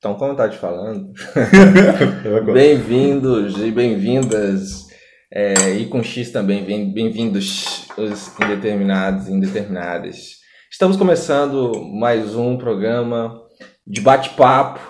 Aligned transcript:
Então, 0.00 0.14
como 0.14 0.34
tá 0.34 0.48
te 0.48 0.56
falando, 0.56 1.12
bem-vindos 2.54 3.58
e 3.58 3.70
bem-vindas, 3.70 4.86
é, 5.30 5.72
e 5.74 5.84
com 5.90 6.02
X 6.02 6.30
também, 6.30 6.64
bem-vindos 6.90 7.86
os 7.98 8.32
indeterminados 8.40 9.28
e 9.28 9.32
indeterminadas. 9.34 10.36
Estamos 10.72 10.96
começando 10.96 11.84
mais 11.84 12.34
um 12.34 12.56
programa 12.56 13.42
de 13.86 14.00
bate-papo. 14.00 14.80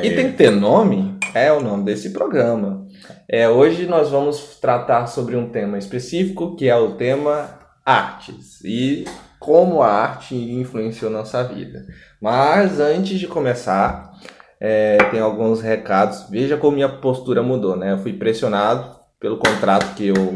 E 0.00 0.14
tem 0.14 0.30
que 0.30 0.36
ter 0.36 0.50
nome? 0.50 1.18
É 1.34 1.52
o 1.52 1.60
nome 1.60 1.84
desse 1.84 2.12
programa. 2.12 2.86
É, 3.28 3.48
hoje 3.48 3.86
nós 3.86 4.10
vamos 4.10 4.60
tratar 4.60 5.08
sobre 5.08 5.34
um 5.34 5.50
tema 5.50 5.78
específico, 5.78 6.54
que 6.54 6.68
é 6.68 6.76
o 6.76 6.92
tema 6.92 7.58
artes. 7.84 8.60
E 8.64 9.04
como 9.44 9.82
a 9.82 9.90
arte 9.90 10.34
influenciou 10.34 11.10
nossa 11.10 11.42
vida. 11.42 11.84
Mas 12.18 12.80
antes 12.80 13.18
de 13.18 13.26
começar, 13.26 14.13
é, 14.60 14.98
tem 15.10 15.20
alguns 15.20 15.60
recados. 15.60 16.26
Veja 16.30 16.56
como 16.56 16.76
minha 16.76 16.88
postura 16.88 17.42
mudou, 17.42 17.76
né? 17.76 17.92
Eu 17.92 17.98
fui 17.98 18.12
pressionado 18.12 18.94
pelo 19.20 19.38
contrato 19.38 19.94
que 19.94 20.08
eu 20.08 20.14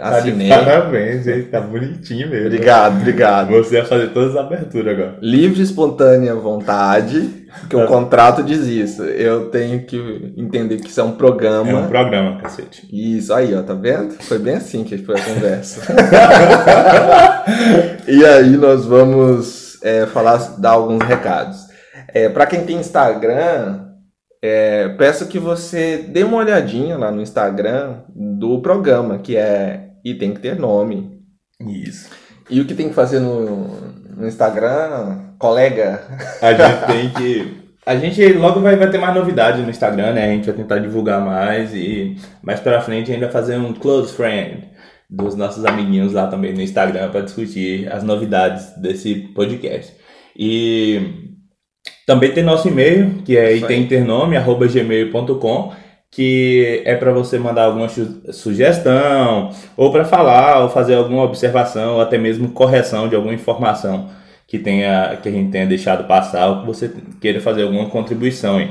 assinei. 0.00 0.48
Tá 0.48 0.58
parabéns, 0.58 1.26
hein? 1.26 1.48
Tá 1.50 1.60
bonitinho 1.60 2.30
mesmo. 2.30 2.46
Obrigado, 2.46 2.96
obrigado. 2.96 3.50
Você 3.50 3.78
vai 3.78 3.86
fazer 3.86 4.08
todas 4.08 4.36
as 4.36 4.36
aberturas 4.36 4.92
agora. 4.92 5.18
Livre, 5.20 5.62
espontânea 5.62 6.34
vontade, 6.34 7.46
porque 7.60 7.76
o 7.76 7.86
contrato 7.86 8.42
diz 8.42 8.66
isso. 8.66 9.02
Eu 9.02 9.50
tenho 9.50 9.84
que 9.84 10.32
entender 10.36 10.76
que 10.76 10.88
isso 10.88 11.00
é 11.00 11.04
um 11.04 11.12
programa. 11.12 11.70
É 11.70 11.74
um 11.74 11.88
programa, 11.88 12.40
cacete. 12.40 12.88
Isso, 12.92 13.32
aí, 13.34 13.54
ó, 13.54 13.62
tá 13.62 13.74
vendo? 13.74 14.14
Foi 14.22 14.38
bem 14.38 14.54
assim 14.54 14.84
que 14.84 14.98
foi 14.98 15.16
a 15.16 15.24
conversa. 15.24 15.92
e 18.06 18.24
aí 18.24 18.56
nós 18.56 18.84
vamos 18.84 19.82
é, 19.82 20.06
falar, 20.06 20.54
dar 20.58 20.70
alguns 20.70 21.02
recados. 21.02 21.67
É, 22.12 22.28
para 22.28 22.46
quem 22.46 22.64
tem 22.64 22.78
Instagram, 22.78 23.88
é, 24.42 24.88
peço 24.90 25.26
que 25.26 25.38
você 25.38 25.98
dê 25.98 26.22
uma 26.22 26.38
olhadinha 26.38 26.96
lá 26.96 27.10
no 27.10 27.20
Instagram 27.20 28.02
do 28.14 28.60
programa, 28.60 29.18
que 29.18 29.36
é 29.36 29.90
E 30.04 30.14
Tem 30.14 30.32
Que 30.32 30.40
Ter 30.40 30.58
Nome. 30.58 31.20
Isso. 31.60 32.08
E 32.48 32.60
o 32.60 32.66
que 32.66 32.74
tem 32.74 32.88
que 32.88 32.94
fazer 32.94 33.20
no, 33.20 33.66
no 34.16 34.26
Instagram, 34.26 35.34
colega? 35.38 36.02
A 36.40 36.52
gente 36.52 36.86
tem 36.86 37.10
que. 37.10 37.68
A 37.84 37.96
gente 37.96 38.32
logo 38.34 38.60
vai, 38.60 38.76
vai 38.76 38.90
ter 38.90 38.98
mais 38.98 39.14
novidades 39.14 39.62
no 39.62 39.70
Instagram, 39.70 40.12
né? 40.12 40.26
A 40.26 40.32
gente 40.32 40.46
vai 40.46 40.54
tentar 40.54 40.78
divulgar 40.78 41.20
mais 41.20 41.74
e 41.74 42.16
mais 42.42 42.60
pra 42.60 42.80
frente 42.80 43.10
ainda 43.10 43.30
fazer 43.30 43.56
um 43.56 43.72
close 43.72 44.12
friend 44.12 44.68
dos 45.08 45.34
nossos 45.34 45.64
amiguinhos 45.64 46.12
lá 46.12 46.26
também 46.26 46.52
no 46.52 46.60
Instagram 46.60 47.10
para 47.10 47.22
discutir 47.22 47.90
as 47.90 48.02
novidades 48.02 48.76
desse 48.76 49.14
podcast. 49.34 49.94
E 50.36 51.28
também 52.08 52.32
tem 52.32 52.42
nosso 52.42 52.66
e-mail, 52.68 53.16
que 53.22 53.36
é 53.36 53.54
itemternome.gmail.com, 53.54 55.72
que 56.10 56.80
é 56.86 56.94
para 56.94 57.12
você 57.12 57.38
mandar 57.38 57.64
alguma 57.64 57.86
sugestão, 58.32 59.50
ou 59.76 59.92
para 59.92 60.06
falar, 60.06 60.62
ou 60.62 60.70
fazer 60.70 60.94
alguma 60.94 61.22
observação, 61.22 61.96
ou 61.96 62.00
até 62.00 62.16
mesmo 62.16 62.48
correção 62.52 63.10
de 63.10 63.14
alguma 63.14 63.34
informação 63.34 64.08
que, 64.46 64.58
tenha, 64.58 65.18
que 65.22 65.28
a 65.28 65.32
gente 65.32 65.50
tenha 65.50 65.66
deixado 65.66 66.04
passar, 66.04 66.48
ou 66.48 66.60
que 66.60 66.66
você 66.66 66.90
queira 67.20 67.42
fazer 67.42 67.64
alguma 67.64 67.90
contribuição. 67.90 68.58
Hein? 68.58 68.70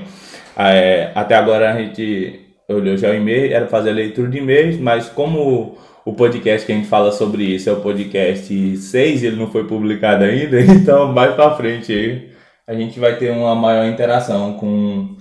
É, 0.58 1.12
até 1.14 1.36
agora 1.36 1.72
a 1.72 1.78
gente 1.78 2.40
olhou 2.68 2.98
já 2.98 3.12
o 3.12 3.14
e-mail, 3.14 3.54
era 3.54 3.68
fazer 3.68 3.92
a 3.92 3.94
leitura 3.94 4.30
de 4.30 4.40
e-mails, 4.40 4.80
mas 4.80 5.10
como 5.10 5.78
o 6.04 6.14
podcast 6.14 6.66
que 6.66 6.72
a 6.72 6.76
gente 6.76 6.88
fala 6.88 7.12
sobre 7.12 7.44
isso 7.44 7.70
é 7.70 7.72
o 7.72 7.82
podcast 7.82 8.78
6, 8.78 9.24
ele 9.24 9.36
não 9.36 9.46
foi 9.46 9.66
publicado 9.66 10.24
ainda, 10.24 10.60
então 10.74 11.14
mais 11.14 11.36
para 11.36 11.56
frente 11.56 11.94
aí 11.94 12.36
a 12.68 12.74
gente 12.74 13.00
vai 13.00 13.16
ter 13.16 13.32
uma 13.32 13.56
maior 13.56 13.88
interação 13.88 14.58
com, 14.58 15.16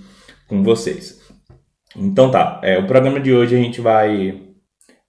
com 0.47 0.61
vocês. 0.61 1.17
Então 1.95 2.29
tá, 2.29 2.59
é, 2.61 2.77
o 2.77 2.85
programa 2.85 3.21
de 3.21 3.33
hoje 3.33 3.55
a 3.55 3.57
gente 3.57 3.79
vai, 3.79 4.41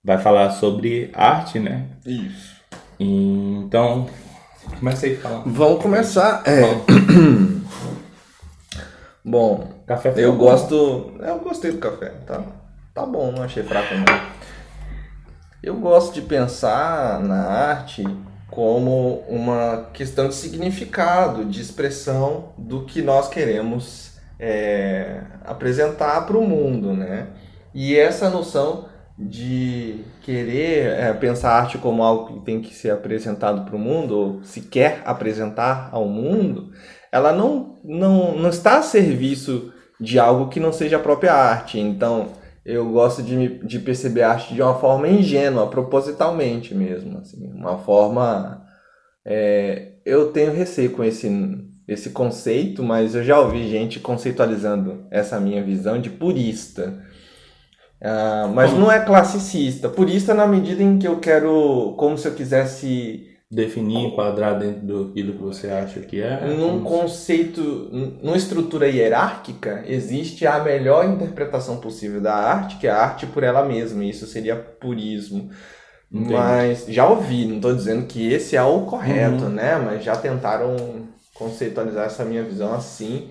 vai 0.03 0.19
falar 0.19 0.50
sobre 0.50 1.11
arte, 1.12 1.59
né? 1.59 1.88
Isso. 2.06 2.56
Então, 3.00 4.09
comecei 4.78 5.16
a 5.16 5.21
falar. 5.21 5.43
Vamos 5.44 5.82
começar. 5.82 6.44
É. 6.47 6.62
Bom, 9.25 9.82
café 9.87 10.15
eu 10.16 10.32
bom. 10.32 10.38
gosto. 10.38 11.12
Eu 11.20 11.38
gostei 11.41 11.72
do 11.72 11.78
café, 11.78 12.09
tá? 12.26 12.43
Tá 12.94 13.05
bom, 13.05 13.31
não 13.31 13.43
achei 13.43 13.62
fraco 13.62 13.94
não. 13.94 14.05
Eu 15.62 15.76
gosto 15.76 16.15
de 16.15 16.22
pensar 16.22 17.20
na 17.20 17.43
arte 17.44 18.03
como 18.50 19.25
uma 19.28 19.91
questão 19.92 20.28
de 20.28 20.34
significado, 20.34 21.44
de 21.44 21.60
expressão 21.60 22.53
do 22.56 22.84
que 22.84 23.03
nós 23.03 23.28
queremos 23.28 24.12
é, 24.38 25.20
apresentar 25.44 26.26
para 26.26 26.38
o 26.38 26.47
mundo, 26.47 26.94
né? 26.94 27.28
E 27.75 27.97
essa 27.97 28.31
noção 28.31 28.88
de 29.19 30.04
querer 30.22 30.92
é, 30.92 31.12
pensar 31.12 31.50
a 31.50 31.58
arte 31.58 31.76
como 31.76 32.03
algo 32.03 32.34
que 32.34 32.44
tem 32.44 32.60
que 32.60 32.72
ser 32.72 32.91
apresentado 32.91 33.64
para 33.64 33.76
o 33.76 33.78
mundo, 33.78 34.16
ou 34.16 34.44
se 34.44 34.62
quer 34.62 35.03
apresentar 35.04 35.88
ao 35.92 36.06
mundo, 36.06 36.70
ela 37.10 37.32
não, 37.32 37.76
não, 37.84 38.37
não 38.37 38.48
está 38.48 38.78
a 38.78 38.82
serviço 38.82 39.72
de 40.00 40.19
algo 40.19 40.48
que 40.48 40.60
não 40.60 40.72
seja 40.72 40.97
a 40.97 41.00
própria 41.00 41.34
arte. 41.34 41.81
Então, 41.81 42.28
eu 42.64 42.91
gosto 42.91 43.22
de, 43.22 43.58
de 43.64 43.78
perceber 43.78 44.22
a 44.22 44.32
arte 44.32 44.54
de 44.54 44.62
uma 44.62 44.74
forma 44.74 45.08
ingênua, 45.08 45.69
propositalmente 45.69 46.74
mesmo, 46.74 47.19
assim, 47.19 47.50
uma 47.52 47.78
forma... 47.78 48.64
É, 49.24 49.92
eu 50.06 50.32
tenho 50.32 50.52
receio 50.52 50.92
com 50.92 51.04
esse, 51.04 51.28
esse 51.86 52.10
conceito, 52.10 52.82
mas 52.82 53.14
eu 53.14 53.22
já 53.22 53.38
ouvi 53.38 53.69
gente 53.69 54.00
conceitualizando 54.00 55.06
essa 55.10 55.38
minha 55.38 55.62
visão 55.62 56.00
de 56.00 56.08
purista. 56.08 57.02
Ah, 58.00 58.50
mas 58.54 58.72
não 58.72 58.90
é 58.90 59.00
classicista. 59.04 59.88
Purista 59.88 60.32
na 60.32 60.46
medida 60.46 60.82
em 60.82 60.98
que 60.98 61.06
eu 61.06 61.19
quero, 61.19 61.94
como 61.98 62.16
se 62.16 62.26
eu 62.28 62.34
quisesse 62.34 63.28
definir, 63.50 64.06
enquadrar 64.06 64.59
dentro 64.59 64.81
do 64.86 65.12
que 65.12 65.22
você 65.22 65.69
acha 65.69 66.00
que 66.00 66.20
é? 66.20 66.44
Num 66.47 66.82
conceito, 66.82 67.62
numa 68.22 68.36
estrutura 68.36 68.86
hierárquica, 68.86 69.84
existe 69.86 70.47
a 70.47 70.62
melhor 70.62 71.06
interpretação 71.06 71.78
possível 71.78 72.20
da 72.20 72.34
arte, 72.34 72.76
que 72.76 72.87
é 72.87 72.91
a 72.91 73.03
arte 73.03 73.26
por 73.26 73.42
ela 73.42 73.64
mesma. 73.64 74.04
Isso 74.04 74.26
seria 74.26 74.54
purismo. 74.54 75.50
Entendi. 76.12 76.32
Mas 76.32 76.87
já 76.88 77.06
ouvi, 77.08 77.47
não 77.47 77.56
estou 77.56 77.75
dizendo 77.75 78.06
que 78.06 78.32
esse 78.32 78.56
é 78.56 78.62
o 78.62 78.82
correto, 78.82 79.44
uhum. 79.44 79.50
né? 79.50 79.76
Mas 79.76 80.04
já 80.04 80.16
tentaram 80.16 81.06
conceitualizar 81.34 82.06
essa 82.06 82.25
minha 82.25 82.42
visão 82.42 82.75
assim. 82.75 83.31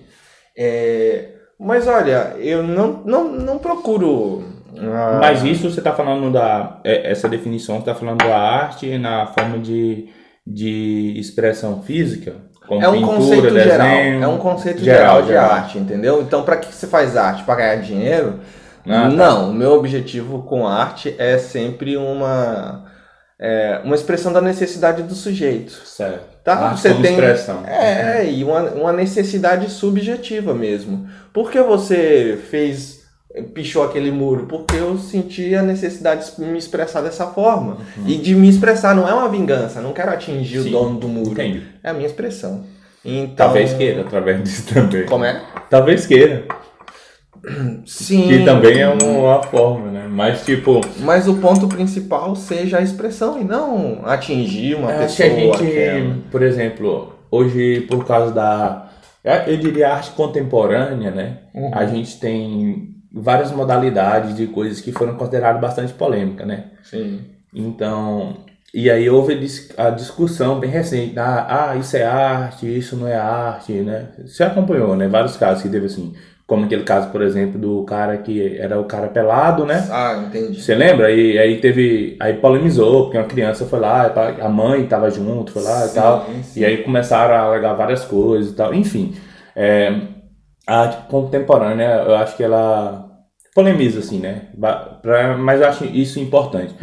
É... 0.56 1.34
Mas 1.58 1.88
olha, 1.88 2.36
eu 2.38 2.62
não, 2.62 3.02
não, 3.04 3.32
não 3.32 3.58
procuro 3.58 4.44
ah. 4.80 5.18
Mas 5.20 5.42
isso 5.42 5.70
você 5.70 5.80
está 5.80 5.92
falando 5.92 6.32
da. 6.32 6.80
É, 6.84 7.10
essa 7.10 7.28
definição 7.28 7.76
você 7.76 7.80
está 7.80 7.94
falando 7.94 8.18
da 8.18 8.38
arte 8.38 8.98
na 8.98 9.26
forma 9.26 9.58
de, 9.58 10.08
de 10.46 11.14
expressão 11.16 11.82
física? 11.82 12.36
É 12.70 12.88
um 12.88 12.92
pintura, 12.92 13.16
conceito 13.16 13.42
desenho, 13.42 13.64
geral. 13.64 13.88
É 13.88 14.28
um 14.28 14.38
conceito 14.38 14.84
geral, 14.84 15.00
geral 15.00 15.22
de 15.22 15.28
geral. 15.28 15.50
arte, 15.50 15.78
entendeu? 15.78 16.20
Então, 16.20 16.42
para 16.42 16.58
que 16.58 16.74
você 16.74 16.86
faz 16.86 17.16
arte? 17.16 17.42
Para 17.44 17.54
ganhar 17.54 17.76
dinheiro? 17.76 18.40
Ah, 18.86 19.02
tá. 19.02 19.08
Não, 19.08 19.50
o 19.50 19.54
meu 19.54 19.72
objetivo 19.72 20.42
com 20.42 20.66
arte 20.66 21.14
é 21.18 21.38
sempre 21.38 21.96
uma. 21.96 22.86
É, 23.40 23.80
uma 23.84 23.94
expressão 23.94 24.32
da 24.32 24.40
necessidade 24.40 25.02
do 25.04 25.14
sujeito. 25.14 25.70
Certo. 25.70 26.38
Tá? 26.42 26.54
Arte 26.54 26.80
você 26.80 26.94
tem 26.94 27.12
expressão. 27.12 27.64
É, 27.64 28.28
e 28.28 28.42
uma, 28.42 28.62
uma 28.70 28.92
necessidade 28.92 29.70
subjetiva 29.70 30.52
mesmo. 30.52 31.08
Porque 31.32 31.60
você 31.60 32.38
fez 32.50 32.97
pichou 33.42 33.82
aquele 33.82 34.10
muro? 34.10 34.46
Porque 34.46 34.76
eu 34.76 34.96
senti 34.98 35.54
a 35.54 35.62
necessidade 35.62 36.30
de 36.36 36.44
me 36.44 36.58
expressar 36.58 37.00
dessa 37.00 37.26
forma. 37.26 37.78
Uhum. 37.96 38.04
E 38.06 38.16
de 38.16 38.34
me 38.34 38.48
expressar 38.48 38.94
não 38.94 39.08
é 39.08 39.12
uma 39.12 39.28
vingança, 39.28 39.80
não 39.80 39.92
quero 39.92 40.10
atingir 40.10 40.62
Sim. 40.62 40.68
o 40.68 40.72
dono 40.72 40.98
do 40.98 41.08
muro. 41.08 41.32
Entendi. 41.32 41.62
É 41.82 41.90
a 41.90 41.94
minha 41.94 42.06
expressão. 42.06 42.64
Então... 43.04 43.46
Talvez 43.46 43.72
queira 43.74 44.02
através 44.02 44.42
disso 44.42 44.74
também. 44.74 45.06
Como 45.06 45.24
é? 45.24 45.40
Talvez 45.70 46.06
queira. 46.06 46.46
Sim. 47.86 48.28
Que 48.28 48.44
também 48.44 48.80
é 48.80 48.88
uma 48.88 49.42
forma, 49.42 49.90
né? 49.90 50.06
Mas 50.08 50.44
tipo. 50.44 50.80
Mas 50.98 51.28
o 51.28 51.36
ponto 51.36 51.68
principal 51.68 52.34
seja 52.34 52.78
a 52.78 52.82
expressão 52.82 53.40
e 53.40 53.44
não 53.44 54.02
atingir 54.04 54.74
uma 54.74 54.92
é, 54.92 54.98
pessoa. 54.98 55.28
Que 55.28 55.34
a 55.34 55.36
gente, 55.36 55.78
aquela. 55.78 56.16
por 56.30 56.42
exemplo, 56.42 57.12
hoje 57.30 57.82
por 57.82 58.04
causa 58.04 58.32
da. 58.32 58.88
Eu 59.46 59.56
diria 59.56 59.92
arte 59.92 60.10
contemporânea, 60.10 61.10
né? 61.10 61.38
Uhum. 61.54 61.70
A 61.74 61.86
gente 61.86 62.18
tem 62.18 62.97
várias 63.12 63.50
modalidades 63.52 64.36
de 64.36 64.46
coisas 64.46 64.80
que 64.80 64.92
foram 64.92 65.14
consideradas 65.16 65.60
bastante 65.60 65.92
polêmicas, 65.92 66.46
né? 66.46 66.64
Sim. 66.82 67.20
Então, 67.54 68.36
e 68.72 68.90
aí 68.90 69.08
houve 69.08 69.38
a 69.78 69.90
discussão 69.90 70.60
bem 70.60 70.70
recente, 70.70 71.18
ah, 71.18 71.70
ah, 71.70 71.76
isso 71.76 71.96
é 71.96 72.04
arte, 72.04 72.66
isso 72.66 72.96
não 72.96 73.08
é 73.08 73.16
arte, 73.16 73.72
né? 73.72 74.08
Você 74.26 74.42
acompanhou, 74.42 74.94
né? 74.94 75.08
Vários 75.08 75.36
casos 75.36 75.62
que 75.62 75.70
teve 75.70 75.86
assim, 75.86 76.12
como 76.46 76.66
aquele 76.66 76.82
caso, 76.82 77.08
por 77.10 77.22
exemplo, 77.22 77.58
do 77.58 77.82
cara 77.84 78.18
que 78.18 78.58
era 78.58 78.78
o 78.78 78.84
cara 78.84 79.08
pelado, 79.08 79.64
né? 79.64 79.86
Ah, 79.90 80.24
entendi. 80.26 80.60
Você 80.60 80.74
lembra? 80.74 81.10
E 81.10 81.38
aí 81.38 81.60
teve, 81.60 82.16
aí 82.20 82.34
polemizou, 82.34 83.04
porque 83.04 83.16
uma 83.16 83.26
criança 83.26 83.64
foi 83.64 83.80
lá, 83.80 84.12
a 84.40 84.48
mãe 84.50 84.84
estava 84.84 85.10
junto, 85.10 85.52
foi 85.52 85.62
lá 85.62 85.80
sim, 85.80 85.90
e 85.90 85.94
tal, 85.94 86.26
sim. 86.42 86.60
e 86.60 86.64
aí 86.66 86.78
começaram 86.78 87.34
a 87.34 87.40
alegar 87.40 87.72
várias 87.72 88.04
coisas 88.04 88.52
e 88.52 88.54
tal, 88.54 88.74
enfim. 88.74 89.14
É, 89.56 89.94
a 90.68 90.80
arte 90.82 91.08
contemporânea, 91.08 92.04
eu 92.06 92.14
acho 92.16 92.36
que 92.36 92.44
ela 92.44 93.08
polemiza, 93.54 94.00
assim, 94.00 94.18
né? 94.18 94.48
Mas 95.38 95.60
eu 95.62 95.66
acho 95.66 95.84
isso 95.86 96.20
importante. 96.20 96.74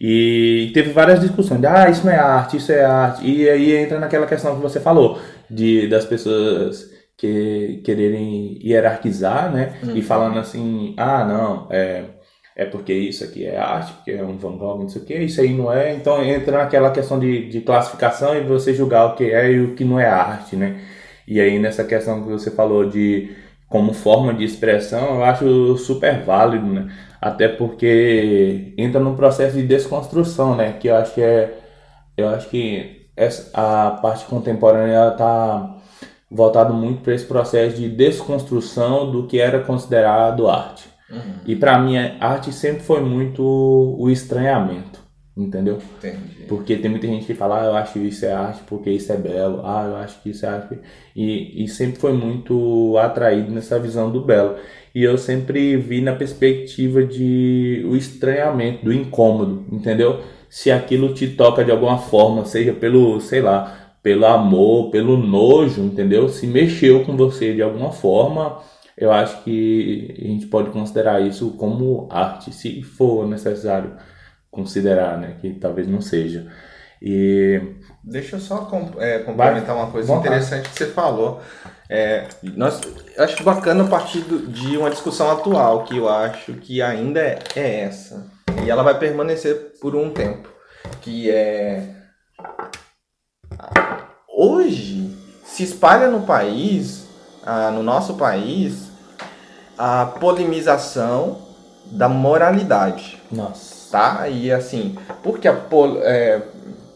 E 0.00 0.70
teve 0.72 0.92
várias 0.92 1.20
discussões 1.20 1.60
de, 1.60 1.66
ah, 1.66 1.90
isso 1.90 2.06
não 2.06 2.12
é 2.12 2.16
arte, 2.16 2.56
isso 2.56 2.72
é 2.72 2.82
arte. 2.82 3.24
E 3.24 3.48
aí 3.48 3.76
entra 3.76 4.00
naquela 4.00 4.26
questão 4.26 4.56
que 4.56 4.62
você 4.62 4.80
falou, 4.80 5.20
de 5.50 5.86
das 5.88 6.06
pessoas 6.06 6.90
que 7.18 7.82
quererem 7.84 8.58
hierarquizar, 8.64 9.52
né? 9.52 9.74
Uhum. 9.82 9.94
E 9.94 10.00
falando 10.00 10.38
assim, 10.38 10.94
ah, 10.96 11.24
não, 11.24 11.68
é, 11.70 12.04
é 12.56 12.64
porque 12.64 12.94
isso 12.94 13.24
aqui 13.24 13.44
é 13.44 13.58
arte, 13.58 13.92
porque 13.92 14.12
é 14.12 14.24
um 14.24 14.38
Van 14.38 14.56
Gogh, 14.56 14.80
não 14.80 14.88
sei 14.88 15.02
o 15.02 15.04
que, 15.04 15.14
isso 15.18 15.40
aí 15.42 15.52
não 15.52 15.70
é. 15.70 15.94
Então 15.94 16.24
entra 16.24 16.58
naquela 16.58 16.90
questão 16.90 17.18
de, 17.18 17.46
de 17.50 17.60
classificação 17.60 18.34
e 18.34 18.40
você 18.40 18.72
julgar 18.72 19.04
o 19.04 19.14
que 19.14 19.30
é 19.30 19.52
e 19.52 19.60
o 19.60 19.74
que 19.74 19.84
não 19.84 20.00
é 20.00 20.06
arte, 20.06 20.56
né? 20.56 20.80
E 21.26 21.40
aí 21.40 21.58
nessa 21.58 21.84
questão 21.84 22.22
que 22.22 22.30
você 22.30 22.50
falou 22.50 22.88
de 22.88 23.34
como 23.68 23.92
forma 23.92 24.32
de 24.32 24.44
expressão, 24.44 25.16
eu 25.16 25.24
acho 25.24 25.76
super 25.78 26.22
válido, 26.22 26.66
né? 26.66 26.88
Até 27.20 27.48
porque 27.48 28.72
entra 28.76 29.00
num 29.00 29.16
processo 29.16 29.56
de 29.56 29.62
desconstrução, 29.62 30.54
né? 30.54 30.74
Que 30.74 30.88
eu 30.88 30.96
acho 30.96 31.14
que 31.14 31.22
é. 31.22 31.58
Eu 32.16 32.28
acho 32.28 32.48
que 32.48 33.08
essa, 33.16 33.50
a 33.52 33.90
parte 33.92 34.26
contemporânea 34.26 35.08
está 35.08 35.76
voltado 36.30 36.74
muito 36.74 37.02
para 37.02 37.14
esse 37.14 37.24
processo 37.24 37.76
de 37.76 37.88
desconstrução 37.88 39.10
do 39.10 39.26
que 39.26 39.40
era 39.40 39.60
considerado 39.60 40.48
arte. 40.48 40.88
Uhum. 41.10 41.34
E 41.46 41.56
para 41.56 41.78
mim, 41.78 41.96
arte 42.20 42.52
sempre 42.52 42.82
foi 42.82 43.00
muito 43.00 43.42
o 43.42 44.10
estranhamento, 44.10 44.93
entendeu? 45.36 45.78
Entendi. 45.98 46.44
Porque 46.48 46.76
tem 46.76 46.90
muita 46.90 47.06
gente 47.06 47.26
que 47.26 47.34
fala, 47.34 47.62
ah, 47.62 47.64
eu 47.66 47.74
acho 47.74 47.98
isso 47.98 48.24
é 48.24 48.32
arte 48.32 48.62
porque 48.66 48.90
isso 48.90 49.12
é 49.12 49.16
belo, 49.16 49.60
ah, 49.64 49.86
eu 49.88 49.96
acho 49.96 50.22
que 50.22 50.30
isso 50.30 50.46
é 50.46 50.48
arte. 50.48 50.78
E, 51.14 51.64
e 51.64 51.68
sempre 51.68 51.98
foi 51.98 52.12
muito 52.12 52.96
atraído 52.98 53.50
nessa 53.50 53.78
visão 53.78 54.10
do 54.10 54.20
belo. 54.20 54.56
E 54.94 55.02
eu 55.02 55.18
sempre 55.18 55.76
vi 55.76 56.00
na 56.00 56.14
perspectiva 56.14 57.02
de 57.04 57.84
o 57.88 57.96
estranhamento, 57.96 58.84
do 58.84 58.92
incômodo, 58.92 59.64
entendeu? 59.72 60.20
Se 60.48 60.70
aquilo 60.70 61.12
te 61.12 61.28
toca 61.28 61.64
de 61.64 61.72
alguma 61.72 61.98
forma, 61.98 62.44
seja 62.44 62.72
pelo, 62.72 63.20
sei 63.20 63.42
lá, 63.42 63.96
pelo 64.02 64.24
amor, 64.26 64.90
pelo 64.90 65.16
nojo, 65.16 65.82
entendeu? 65.82 66.28
Se 66.28 66.46
mexeu 66.46 67.04
com 67.04 67.16
você 67.16 67.52
de 67.52 67.62
alguma 67.62 67.90
forma, 67.90 68.60
eu 68.96 69.10
acho 69.10 69.42
que 69.42 70.14
a 70.16 70.28
gente 70.28 70.46
pode 70.46 70.70
considerar 70.70 71.20
isso 71.20 71.50
como 71.52 72.06
arte, 72.08 72.52
se 72.52 72.82
for 72.82 73.26
necessário 73.26 73.92
considerar, 74.54 75.18
né? 75.18 75.36
Que 75.40 75.52
talvez 75.54 75.86
não 75.88 76.00
seja. 76.00 76.50
E 77.02 77.60
deixa 78.02 78.36
eu 78.36 78.40
só 78.40 78.68
é, 78.98 79.18
complementar 79.18 79.76
uma 79.76 79.90
coisa 79.90 80.12
interessante 80.14 80.70
que 80.70 80.78
você 80.78 80.86
falou. 80.86 81.42
É, 81.90 82.26
nós, 82.42 82.80
eu 83.14 83.24
acho 83.24 83.42
bacana 83.44 83.84
a 83.84 83.88
partir 83.88 84.22
de 84.22 84.78
uma 84.78 84.88
discussão 84.88 85.30
atual, 85.30 85.84
que 85.84 85.98
eu 85.98 86.08
acho 86.08 86.54
que 86.54 86.80
ainda 86.80 87.20
é, 87.20 87.38
é 87.56 87.80
essa. 87.80 88.26
E 88.64 88.70
ela 88.70 88.82
vai 88.82 88.98
permanecer 88.98 89.74
por 89.80 89.94
um 89.94 90.10
tempo. 90.10 90.48
Que 91.02 91.30
é. 91.30 91.90
Hoje 94.28 95.14
se 95.44 95.62
espalha 95.62 96.08
no 96.08 96.22
país, 96.22 97.06
ah, 97.44 97.70
no 97.70 97.82
nosso 97.82 98.14
país, 98.14 98.88
a 99.76 100.06
polemização 100.06 101.42
da 101.86 102.08
moralidade. 102.08 103.20
Nossa. 103.30 103.83
Tá? 103.94 104.26
E 104.28 104.50
assim, 104.50 104.96
porque 105.22 105.46
a, 105.46 105.52
pol, 105.52 105.98
é, 106.02 106.42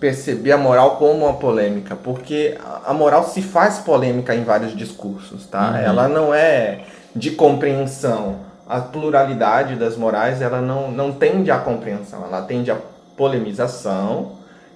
perceber 0.01 0.51
a 0.51 0.59
moral 0.59 0.97
como 0.97 1.27
uma 1.27 1.35
polêmica, 1.35 1.95
porque 1.95 2.59
a 2.85 2.93
moral 2.93 3.25
se 3.25 3.41
faz 3.41 3.79
polêmica 3.79 4.35
em 4.35 4.43
vários 4.43 4.77
discursos, 4.77 5.47
tá? 5.47 5.71
Uhum. 5.71 5.77
Ela 5.77 6.09
não 6.09 6.35
é 6.35 6.81
de 7.15 7.31
compreensão. 7.31 8.41
A 8.69 8.81
pluralidade 8.81 9.77
das 9.77 9.97
morais, 9.97 10.43
ela 10.43 10.61
não, 10.61 10.91
não 10.91 11.13
tende 11.13 11.53
à 11.53 11.59
compreensão, 11.59 12.25
ela 12.25 12.43
tende 12.43 12.69
à 12.69 12.77
polemização 13.17 14.33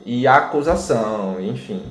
e 0.06 0.24
à 0.24 0.36
acusação, 0.36 1.38
enfim. 1.40 1.82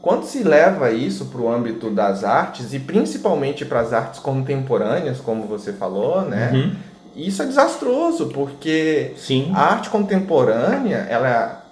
Quando 0.00 0.22
se 0.22 0.44
leva 0.44 0.92
isso 0.92 1.24
para 1.24 1.40
o 1.40 1.52
âmbito 1.52 1.90
das 1.90 2.22
artes, 2.22 2.72
e 2.72 2.78
principalmente 2.78 3.64
para 3.64 3.80
as 3.80 3.92
artes 3.92 4.20
contemporâneas, 4.20 5.18
como 5.18 5.48
você 5.48 5.72
falou, 5.72 6.22
né? 6.22 6.52
Uhum. 6.54 6.93
Isso 7.16 7.42
é 7.42 7.46
desastroso, 7.46 8.26
porque 8.26 9.12
Sim. 9.16 9.52
a 9.54 9.72
arte 9.72 9.90
contemporânea, 9.90 11.06
ela 11.08 11.64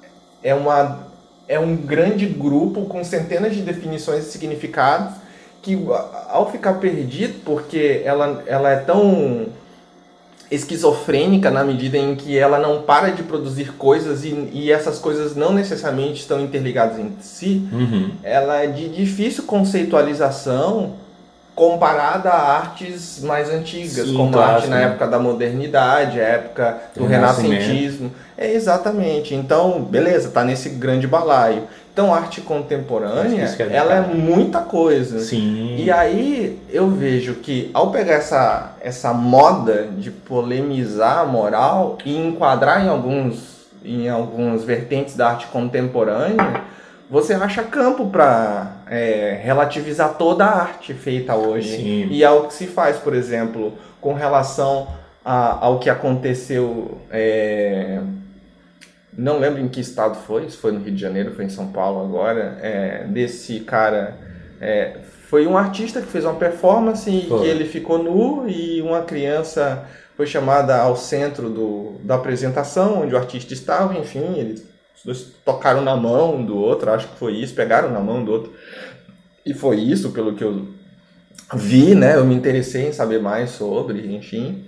é, 0.42 0.54
uma, 0.54 1.00
é 1.48 1.58
um 1.58 1.76
grande 1.76 2.26
grupo 2.26 2.86
com 2.86 3.02
centenas 3.02 3.54
de 3.54 3.62
definições 3.62 4.26
e 4.26 4.30
significados 4.30 5.14
que, 5.60 5.78
ao 6.28 6.50
ficar 6.50 6.74
perdido, 6.74 7.40
porque 7.44 8.02
ela, 8.04 8.42
ela 8.46 8.70
é 8.70 8.76
tão 8.76 9.46
esquizofrênica 10.50 11.50
na 11.50 11.64
medida 11.64 11.96
em 11.96 12.14
que 12.14 12.38
ela 12.38 12.58
não 12.58 12.82
para 12.82 13.10
de 13.10 13.22
produzir 13.22 13.72
coisas 13.72 14.22
e, 14.24 14.50
e 14.52 14.70
essas 14.70 14.98
coisas 14.98 15.34
não 15.34 15.52
necessariamente 15.52 16.20
estão 16.20 16.40
interligadas 16.40 16.98
entre 16.98 17.22
si, 17.22 17.66
uhum. 17.72 18.10
ela 18.22 18.62
é 18.62 18.66
de 18.66 18.88
difícil 18.88 19.44
conceitualização 19.44 20.94
comparada 21.54 22.30
a 22.30 22.58
artes 22.58 23.22
mais 23.22 23.50
antigas, 23.50 24.06
Sim, 24.06 24.16
como 24.16 24.38
a 24.38 24.46
arte 24.46 24.68
na 24.68 24.80
época 24.80 25.06
da 25.06 25.18
modernidade, 25.18 26.20
a 26.20 26.24
época 26.24 26.78
do 26.96 27.06
renascentismo. 27.06 28.10
É 28.38 28.52
exatamente. 28.52 29.34
Então, 29.34 29.82
beleza, 29.82 30.30
tá 30.30 30.44
nesse 30.44 30.70
grande 30.70 31.06
balaio. 31.06 31.64
Então, 31.92 32.14
arte 32.14 32.40
contemporânea, 32.40 33.44
é 33.44 33.76
ela 33.76 33.94
é 33.94 34.00
muita 34.00 34.60
coisa. 34.60 35.20
Sim. 35.20 35.76
E 35.76 35.90
aí 35.90 36.58
eu 36.70 36.88
vejo 36.88 37.34
que 37.34 37.70
ao 37.74 37.90
pegar 37.90 38.14
essa, 38.14 38.72
essa 38.80 39.12
moda 39.12 39.88
de 39.98 40.10
polemizar 40.10 41.18
a 41.18 41.26
moral 41.26 41.98
e 42.04 42.16
enquadrar 42.16 42.84
em 42.84 42.88
alguns 42.88 43.52
em 43.84 44.08
alguns 44.08 44.62
vertentes 44.62 45.16
da 45.16 45.30
arte 45.30 45.48
contemporânea, 45.48 46.62
você 47.10 47.34
acha 47.34 47.62
campo 47.64 48.06
para 48.06 48.70
é, 48.92 49.40
relativizar 49.42 50.18
toda 50.18 50.44
a 50.44 50.60
arte 50.60 50.92
feita 50.92 51.34
hoje. 51.34 51.76
Sim. 51.76 52.08
E 52.10 52.22
é 52.22 52.30
o 52.30 52.46
que 52.46 52.52
se 52.52 52.66
faz, 52.66 52.98
por 52.98 53.14
exemplo, 53.14 53.72
com 54.02 54.12
relação 54.12 54.86
a, 55.24 55.64
ao 55.64 55.78
que 55.78 55.88
aconteceu. 55.88 56.98
É, 57.10 58.00
não 59.16 59.38
lembro 59.38 59.62
em 59.62 59.68
que 59.68 59.80
estado 59.80 60.16
foi, 60.16 60.50
se 60.50 60.58
foi 60.58 60.72
no 60.72 60.80
Rio 60.80 60.92
de 60.92 61.00
Janeiro, 61.00 61.34
foi 61.34 61.46
em 61.46 61.48
São 61.48 61.68
Paulo 61.68 62.04
agora, 62.04 62.58
é, 62.60 63.04
desse 63.04 63.60
cara. 63.60 64.18
É, 64.60 64.98
foi 65.26 65.46
um 65.46 65.56
artista 65.56 66.02
que 66.02 66.08
fez 66.08 66.26
uma 66.26 66.34
performance 66.34 67.10
e 67.10 67.22
que 67.22 67.46
ele 67.46 67.64
ficou 67.64 67.96
nu 67.96 68.46
e 68.46 68.82
uma 68.82 69.00
criança 69.02 69.86
foi 70.14 70.26
chamada 70.26 70.76
ao 70.76 70.98
centro 70.98 71.48
do, 71.48 71.94
da 72.04 72.16
apresentação, 72.16 73.02
onde 73.02 73.14
o 73.14 73.16
artista 73.16 73.54
estava, 73.54 73.96
enfim, 73.96 74.38
eles 74.38 74.71
os 75.02 75.04
dois 75.04 75.26
tocaram 75.44 75.82
na 75.82 75.96
mão 75.96 76.44
do 76.44 76.56
outro, 76.56 76.90
acho 76.90 77.08
que 77.08 77.18
foi 77.18 77.34
isso, 77.34 77.54
pegaram 77.54 77.90
na 77.90 78.00
mão 78.00 78.24
do 78.24 78.32
outro. 78.32 78.52
E 79.44 79.52
foi 79.52 79.80
isso, 79.80 80.12
pelo 80.12 80.34
que 80.34 80.44
eu 80.44 80.68
vi, 81.54 81.94
né? 81.94 82.16
Eu 82.16 82.24
me 82.24 82.34
interessei 82.34 82.88
em 82.88 82.92
saber 82.92 83.20
mais 83.20 83.50
sobre, 83.50 84.14
enfim. 84.14 84.64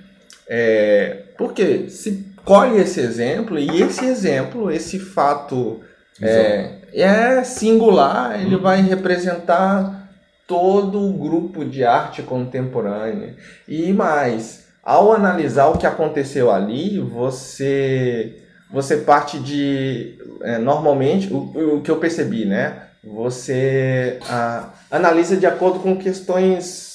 É, 0.48 1.22
porque 1.38 1.88
se 1.88 2.26
colhe 2.44 2.78
esse 2.78 3.00
exemplo, 3.00 3.58
e 3.58 3.82
esse 3.82 4.04
exemplo, 4.04 4.70
esse 4.70 4.98
fato 4.98 5.80
é, 6.20 6.78
é, 6.92 7.44
singular, 7.44 8.40
ele 8.40 8.56
vai 8.56 8.82
representar 8.82 10.10
todo 10.46 11.00
o 11.00 11.12
grupo 11.12 11.64
de 11.64 11.84
arte 11.84 12.22
contemporânea. 12.22 13.36
E 13.66 13.92
mais, 13.92 14.66
ao 14.82 15.12
analisar 15.12 15.68
o 15.68 15.78
que 15.78 15.86
aconteceu 15.86 16.50
ali, 16.50 16.98
você 16.98 18.43
você 18.74 18.96
parte 18.96 19.38
de 19.38 20.18
é, 20.42 20.58
normalmente 20.58 21.32
o, 21.32 21.76
o 21.76 21.80
que 21.80 21.90
eu 21.90 22.00
percebi, 22.00 22.44
né? 22.44 22.88
Você 23.04 24.18
a, 24.28 24.70
analisa 24.90 25.36
de 25.36 25.46
acordo 25.46 25.78
com 25.78 25.96
questões 25.96 26.92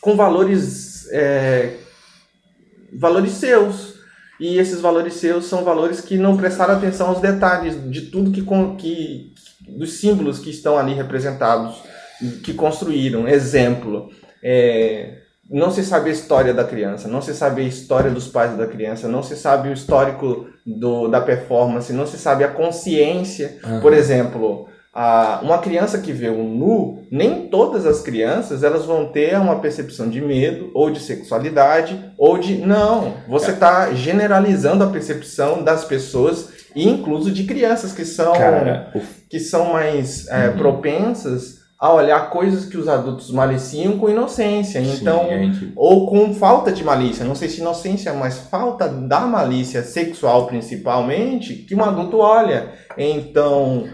com 0.00 0.16
valores 0.16 1.08
é, 1.12 1.76
valores 2.92 3.32
seus 3.32 3.94
e 4.40 4.58
esses 4.58 4.80
valores 4.80 5.14
seus 5.14 5.44
são 5.46 5.62
valores 5.62 6.00
que 6.00 6.16
não 6.16 6.36
prestaram 6.36 6.74
atenção 6.74 7.08
aos 7.08 7.20
detalhes 7.20 7.76
de 7.90 8.02
tudo 8.02 8.32
que, 8.32 8.44
que 8.76 9.32
dos 9.68 9.94
símbolos 9.94 10.40
que 10.40 10.50
estão 10.50 10.76
ali 10.76 10.94
representados 10.94 11.80
que 12.42 12.52
construíram 12.52 13.28
exemplo 13.28 14.10
é, 14.42 15.18
não 15.50 15.70
se 15.70 15.82
sabe 15.82 16.10
a 16.10 16.12
história 16.12 16.52
da 16.52 16.64
criança, 16.64 17.08
não 17.08 17.22
se 17.22 17.34
sabe 17.34 17.62
a 17.62 17.64
história 17.64 18.10
dos 18.10 18.28
pais 18.28 18.56
da 18.56 18.66
criança, 18.66 19.08
não 19.08 19.22
se 19.22 19.34
sabe 19.34 19.70
o 19.70 19.72
histórico 19.72 20.46
do, 20.66 21.08
da 21.08 21.20
performance, 21.20 21.92
não 21.92 22.06
se 22.06 22.18
sabe 22.18 22.44
a 22.44 22.48
consciência. 22.48 23.58
Uhum. 23.64 23.80
Por 23.80 23.94
exemplo, 23.94 24.68
a, 24.92 25.40
uma 25.42 25.58
criança 25.58 25.98
que 25.98 26.12
vê 26.12 26.28
um 26.28 26.44
nu, 26.44 27.02
nem 27.10 27.48
todas 27.48 27.86
as 27.86 28.02
crianças 28.02 28.62
elas 28.62 28.84
vão 28.84 29.06
ter 29.06 29.38
uma 29.38 29.58
percepção 29.60 30.10
de 30.10 30.20
medo 30.20 30.70
ou 30.74 30.90
de 30.90 31.00
sexualidade 31.00 32.12
ou 32.18 32.36
de 32.36 32.58
não. 32.58 33.14
Você 33.26 33.52
está 33.52 33.92
generalizando 33.94 34.84
a 34.84 34.88
percepção 34.88 35.62
das 35.62 35.82
pessoas, 35.82 36.50
incluso 36.76 37.30
de 37.30 37.44
crianças 37.44 37.92
que 37.92 38.04
são 38.04 38.34
Cara, 38.34 38.92
que 39.30 39.40
são 39.40 39.72
mais 39.72 40.28
é, 40.28 40.48
uhum. 40.48 40.58
propensas 40.58 41.57
a 41.80 41.92
olhar 41.92 42.30
coisas 42.30 42.64
que 42.64 42.76
os 42.76 42.88
adultos 42.88 43.30
maliciam 43.30 43.98
com 43.98 44.08
inocência. 44.08 44.80
Então, 44.80 45.20
Sim, 45.28 45.52
gente- 45.52 45.72
ou 45.76 46.06
com 46.08 46.34
falta 46.34 46.72
de 46.72 46.82
malícia. 46.82 47.24
Não 47.24 47.36
sei 47.36 47.48
se 47.48 47.60
inocência, 47.60 48.12
mas 48.14 48.36
falta 48.38 48.88
da 48.88 49.20
malícia 49.20 49.82
sexual, 49.84 50.46
principalmente, 50.46 51.54
que 51.54 51.74
um 51.76 51.84
adulto 51.84 52.18
olha. 52.18 52.72
Então, 52.96 53.88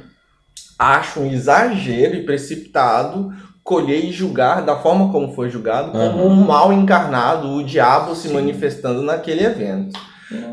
acho 0.79 1.21
um 1.21 1.26
exagero 1.31 2.14
e 2.17 2.23
precipitado 2.25 3.31
colher 3.62 4.05
e 4.05 4.12
julgar 4.12 4.62
da 4.62 4.76
forma 4.76 5.11
como 5.12 5.33
foi 5.35 5.49
julgado 5.50 5.91
como 5.93 6.03
Aham. 6.05 6.23
um 6.25 6.35
mal 6.45 6.73
encarnado, 6.73 7.49
o 7.49 7.64
diabo 7.64 8.14
se 8.14 8.29
Sim. 8.29 8.35
manifestando 8.35 9.03
naquele 9.03 9.45
evento. 9.45 9.99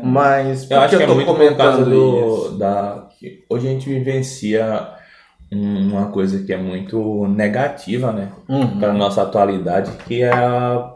Mas 0.02 0.64
por 0.66 0.74
Eu 0.74 0.80
acho 0.80 0.88
que 0.90 0.94
eu 0.96 1.00
é 1.00 1.06
tô 1.06 1.14
muito 1.14 1.26
por 1.26 1.34
comentando 1.34 1.84
do, 1.84 2.44
isso? 2.46 2.58
da 2.58 3.08
que 3.18 3.44
hoje 3.50 3.68
a 3.68 3.70
gente 3.70 3.88
vivencia 3.88 4.88
uma 5.54 6.06
coisa 6.10 6.42
que 6.44 6.52
é 6.52 6.56
muito 6.56 7.26
negativa, 7.28 8.12
né, 8.12 8.30
Uhum. 8.48 8.78
para 8.78 8.92
nossa 8.92 9.22
atualidade, 9.22 9.90
que 10.06 10.22
é 10.22 10.30
a, 10.32 10.94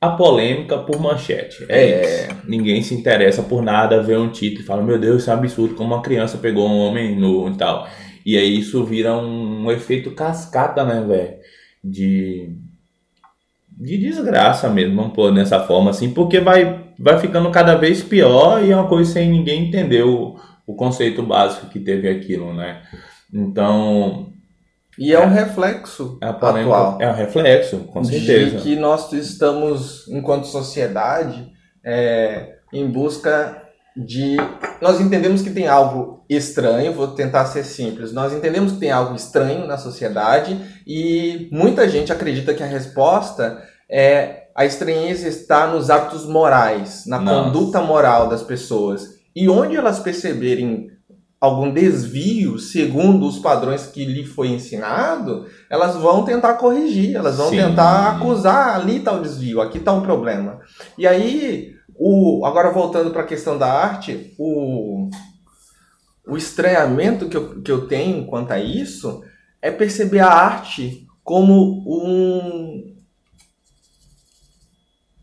a 0.00 0.10
polêmica 0.10 0.78
por 0.78 0.98
manchete. 1.00 1.64
É, 1.68 1.88
É. 1.90 2.28
Ninguém 2.46 2.82
se 2.82 2.94
interessa 2.94 3.42
por 3.42 3.62
nada, 3.62 4.02
vê 4.02 4.16
um 4.16 4.28
título 4.30 4.62
e 4.62 4.66
fala: 4.66 4.82
"Meu 4.82 4.98
Deus, 4.98 5.22
isso 5.22 5.30
é 5.30 5.34
um 5.34 5.38
absurdo 5.38 5.74
como 5.74 5.94
uma 5.94 6.02
criança 6.02 6.38
pegou 6.38 6.68
um 6.68 6.78
homem 6.78 7.16
nu 7.18 7.48
e 7.48 7.54
tal". 7.56 7.86
E 8.26 8.36
aí 8.38 8.58
isso 8.58 8.82
vira 8.84 9.14
um, 9.16 9.64
um 9.66 9.70
efeito 9.70 10.10
cascata, 10.12 10.84
né, 10.84 11.04
velho? 11.06 11.34
De 11.82 12.50
de 13.76 13.98
desgraça 13.98 14.70
mesmo, 14.70 14.94
vamos 14.96 15.12
pôr 15.14 15.34
dessa 15.34 15.58
forma 15.60 15.90
assim, 15.90 16.10
porque 16.12 16.38
vai, 16.38 16.84
vai 16.96 17.18
ficando 17.18 17.50
cada 17.50 17.74
vez 17.74 18.02
pior 18.02 18.62
e 18.64 18.70
é 18.70 18.76
uma 18.76 18.86
coisa 18.86 19.12
sem 19.12 19.28
ninguém 19.28 19.66
entender 19.66 20.04
o, 20.04 20.36
o 20.64 20.74
conceito 20.76 21.22
básico 21.24 21.66
que 21.68 21.80
teve 21.80 22.08
aquilo, 22.08 22.54
né? 22.54 22.82
Então, 23.34 24.28
E 24.96 25.12
é 25.12 25.18
um 25.18 25.28
reflexo 25.28 26.16
a 26.20 26.32
polêmica 26.32 26.74
atual. 26.74 26.98
é 27.00 27.10
um 27.10 27.14
reflexo, 27.14 27.78
com 27.80 28.04
certeza. 28.04 28.56
de 28.56 28.62
que 28.62 28.76
nós 28.76 29.12
estamos, 29.12 30.06
enquanto 30.08 30.46
sociedade, 30.46 31.50
é, 31.84 32.54
em 32.72 32.86
busca 32.86 33.60
de. 33.96 34.36
Nós 34.80 35.00
entendemos 35.00 35.42
que 35.42 35.50
tem 35.50 35.66
algo 35.66 36.24
estranho, 36.30 36.92
vou 36.92 37.08
tentar 37.08 37.46
ser 37.46 37.64
simples. 37.64 38.12
Nós 38.12 38.32
entendemos 38.32 38.72
que 38.72 38.78
tem 38.78 38.90
algo 38.90 39.14
estranho 39.14 39.66
na 39.66 39.76
sociedade 39.76 40.56
e 40.86 41.48
muita 41.52 41.88
gente 41.88 42.12
acredita 42.12 42.54
que 42.54 42.62
a 42.62 42.66
resposta 42.66 43.62
é 43.90 44.44
a 44.56 44.64
estranheza 44.64 45.26
está 45.28 45.66
nos 45.66 45.90
hábitos 45.90 46.26
morais, 46.26 47.04
na 47.06 47.18
Nossa. 47.18 47.50
conduta 47.50 47.80
moral 47.82 48.28
das 48.28 48.42
pessoas. 48.42 49.14
E 49.34 49.48
onde 49.48 49.76
elas 49.76 49.98
perceberem 49.98 50.93
algum 51.44 51.72
desvio 51.72 52.58
segundo 52.58 53.26
os 53.26 53.38
padrões 53.38 53.86
que 53.86 54.04
lhe 54.04 54.24
foi 54.24 54.48
ensinado, 54.48 55.46
elas 55.68 55.94
vão 55.96 56.24
tentar 56.24 56.54
corrigir, 56.54 57.14
elas 57.14 57.36
vão 57.36 57.50
Sim. 57.50 57.56
tentar 57.56 58.16
acusar 58.16 58.76
ali 58.76 58.96
está 58.96 59.12
o 59.12 59.22
desvio, 59.22 59.60
aqui 59.60 59.78
está 59.78 59.92
um 59.92 60.02
problema. 60.02 60.60
E 60.96 61.06
aí, 61.06 61.74
o, 61.94 62.44
agora 62.44 62.72
voltando 62.72 63.10
para 63.10 63.22
a 63.22 63.26
questão 63.26 63.58
da 63.58 63.70
arte, 63.72 64.34
o, 64.38 65.08
o 66.26 66.36
estranhamento 66.36 67.28
que 67.28 67.36
eu, 67.36 67.62
que 67.62 67.70
eu 67.70 67.86
tenho 67.86 68.26
quanto 68.26 68.52
a 68.52 68.58
isso 68.58 69.22
é 69.60 69.70
perceber 69.70 70.20
a 70.20 70.28
arte 70.28 71.06
como 71.22 71.82
um, 71.86 72.94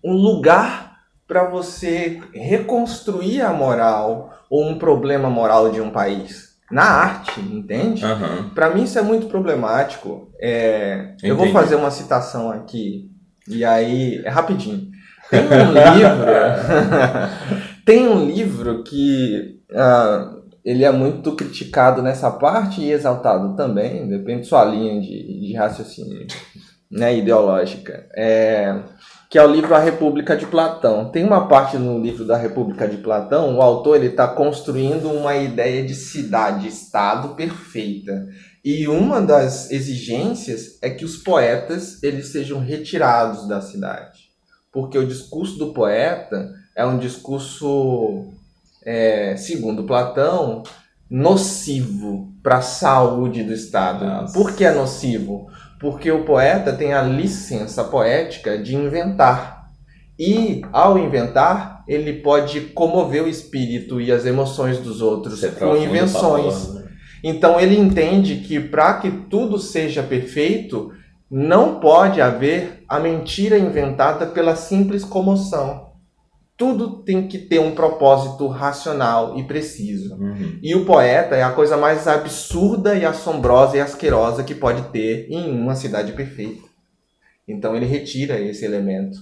um 0.03 0.13
lugar 0.13 0.90
para 1.31 1.45
você 1.45 2.19
reconstruir 2.33 3.39
a 3.39 3.53
moral 3.53 4.33
ou 4.49 4.67
um 4.67 4.77
problema 4.77 5.29
moral 5.29 5.71
de 5.71 5.79
um 5.79 5.89
país. 5.89 6.51
Na 6.69 6.83
arte, 6.83 7.39
entende? 7.39 8.03
Aham. 8.03 8.51
Para 8.53 8.69
mim 8.71 8.83
isso 8.83 8.99
é 8.99 9.01
muito 9.01 9.27
problemático. 9.27 10.29
É, 10.41 11.13
eu 11.23 11.37
vou 11.37 11.47
fazer 11.53 11.75
uma 11.75 11.89
citação 11.89 12.51
aqui 12.51 13.09
e 13.47 13.63
aí 13.63 14.21
é 14.25 14.29
rapidinho. 14.29 14.89
Tem 15.29 15.39
um 15.39 15.71
livro, 15.95 16.25
tem 17.85 18.07
um 18.09 18.25
livro 18.25 18.83
que 18.83 19.61
ah, 19.73 20.35
ele 20.65 20.83
é 20.83 20.91
muito 20.91 21.33
criticado 21.33 22.01
nessa 22.01 22.29
parte 22.29 22.81
e 22.81 22.91
exaltado 22.91 23.55
também, 23.55 24.05
depende 24.09 24.41
de 24.41 24.47
sua 24.47 24.65
linha 24.65 24.99
de, 24.99 25.47
de 25.47 25.53
raciocínio, 25.53 26.27
né, 26.91 27.17
ideológica. 27.17 28.05
É, 28.17 28.81
que 29.31 29.37
é 29.37 29.43
o 29.45 29.49
livro 29.49 29.73
A 29.73 29.79
República 29.79 30.35
de 30.35 30.45
Platão. 30.45 31.09
Tem 31.09 31.23
uma 31.23 31.47
parte 31.47 31.77
no 31.77 31.97
livro 31.97 32.25
da 32.25 32.35
República 32.35 32.85
de 32.85 32.97
Platão, 32.97 33.55
o 33.55 33.61
autor 33.61 33.95
ele 33.95 34.07
está 34.07 34.27
construindo 34.27 35.09
uma 35.09 35.37
ideia 35.37 35.85
de 35.85 35.95
cidade-estado 35.95 37.29
perfeita. 37.29 38.27
E 38.61 38.89
uma 38.89 39.21
das 39.21 39.71
exigências 39.71 40.77
é 40.81 40.89
que 40.89 41.05
os 41.05 41.15
poetas 41.15 42.03
eles 42.03 42.27
sejam 42.27 42.59
retirados 42.59 43.47
da 43.47 43.61
cidade. 43.61 44.31
Porque 44.69 44.97
o 44.97 45.07
discurso 45.07 45.57
do 45.57 45.71
poeta 45.71 46.51
é 46.75 46.85
um 46.85 46.99
discurso, 46.99 48.25
é, 48.83 49.37
segundo 49.37 49.85
Platão, 49.85 50.61
nocivo 51.09 52.33
para 52.43 52.57
a 52.57 52.61
saúde 52.61 53.43
do 53.43 53.53
Estado. 53.53 54.05
Nossa. 54.05 54.33
Por 54.33 54.53
que 54.53 54.65
é 54.65 54.73
nocivo? 54.73 55.49
Porque 55.81 56.11
o 56.11 56.23
poeta 56.23 56.71
tem 56.71 56.93
a 56.93 57.01
licença 57.01 57.83
poética 57.83 58.57
de 58.57 58.75
inventar. 58.75 59.65
E, 60.17 60.61
ao 60.71 60.99
inventar, 60.99 61.83
ele 61.87 62.21
pode 62.21 62.61
comover 62.61 63.23
o 63.23 63.27
espírito 63.27 63.99
e 63.99 64.11
as 64.11 64.25
emoções 64.25 64.77
dos 64.77 65.01
outros 65.01 65.39
Você 65.39 65.49
com 65.49 65.75
invenções. 65.75 66.75
né? 66.75 66.83
Então 67.23 67.59
ele 67.59 67.77
entende 67.77 68.35
que 68.35 68.59
para 68.59 68.95
que 68.95 69.09
tudo 69.11 69.57
seja 69.57 70.01
perfeito, 70.01 70.91
não 71.29 71.79
pode 71.79 72.21
haver 72.21 72.83
a 72.87 72.99
mentira 72.99 73.57
inventada 73.57 74.25
pela 74.27 74.55
simples 74.55 75.03
comoção. 75.03 75.90
Tudo 76.61 76.97
tem 76.97 77.27
que 77.27 77.39
ter 77.39 77.57
um 77.59 77.73
propósito 77.73 78.45
racional 78.45 79.35
e 79.35 79.41
preciso. 79.41 80.13
Uhum. 80.13 80.59
E 80.61 80.75
o 80.75 80.85
poeta 80.85 81.35
é 81.35 81.41
a 81.41 81.49
coisa 81.49 81.75
mais 81.75 82.07
absurda 82.07 82.93
e 82.93 83.03
assombrosa 83.03 83.77
e 83.77 83.79
asquerosa 83.79 84.43
que 84.43 84.53
pode 84.53 84.83
ter 84.89 85.25
em 85.31 85.49
uma 85.49 85.73
cidade 85.73 86.11
perfeita. 86.11 86.61
Então 87.47 87.75
ele 87.75 87.87
retira 87.87 88.39
esse 88.39 88.63
elemento. 88.63 89.17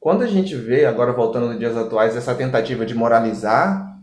Quando 0.00 0.22
a 0.22 0.26
gente 0.26 0.56
vê, 0.56 0.84
agora 0.84 1.12
voltando 1.12 1.46
nos 1.46 1.60
dias 1.60 1.76
atuais, 1.76 2.16
essa 2.16 2.34
tentativa 2.34 2.84
de 2.84 2.92
moralizar, 2.92 3.96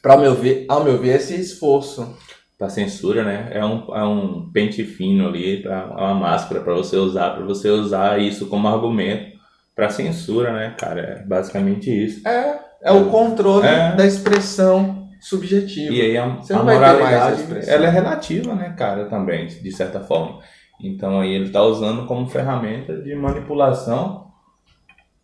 para 0.00 0.16
meu 0.16 0.34
ver, 0.34 0.64
ao 0.66 0.82
meu 0.82 0.96
ver, 0.96 1.16
esse 1.16 1.38
esforço 1.38 2.16
Pra 2.56 2.70
censura, 2.70 3.22
né? 3.22 3.50
É 3.52 3.64
um, 3.64 3.94
é 3.94 4.02
um 4.02 4.50
pente 4.50 4.82
fino 4.82 5.28
ali, 5.28 5.62
pra, 5.62 5.94
é 5.96 6.00
uma 6.02 6.14
máscara 6.14 6.60
para 6.60 6.74
você 6.74 6.96
usar, 6.96 7.36
para 7.36 7.44
você 7.44 7.68
usar 7.68 8.18
isso 8.18 8.46
como 8.46 8.66
argumento 8.66 9.37
pra 9.78 9.90
censura, 9.90 10.52
né, 10.52 10.74
cara? 10.76 11.00
É 11.00 11.22
basicamente 11.22 11.88
isso. 11.88 12.26
É, 12.26 12.58
é 12.82 12.90
o 12.90 13.04
controle 13.10 13.64
É. 13.64 13.94
da 13.94 14.04
expressão 14.04 15.08
subjetiva. 15.20 15.94
E 15.94 16.00
aí 16.00 16.18
a, 16.18 16.26
Você 16.26 16.52
a 16.52 16.56
essa 16.56 16.64
moralidade, 16.64 17.70
ela 17.70 17.86
é 17.86 17.88
relativa, 17.88 18.56
né, 18.56 18.74
cara, 18.76 19.04
também, 19.04 19.46
de 19.46 19.70
certa 19.70 20.00
forma. 20.00 20.40
Então 20.82 21.20
aí 21.20 21.32
ele 21.32 21.50
tá 21.50 21.62
usando 21.62 22.06
como 22.06 22.28
ferramenta 22.28 23.00
de 23.00 23.14
manipulação 23.14 24.32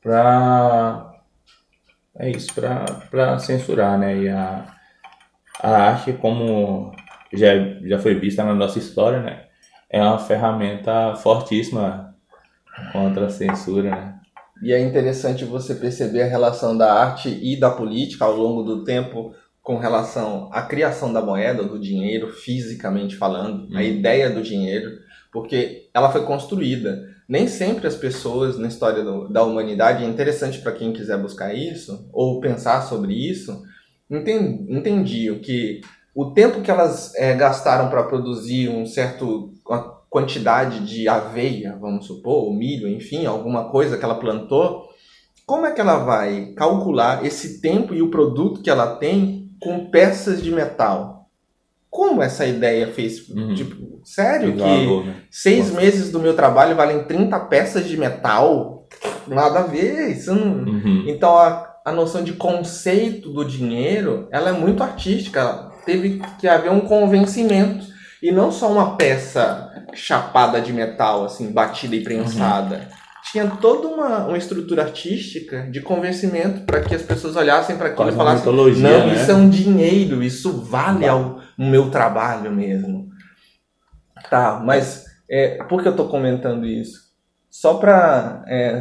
pra... 0.01 1.11
É 2.17 2.31
isso, 2.31 2.53
pra 3.11 3.37
censurar, 3.41 3.99
né? 3.99 4.17
E 4.17 4.29
a, 4.29 4.67
a 5.61 5.69
arte, 5.69 6.13
como 6.13 6.93
já, 7.33 7.49
já 7.83 7.99
foi 7.99 8.15
vista 8.15 8.45
na 8.45 8.55
nossa 8.55 8.79
história, 8.79 9.19
né? 9.19 9.47
É 9.91 10.01
uma 10.01 10.21
ferramenta 10.21 11.17
fortíssima 11.17 12.15
contra 12.93 13.27
a 13.27 13.31
censura, 13.31 13.91
né? 13.91 14.15
E 14.65 14.73
é 14.73 14.81
interessante 14.81 15.45
você 15.45 15.75
perceber 15.75 16.23
a 16.23 16.27
relação 16.27 16.75
da 16.77 16.91
arte 16.91 17.29
e 17.43 17.55
da 17.55 17.71
política 17.71 18.25
ao 18.25 18.35
longo 18.35 18.63
do 18.63 18.83
tempo 18.83 19.35
com 19.63 19.77
relação 19.77 20.49
à 20.53 20.63
criação 20.63 21.13
da 21.13 21.21
moeda, 21.21 21.63
do 21.63 21.79
dinheiro, 21.79 22.33
fisicamente 22.33 23.15
falando, 23.15 23.69
a 23.75 23.81
Uhum. 23.81 23.83
ideia 23.83 24.31
do 24.31 24.41
dinheiro, 24.43 24.91
porque 25.31 25.89
ela 25.93 26.11
foi 26.11 26.23
construída. 26.25 26.99
Nem 27.29 27.47
sempre 27.47 27.87
as 27.87 27.95
pessoas 27.95 28.59
na 28.59 28.69
história 28.69 29.03
do- 29.05 29.29
da 29.29 29.43
humanidade, 29.43 30.03
é 30.03 30.07
interessante 30.09 30.59
para 30.61 30.73
quem 30.73 30.93
quiser 30.95 31.19
buscar 31.19 31.55
isso, 31.55 32.09
ou 32.11 32.41
pensar 32.41 32.81
sobre 32.83 33.13
isso, 33.13 33.63
enten- 34.11 34.67
entendiam 34.69 35.39
que 35.41 35.83
o 36.15 36.31
tempo 36.33 36.61
que 36.63 36.71
elas 36.71 37.15
eh, 37.17 37.35
gastaram 37.35 37.91
para 37.91 38.03
produzir 38.05 38.69
um 38.71 38.87
certo 38.87 39.53
uma 39.67 40.04
quantidade 40.15 40.87
de 40.87 41.09
aveia, 41.09 41.77
vamos 41.81 42.07
supor, 42.07 42.45
ou 42.45 42.55
milho, 42.55 42.87
enfim, 42.87 43.27
alguma 43.27 43.69
coisa 43.69 43.99
que 43.99 44.05
ela 44.05 44.15
plantou, 44.15 44.89
como 45.45 45.67
é 45.67 45.73
que 45.73 45.81
ela 45.81 46.05
vai 46.05 46.53
calcular 46.57 47.27
esse 47.27 47.61
tempo 47.61 47.93
e 47.93 48.01
o 48.01 48.13
produto 48.13 48.63
que 48.63 48.71
ela 48.71 48.95
tem 48.95 49.51
com 49.61 49.91
peças 49.91 50.41
de 50.41 50.53
metal? 50.53 51.29
Como 51.91 52.23
essa 52.23 52.47
ideia 52.47 52.93
fez? 52.93 53.29
Uhum. 53.29 53.55
Tipo, 53.57 53.75
sério 54.05 54.53
Que 54.53 54.59
que 54.59 55.05
né? 55.05 55.17
seis 55.29 55.73
meses 55.73 56.13
do 56.13 56.21
meu 56.21 56.37
trabalho 56.37 56.77
valem 56.77 57.03
30 57.03 57.37
peças 57.47 57.85
de 57.85 57.97
metal? 57.97 58.87
Nada 59.27 59.61
a 59.61 59.63
ver, 59.65 60.13
isso 60.13 60.33
não... 60.33 60.63
Uhum. 60.63 61.07
Então 61.09 61.37
a, 61.37 61.75
a 61.85 61.91
noção 61.91 62.23
de 62.23 62.35
conceito 62.35 63.33
do 63.33 63.45
dinheiro, 63.45 64.29
ela 64.31 64.51
é 64.51 64.53
muito 64.53 64.81
artística. 64.81 65.73
Teve 65.85 66.23
que 66.39 66.47
haver 66.47 66.71
um 66.71 66.83
convencimento 66.83 67.85
e 68.23 68.31
não 68.31 68.53
só 68.53 68.71
uma 68.71 68.97
peça 68.97 69.74
chapada 69.95 70.61
de 70.61 70.73
metal, 70.73 71.25
assim, 71.25 71.53
batida 71.53 71.97
e 71.97 72.03
prensada. 72.03 72.77
Uhum. 72.77 73.05
Tinha 73.31 73.47
toda 73.47 73.89
uma, 73.89 74.27
uma 74.27 74.37
estrutura 74.37 74.83
artística 74.83 75.63
de 75.71 75.81
convencimento 75.81 76.63
para 76.63 76.81
que 76.81 76.95
as 76.95 77.03
pessoas 77.03 77.37
olhassem 77.37 77.77
para 77.77 77.89
aquilo 77.89 78.11
e 78.11 78.13
falassem: 78.13 78.53
Não, 78.53 79.07
né? 79.07 79.15
isso 79.15 79.31
é 79.31 79.35
um 79.35 79.49
dinheiro, 79.49 80.23
isso 80.23 80.61
vale 80.63 81.07
ao 81.09 81.41
meu 81.59 81.91
trabalho 81.91 82.53
mesmo. 82.53 83.09
Tá, 84.29 84.61
mas 84.65 85.05
é, 85.29 85.63
por 85.65 85.81
que 85.81 85.89
eu 85.89 85.93
estou 85.93 86.09
comentando 86.09 86.67
isso? 86.67 87.01
Só 87.51 87.75
para. 87.75 88.45
É, 88.47 88.81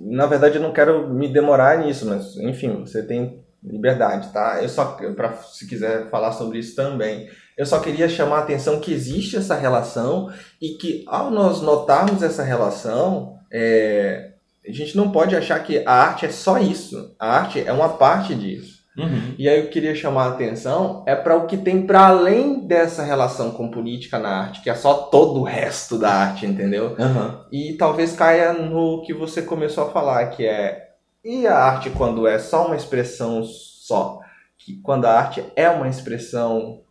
na 0.00 0.26
verdade, 0.26 0.56
eu 0.56 0.62
não 0.62 0.72
quero 0.72 1.08
me 1.08 1.28
demorar 1.28 1.78
nisso, 1.78 2.06
mas 2.06 2.36
enfim, 2.36 2.80
você 2.80 3.02
tem 3.02 3.44
liberdade, 3.62 4.32
tá? 4.32 4.58
Eu 4.60 4.68
só, 4.68 4.96
para 5.16 5.34
se 5.34 5.66
quiser 5.66 6.08
falar 6.10 6.32
sobre 6.32 6.58
isso 6.58 6.74
também, 6.74 7.28
eu 7.56 7.66
só 7.66 7.78
queria 7.80 8.08
chamar 8.08 8.38
a 8.38 8.42
atenção 8.42 8.80
que 8.80 8.92
existe 8.92 9.36
essa 9.36 9.54
relação 9.54 10.32
e 10.60 10.70
que 10.70 11.04
ao 11.06 11.30
nós 11.30 11.60
notarmos 11.60 12.22
essa 12.22 12.42
relação, 12.42 13.38
é, 13.52 14.30
a 14.66 14.72
gente 14.72 14.96
não 14.96 15.10
pode 15.10 15.36
achar 15.36 15.58
que 15.62 15.82
a 15.86 15.92
arte 15.92 16.26
é 16.26 16.30
só 16.30 16.58
isso. 16.58 17.14
A 17.18 17.38
arte 17.38 17.62
é 17.64 17.72
uma 17.72 17.90
parte 17.90 18.34
disso. 18.34 18.82
Uhum. 18.96 19.34
E 19.38 19.48
aí 19.48 19.58
eu 19.58 19.68
queria 19.68 19.94
chamar 19.94 20.24
a 20.24 20.28
atenção 20.30 21.02
é 21.06 21.14
para 21.14 21.34
o 21.34 21.46
que 21.46 21.56
tem 21.56 21.86
para 21.86 22.08
além 22.08 22.66
dessa 22.66 23.02
relação 23.02 23.50
com 23.50 23.70
política 23.70 24.18
na 24.18 24.28
arte, 24.28 24.60
que 24.60 24.68
é 24.68 24.74
só 24.74 24.94
todo 24.94 25.40
o 25.40 25.44
resto 25.44 25.98
da 25.98 26.10
arte, 26.10 26.44
entendeu? 26.46 26.94
Uhum. 26.98 27.38
E 27.50 27.72
talvez 27.78 28.12
caia 28.12 28.52
no 28.52 29.02
que 29.02 29.14
você 29.14 29.40
começou 29.40 29.84
a 29.84 29.90
falar, 29.90 30.26
que 30.26 30.46
é 30.46 30.91
e 31.24 31.46
a 31.46 31.56
arte 31.56 31.90
quando 31.90 32.26
é 32.26 32.38
só 32.38 32.66
uma 32.66 32.76
expressão 32.76 33.42
só, 33.44 34.20
que 34.58 34.80
quando 34.80 35.06
a 35.06 35.12
arte 35.12 35.44
é 35.56 35.68
uma 35.68 35.88
expressão 35.88 36.82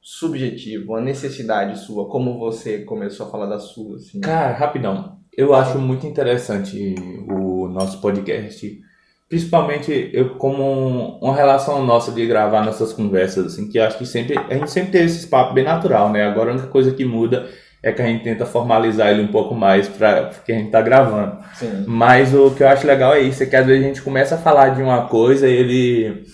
subjetiva, 0.00 0.92
uma 0.92 1.00
necessidade 1.00 1.78
sua, 1.78 2.08
como 2.08 2.38
você 2.38 2.80
começou 2.80 3.26
a 3.26 3.30
falar 3.30 3.46
da 3.46 3.58
sua, 3.58 3.96
assim. 3.96 4.20
Cara, 4.20 4.52
rapidão. 4.52 5.18
Eu 5.36 5.54
acho 5.54 5.78
muito 5.78 6.06
interessante 6.06 6.94
o 7.28 7.66
nosso 7.68 8.00
podcast 8.00 8.82
principalmente 9.28 10.10
eu 10.12 10.36
como 10.36 11.18
uma 11.18 11.34
relação 11.34 11.84
nossa 11.84 12.12
de 12.12 12.26
gravar 12.26 12.64
nossas 12.64 12.92
conversas 12.92 13.46
assim 13.46 13.68
que 13.68 13.78
acho 13.78 13.98
que 13.98 14.06
sempre 14.06 14.38
a 14.38 14.54
gente 14.54 14.70
sempre 14.70 14.92
teve 14.92 15.06
esse 15.06 15.26
papo 15.26 15.54
bem 15.54 15.64
natural 15.64 16.10
né 16.10 16.24
agora 16.24 16.50
a 16.50 16.54
única 16.54 16.68
coisa 16.68 16.92
que 16.92 17.04
muda 17.04 17.48
é 17.84 17.92
que 17.92 18.02
a 18.02 18.06
gente 18.06 18.24
tenta 18.24 18.46
formalizar 18.46 19.10
ele 19.10 19.22
um 19.22 19.28
pouco 19.28 19.54
mais 19.54 19.86
para 19.88 20.24
porque 20.24 20.52
a 20.52 20.56
gente 20.56 20.70
tá 20.70 20.80
gravando 20.80 21.36
Sim. 21.54 21.84
mas 21.86 22.34
o 22.34 22.50
que 22.50 22.62
eu 22.62 22.68
acho 22.68 22.86
legal 22.86 23.14
é 23.14 23.20
isso 23.20 23.42
é 23.42 23.46
que 23.46 23.54
às 23.54 23.66
vezes 23.66 23.84
a 23.84 23.86
gente 23.86 24.02
começa 24.02 24.34
a 24.34 24.38
falar 24.38 24.70
de 24.70 24.82
uma 24.82 25.06
coisa 25.06 25.46
e 25.46 25.52
ele 25.52 26.24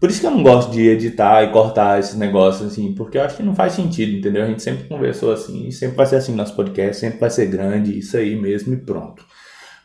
por 0.00 0.08
isso 0.08 0.20
que 0.20 0.26
eu 0.26 0.30
não 0.30 0.42
gosto 0.42 0.72
de 0.72 0.88
editar 0.88 1.42
e 1.42 1.52
cortar 1.52 2.00
esses 2.00 2.16
negócios 2.16 2.72
assim 2.72 2.94
porque 2.94 3.18
eu 3.18 3.22
acho 3.22 3.36
que 3.36 3.42
não 3.42 3.54
faz 3.54 3.74
sentido 3.74 4.16
entendeu 4.16 4.42
a 4.42 4.46
gente 4.46 4.62
sempre 4.62 4.88
conversou 4.88 5.32
assim 5.32 5.68
e 5.68 5.72
sempre 5.72 5.96
vai 5.96 6.06
ser 6.06 6.16
assim 6.16 6.34
nosso 6.34 6.56
podcast 6.56 7.00
sempre 7.00 7.20
vai 7.20 7.30
ser 7.30 7.46
grande 7.46 7.98
isso 7.98 8.16
aí 8.16 8.34
mesmo 8.34 8.72
e 8.74 8.76
pronto 8.78 9.24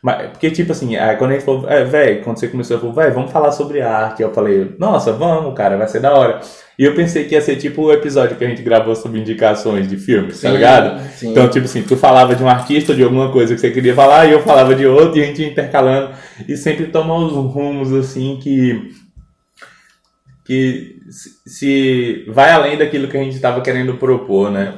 mas, 0.04 0.32
porque, 0.32 0.50
tipo 0.50 0.70
assim, 0.70 0.96
aí 0.96 1.16
quando 1.16 1.30
a 1.30 1.32
gente 1.32 1.46
falou, 1.46 1.66
é, 1.66 1.82
velho, 1.82 2.22
quando 2.22 2.38
você 2.38 2.46
começou, 2.46 2.76
eu 2.76 2.80
falei, 2.82 2.94
velho, 2.94 3.14
vamos 3.14 3.32
falar 3.32 3.52
sobre 3.52 3.80
arte. 3.80 4.22
Eu 4.22 4.34
falei, 4.34 4.76
nossa, 4.78 5.14
vamos, 5.14 5.54
cara, 5.54 5.78
vai 5.78 5.88
ser 5.88 6.00
da 6.00 6.12
hora. 6.12 6.42
E 6.78 6.84
eu 6.84 6.94
pensei 6.94 7.24
que 7.24 7.34
ia 7.34 7.40
ser 7.40 7.56
tipo 7.56 7.82
o 7.82 7.92
episódio 7.92 8.36
que 8.36 8.44
a 8.44 8.48
gente 8.48 8.62
gravou 8.62 8.94
sobre 8.96 9.20
indicações 9.20 9.88
de 9.88 9.96
filmes, 9.96 10.34
tá 10.34 10.40
sim, 10.40 10.46
tá 10.46 10.52
ligado? 10.52 11.10
Sim. 11.10 11.30
Então, 11.30 11.48
tipo 11.48 11.66
assim, 11.66 11.82
tu 11.82 11.96
falava 11.96 12.34
de 12.34 12.42
um 12.42 12.48
artista 12.48 12.92
ou 12.92 12.96
de 12.96 13.04
alguma 13.04 13.30
coisa 13.30 13.54
que 13.54 13.60
você 13.60 13.70
queria 13.70 13.94
falar, 13.94 14.26
e 14.26 14.32
eu 14.32 14.42
falava 14.42 14.74
de 14.74 14.86
outro, 14.86 15.18
e 15.18 15.22
a 15.22 15.26
gente 15.26 15.42
ia 15.42 15.48
intercalando. 15.48 16.10
E 16.48 16.56
sempre 16.56 16.86
toma 16.86 17.16
uns 17.16 17.32
rumos, 17.32 17.92
assim, 17.92 18.38
que 18.42 18.92
que 20.44 20.96
se 21.46 22.24
vai 22.28 22.50
além 22.50 22.76
daquilo 22.76 23.08
que 23.08 23.16
a 23.16 23.22
gente 23.22 23.34
estava 23.34 23.62
querendo 23.62 23.94
propor, 23.94 24.50
né? 24.50 24.74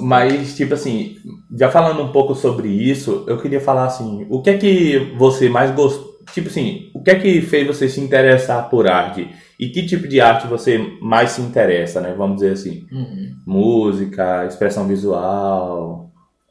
Mas 0.00 0.56
tipo 0.56 0.74
assim, 0.74 1.16
já 1.58 1.68
falando 1.68 2.02
um 2.02 2.10
pouco 2.10 2.34
sobre 2.34 2.68
isso, 2.68 3.24
eu 3.28 3.36
queria 3.38 3.60
falar 3.60 3.84
assim, 3.84 4.26
o 4.30 4.40
que 4.40 4.50
é 4.50 4.56
que 4.56 5.12
você 5.18 5.48
mais 5.48 5.70
gostou? 5.72 6.09
Tipo 6.32 6.48
assim, 6.48 6.90
o 6.94 7.02
que 7.02 7.10
é 7.10 7.18
que 7.18 7.42
fez 7.42 7.66
você 7.66 7.88
se 7.88 8.00
interessar 8.00 8.68
por 8.68 8.88
arte? 8.88 9.28
E 9.58 9.68
que 9.68 9.86
tipo 9.86 10.08
de 10.08 10.20
arte 10.20 10.46
você 10.46 10.78
mais 11.00 11.32
se 11.32 11.42
interessa, 11.42 12.00
né? 12.00 12.14
Vamos 12.16 12.36
dizer 12.36 12.52
assim, 12.52 12.86
uhum. 12.90 13.34
música, 13.46 14.46
expressão 14.46 14.86
visual, 14.86 16.10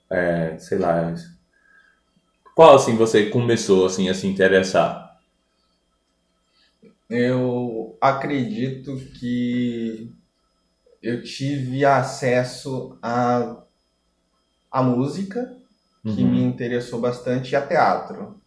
é, 0.10 0.56
sei 0.60 0.78
lá. 0.78 1.14
Qual 2.56 2.76
assim 2.76 2.96
você 2.96 3.28
começou 3.28 3.86
assim 3.86 4.10
a 4.10 4.14
se 4.14 4.28
interessar? 4.28 5.10
eu 7.10 7.98
acredito 8.00 8.96
que 9.20 10.14
eu 11.02 11.24
tive 11.24 11.84
acesso 11.84 12.98
a, 13.02 13.64
a 14.72 14.84
música, 14.84 15.58
que 16.04 16.24
uhum. 16.24 16.32
me 16.32 16.44
interessou 16.44 17.00
bastante, 17.00 17.52
e 17.52 17.56
a 17.56 17.66
teatro. 17.66 18.40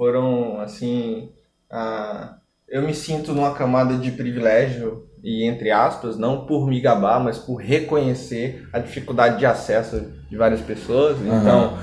Foram, 0.00 0.58
assim, 0.62 1.28
a, 1.70 2.36
eu 2.66 2.80
me 2.80 2.94
sinto 2.94 3.34
numa 3.34 3.52
camada 3.52 3.98
de 3.98 4.10
privilégio, 4.10 5.04
e 5.22 5.44
entre 5.44 5.70
aspas, 5.70 6.16
não 6.16 6.46
por 6.46 6.66
me 6.66 6.80
gabar, 6.80 7.22
mas 7.22 7.36
por 7.36 7.56
reconhecer 7.56 8.66
a 8.72 8.78
dificuldade 8.78 9.38
de 9.38 9.44
acesso 9.44 10.10
de 10.30 10.38
várias 10.38 10.62
pessoas. 10.62 11.18
Uhum. 11.18 11.38
Então, 11.38 11.78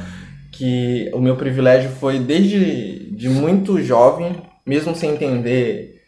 que 0.52 1.12
o 1.14 1.20
meu 1.20 1.36
privilégio 1.36 1.92
foi 1.92 2.18
desde 2.18 3.16
de 3.16 3.30
muito 3.30 3.80
jovem, 3.84 4.42
mesmo 4.66 4.96
sem 4.96 5.12
entender 5.12 6.02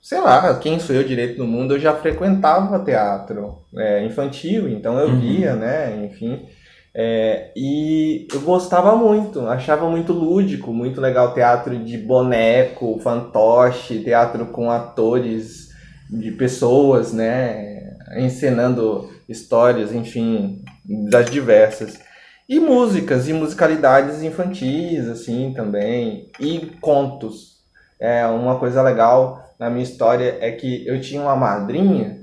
sei 0.00 0.18
lá, 0.18 0.58
quem 0.60 0.80
sou 0.80 0.96
eu 0.96 1.04
direito 1.04 1.38
no 1.38 1.46
mundo, 1.46 1.74
eu 1.74 1.78
já 1.78 1.94
frequentava 1.94 2.82
teatro 2.82 3.58
é, 3.76 4.02
infantil, 4.06 4.66
então 4.66 4.98
eu 4.98 5.08
uhum. 5.08 5.20
via, 5.20 5.54
né, 5.54 6.06
enfim. 6.06 6.48
É, 6.94 7.52
e 7.54 8.26
eu 8.32 8.40
gostava 8.40 8.96
muito, 8.96 9.46
achava 9.46 9.88
muito 9.88 10.12
lúdico, 10.12 10.72
muito 10.72 11.00
legal 11.00 11.32
teatro 11.32 11.78
de 11.78 11.96
boneco, 11.98 12.98
fantoche, 13.00 14.02
teatro 14.02 14.46
com 14.46 14.70
atores 14.70 15.68
de 16.10 16.32
pessoas, 16.32 17.12
né, 17.12 17.96
encenando 18.16 19.08
histórias, 19.28 19.92
enfim, 19.92 20.64
das 20.84 21.30
diversas. 21.30 22.00
E 22.48 22.58
músicas 22.58 23.28
e 23.28 23.32
musicalidades 23.32 24.22
infantis, 24.24 25.06
assim, 25.06 25.52
também, 25.54 26.28
e 26.40 26.72
contos. 26.80 27.60
É 28.00 28.26
uma 28.26 28.58
coisa 28.58 28.82
legal 28.82 29.54
na 29.60 29.68
minha 29.68 29.84
história 29.84 30.38
é 30.40 30.50
que 30.52 30.86
eu 30.86 30.98
tinha 31.02 31.20
uma 31.20 31.36
madrinha 31.36 32.18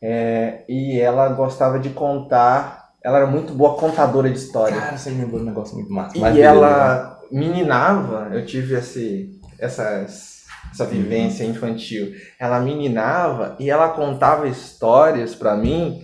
é, 0.00 0.62
e 0.68 1.00
ela 1.00 1.30
gostava 1.30 1.78
de 1.78 1.88
contar. 1.88 2.81
Ela 3.04 3.18
era 3.18 3.26
muito 3.26 3.52
boa 3.52 3.74
contadora 3.76 4.30
de 4.30 4.38
história. 4.38 4.76
Cara, 4.76 4.96
você 4.96 5.10
me 5.10 5.22
lembrou 5.22 5.40
um 5.40 5.44
negócio 5.44 5.74
muito 5.74 5.92
massa. 5.92 6.16
E 6.16 6.40
ela 6.40 7.20
meninava, 7.30 8.28
eu 8.32 8.44
tive 8.46 8.74
esse, 8.74 9.40
essa, 9.58 10.06
essa 10.70 10.84
vivência 10.86 11.44
infantil. 11.44 12.12
Ela 12.38 12.60
meninava 12.60 13.56
e 13.58 13.70
ela 13.70 13.88
contava 13.88 14.46
histórias 14.46 15.34
para 15.34 15.56
mim 15.56 16.02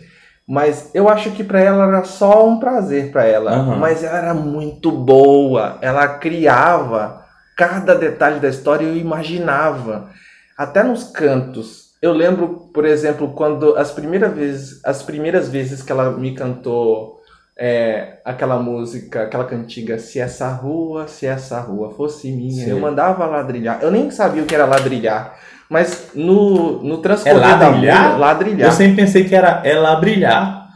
mas 0.48 0.90
eu 0.94 1.10
acho 1.10 1.32
que 1.32 1.44
para 1.44 1.60
ela 1.60 1.86
era 1.86 2.04
só 2.04 2.48
um 2.48 2.58
prazer 2.58 3.12
para 3.12 3.26
ela. 3.26 3.54
Uhum. 3.58 3.76
Mas 3.76 4.02
ela 4.02 4.16
era 4.16 4.32
muito 4.32 4.90
boa. 4.90 5.76
Ela 5.82 6.08
criava 6.08 7.22
cada 7.54 7.94
detalhe 7.94 8.40
da 8.40 8.48
história 8.48 8.86
eu 8.86 8.96
imaginava 8.96 10.08
até 10.56 10.82
nos 10.82 11.04
cantos. 11.04 11.87
Eu 12.00 12.12
lembro, 12.12 12.70
por 12.72 12.84
exemplo, 12.84 13.32
quando 13.34 13.76
as 13.76 13.90
primeiras 13.90 14.32
vezes, 14.32 14.80
as 14.84 15.02
primeiras 15.02 15.48
vezes 15.48 15.82
que 15.82 15.90
ela 15.90 16.12
me 16.12 16.32
cantou 16.32 17.18
é, 17.58 18.18
aquela 18.24 18.56
música, 18.58 19.22
aquela 19.22 19.44
cantiga, 19.44 19.98
se 19.98 20.20
essa 20.20 20.48
rua, 20.48 21.08
se 21.08 21.26
essa 21.26 21.60
rua 21.60 21.90
fosse 21.90 22.30
minha, 22.30 22.64
Sim. 22.64 22.70
eu 22.70 22.78
mandava 22.78 23.26
ladrilhar. 23.26 23.80
Eu 23.82 23.90
nem 23.90 24.10
sabia 24.12 24.42
o 24.42 24.46
que 24.46 24.54
era 24.54 24.64
ladrilhar. 24.64 25.36
Mas 25.68 26.10
no, 26.14 26.82
no 26.82 26.98
transcorrer 26.98 27.36
é 27.36 27.40
ladrilhar? 27.40 27.96
da 27.96 28.02
música, 28.02 28.16
ladrilhar. 28.16 28.68
Eu 28.70 28.72
sempre 28.72 28.96
pensei 28.96 29.24
que 29.24 29.34
era 29.34 29.60
é 29.64 29.74
labrilhar. 29.74 30.68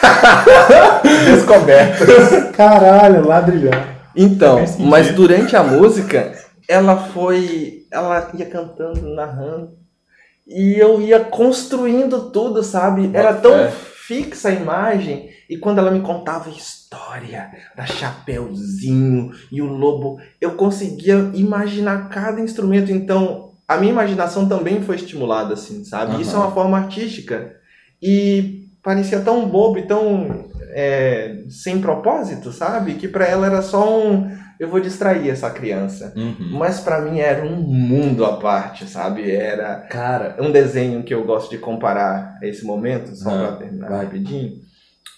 Descoberto. 1.26 2.52
Caralho, 2.56 3.26
ladrilhar. 3.26 3.98
Então, 4.14 4.64
mas 4.78 5.12
durante 5.12 5.56
a 5.56 5.62
música, 5.62 6.32
ela 6.68 6.96
foi. 6.96 7.86
Ela 7.92 8.30
ia 8.34 8.46
cantando, 8.46 9.14
narrando. 9.14 9.79
E 10.50 10.76
eu 10.76 11.00
ia 11.00 11.20
construindo 11.20 12.30
tudo, 12.30 12.62
sabe? 12.64 13.10
Era 13.14 13.34
tão 13.34 13.70
fixa 13.70 14.48
a 14.48 14.52
imagem. 14.52 15.30
E 15.48 15.56
quando 15.56 15.78
ela 15.78 15.92
me 15.92 16.00
contava 16.00 16.48
a 16.48 16.52
história 16.52 17.50
da 17.76 17.86
Chapeuzinho 17.86 19.30
e 19.50 19.62
o 19.62 19.66
lobo, 19.66 20.20
eu 20.40 20.52
conseguia 20.52 21.30
imaginar 21.34 22.08
cada 22.08 22.40
instrumento. 22.40 22.90
Então, 22.90 23.52
a 23.66 23.76
minha 23.76 23.92
imaginação 23.92 24.48
também 24.48 24.82
foi 24.82 24.96
estimulada, 24.96 25.54
assim, 25.54 25.84
sabe? 25.84 26.14
Uhum. 26.14 26.20
Isso 26.20 26.34
é 26.34 26.38
uma 26.40 26.50
forma 26.50 26.76
artística. 26.78 27.54
E 28.02 28.68
parecia 28.82 29.20
tão 29.20 29.48
bobo 29.48 29.78
e 29.78 29.82
tão 29.82 30.50
é, 30.70 31.44
sem 31.48 31.80
propósito, 31.80 32.52
sabe? 32.52 32.94
Que 32.94 33.06
para 33.06 33.26
ela 33.26 33.46
era 33.46 33.62
só 33.62 33.96
um 33.96 34.28
eu 34.60 34.68
vou 34.68 34.78
distrair 34.78 35.30
essa 35.30 35.48
criança. 35.48 36.12
Uhum. 36.14 36.50
Mas 36.52 36.80
para 36.80 37.00
mim 37.00 37.18
era 37.18 37.42
um 37.42 37.56
mundo 37.56 38.26
à 38.26 38.36
parte, 38.36 38.86
sabe? 38.86 39.30
Era 39.30 39.76
cara 39.76 40.36
um 40.38 40.52
desenho 40.52 41.02
que 41.02 41.14
eu 41.14 41.24
gosto 41.24 41.48
de 41.50 41.56
comparar 41.56 42.36
a 42.40 42.46
esse 42.46 42.62
momento, 42.66 43.16
só 43.16 43.30
uhum. 43.30 43.38
para 43.38 43.56
terminar 43.56 43.88
vai. 43.88 44.04
rapidinho. 44.04 44.58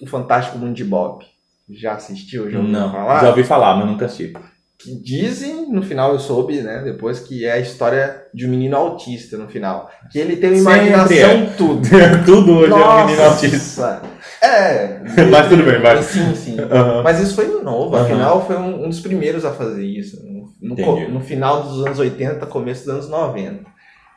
O 0.00 0.06
Fantástico 0.06 0.58
Mundo 0.58 0.74
de 0.74 0.84
Bob. 0.84 1.24
Já 1.68 1.94
assistiu? 1.94 2.48
Já 2.48 2.58
ouviu 2.58 2.72
Não, 2.72 2.92
falar? 2.92 3.20
Já 3.20 3.28
ouvi 3.30 3.42
falar, 3.42 3.76
mas 3.76 3.86
nunca 3.86 4.04
assisti. 4.06 4.32
Que 4.78 4.94
dizem, 4.94 5.72
no 5.72 5.82
final 5.82 6.12
eu 6.12 6.20
soube, 6.20 6.60
né, 6.60 6.80
depois, 6.84 7.18
que 7.18 7.44
é 7.44 7.52
a 7.52 7.58
história 7.58 8.24
de 8.32 8.46
um 8.46 8.50
menino 8.50 8.76
autista 8.76 9.36
no 9.36 9.48
final. 9.48 9.90
Que 10.10 10.20
ele 10.20 10.36
tem 10.36 10.60
uma 10.60 10.76
imaginação 10.78 11.30
é. 11.30 11.46
tudo. 11.58 11.88
tudo 12.24 12.52
hoje 12.58 12.70
Nossa. 12.70 12.84
é 12.84 13.02
um 13.02 13.06
menino 13.06 13.22
autista. 13.24 14.02
É. 14.42 15.00
mas 15.30 15.48
tudo 15.48 15.62
bem, 15.62 15.80
vai. 15.80 16.02
Sim, 16.02 16.34
sim. 16.34 16.60
Uhum. 16.60 17.02
Mas 17.04 17.20
isso 17.20 17.36
foi 17.36 17.46
novo, 17.62 17.94
uhum. 17.94 18.02
afinal 18.02 18.44
foi 18.44 18.56
um, 18.56 18.84
um, 18.84 18.88
dos 18.88 18.98
primeiros 18.98 19.44
a 19.44 19.52
fazer 19.52 19.84
isso. 19.84 20.20
No, 20.60 20.74
no, 21.08 21.20
final 21.20 21.62
dos 21.62 21.86
anos 21.86 21.98
80, 21.98 22.44
começo 22.46 22.84
dos 22.84 22.94
anos 22.94 23.08
90. 23.08 23.70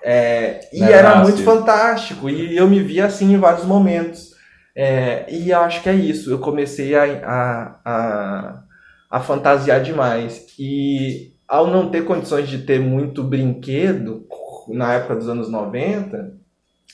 É, 0.03 0.67
e 0.73 0.79
Não, 0.79 0.87
era 0.87 1.15
muito 1.23 1.43
fantástico. 1.43 2.29
E 2.29 2.55
eu 2.57 2.67
me 2.67 2.81
via 2.81 3.05
assim 3.05 3.33
em 3.33 3.37
vários 3.37 3.65
momentos. 3.65 4.31
É, 4.75 5.25
e 5.29 5.53
acho 5.53 5.81
que 5.81 5.89
é 5.89 5.95
isso. 5.95 6.29
Eu 6.31 6.39
comecei 6.39 6.95
a, 6.95 7.03
a, 7.03 7.79
a, 7.85 8.63
a 9.09 9.19
fantasiar 9.19 9.81
demais. 9.81 10.45
E 10.59 11.33
ao 11.47 11.67
não 11.67 11.89
ter 11.89 12.03
condições 12.03 12.47
de 12.47 12.59
ter 12.59 12.79
muito 12.79 13.23
brinquedo, 13.23 14.25
na 14.69 14.93
época 14.93 15.15
dos 15.15 15.29
anos 15.29 15.49
90, 15.49 16.33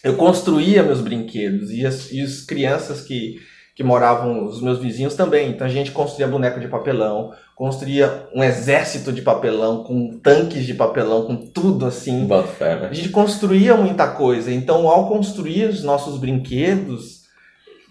eu 0.04 0.16
construía 0.16 0.84
meus 0.84 1.02
brinquedos. 1.02 1.72
E 1.72 1.86
as, 1.86 2.12
e 2.12 2.22
as 2.22 2.42
crianças 2.42 3.02
que, 3.02 3.40
que 3.76 3.84
moravam, 3.84 4.46
os 4.46 4.62
meus 4.62 4.80
vizinhos 4.80 5.16
também. 5.16 5.50
Então 5.50 5.66
a 5.66 5.70
gente 5.70 5.92
construía 5.92 6.28
boneco 6.28 6.60
de 6.60 6.68
papelão, 6.68 7.32
construía 7.56 8.28
um 8.34 8.44
exército 8.44 9.12
de 9.12 9.22
papelão, 9.22 9.84
com 9.84 10.20
tanques 10.20 10.66
de 10.66 10.74
papelão, 10.74 11.26
com 11.26 11.36
tudo 11.36 11.86
assim. 11.86 12.28
Fé, 12.58 12.80
né? 12.80 12.88
A 12.90 12.94
gente 12.94 13.10
construía 13.10 13.76
muita 13.76 14.08
coisa. 14.08 14.52
Então, 14.52 14.88
ao 14.88 15.08
construir 15.08 15.66
os 15.66 15.84
nossos 15.84 16.20
brinquedos, 16.20 17.21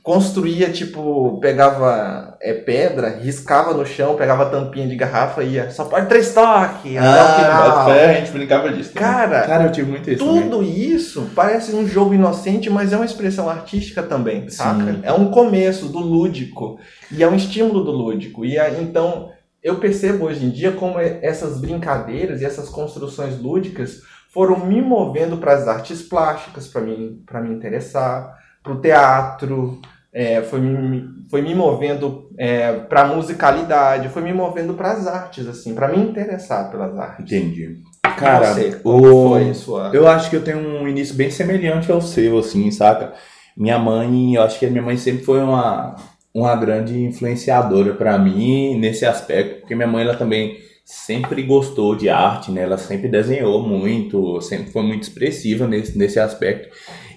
construía, 0.03 0.71
tipo, 0.71 1.39
pegava 1.41 2.37
é, 2.41 2.55
pedra, 2.55 3.19
riscava 3.21 3.75
no 3.75 3.85
chão, 3.85 4.17
pegava 4.17 4.47
tampinha 4.47 4.87
de 4.87 4.97
garrafa 4.97 5.43
e 5.43 5.55
ia, 5.55 5.71
só 5.71 5.85
pode 5.85 6.09
três 6.09 6.33
toques, 6.33 6.97
ah, 6.97 7.13
até 7.13 7.23
o 7.23 7.45
final. 7.45 7.87
Fé, 7.87 8.05
a 8.07 8.15
gente 8.15 8.33
brincava 8.33 8.73
disso. 8.73 8.93
Também. 8.95 9.09
Cara, 9.09 9.43
Cara, 9.43 9.65
eu 9.65 9.73
tive 9.73 9.91
muito 9.91 10.11
isso 10.11 10.25
tudo 10.25 10.59
também. 10.59 10.81
isso 10.81 11.31
parece 11.35 11.75
um 11.75 11.87
jogo 11.87 12.15
inocente, 12.15 12.71
mas 12.71 12.93
é 12.93 12.97
uma 12.97 13.05
expressão 13.05 13.49
artística 13.49 14.03
também, 14.03 14.43
Sim. 14.49 14.57
saca? 14.57 15.01
É 15.03 15.13
um 15.13 15.31
começo 15.31 15.89
do 15.89 15.99
lúdico 15.99 16.79
e 17.13 17.23
é 17.23 17.29
um 17.29 17.35
estímulo 17.35 17.85
do 17.85 17.91
lúdico. 17.91 18.45
E 18.45 18.57
então, 18.81 19.31
eu 19.63 19.77
percebo 19.77 20.25
hoje 20.25 20.45
em 20.45 20.51
dia 20.51 20.73
como 20.73 20.99
essas 20.99 21.61
brincadeiras 21.61 22.41
e 22.41 22.47
essas 22.47 22.71
construções 22.71 23.39
lúdicas 23.39 24.01
foram 24.33 24.65
me 24.65 24.81
movendo 24.81 25.37
para 25.37 25.53
as 25.53 25.69
artes 25.69 26.01
plásticas, 26.01 26.67
para 26.69 26.81
mim, 26.81 27.23
para 27.27 27.43
me 27.43 27.53
interessar 27.53 28.40
para 28.63 28.73
o 28.73 28.81
teatro, 28.81 29.81
é, 30.13 30.43
foi, 30.43 30.61
me, 30.61 31.05
foi 31.31 31.43
me 31.43 31.55
movendo 31.55 32.29
é, 32.37 32.73
para 32.73 33.03
a 33.03 33.15
musicalidade, 33.15 34.09
foi 34.09 34.23
me 34.23 34.33
movendo 34.33 34.75
para 34.75 34.93
as 34.93 35.07
artes, 35.07 35.47
assim, 35.47 35.75
para 35.75 35.89
me 35.89 35.99
interessar 35.99 36.71
pelas 36.71 36.97
artes. 36.99 37.33
Entendi. 37.33 37.79
Cara, 38.17 38.53
você, 38.53 38.81
o... 38.85 39.29
foi 39.29 39.55
sua... 39.55 39.91
eu 39.95 40.07
acho 40.07 40.29
que 40.29 40.37
eu 40.37 40.45
tenho 40.45 40.59
um 40.59 40.89
início 40.89 41.15
bem 41.15 41.31
semelhante 41.31 41.91
ao 41.91 42.03
seu, 42.03 42.39
assim, 42.39 42.71
saca? 42.71 43.15
Minha 43.57 43.79
mãe, 43.79 44.35
eu 44.35 44.43
acho 44.43 44.59
que 44.59 44.67
a 44.67 44.71
minha 44.71 44.83
mãe 44.83 44.97
sempre 44.97 45.25
foi 45.25 45.41
uma, 45.41 45.97
uma 46.35 46.55
grande 46.57 46.99
influenciadora 47.03 47.95
para 47.95 48.19
mim 48.19 48.79
nesse 48.79 49.07
aspecto, 49.07 49.61
porque 49.61 49.75
minha 49.75 49.89
mãe 49.89 50.05
ela 50.05 50.17
também 50.17 50.59
sempre 50.85 51.43
gostou 51.43 51.95
de 51.95 52.09
arte, 52.09 52.51
né? 52.51 52.63
Ela 52.63 52.77
sempre 52.77 53.09
desenhou 53.09 53.63
muito, 53.63 54.41
sempre 54.41 54.73
foi 54.73 54.83
muito 54.83 55.05
expressiva 55.05 55.67
nesse, 55.69 55.97
nesse 55.97 56.19
aspecto. 56.19 56.69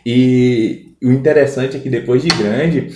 E 0.06 0.93
o 1.04 1.12
interessante 1.12 1.78
é 1.78 1.80
que 1.80 1.90
depois 1.90 2.24
de 2.24 2.30
grande, 2.30 2.88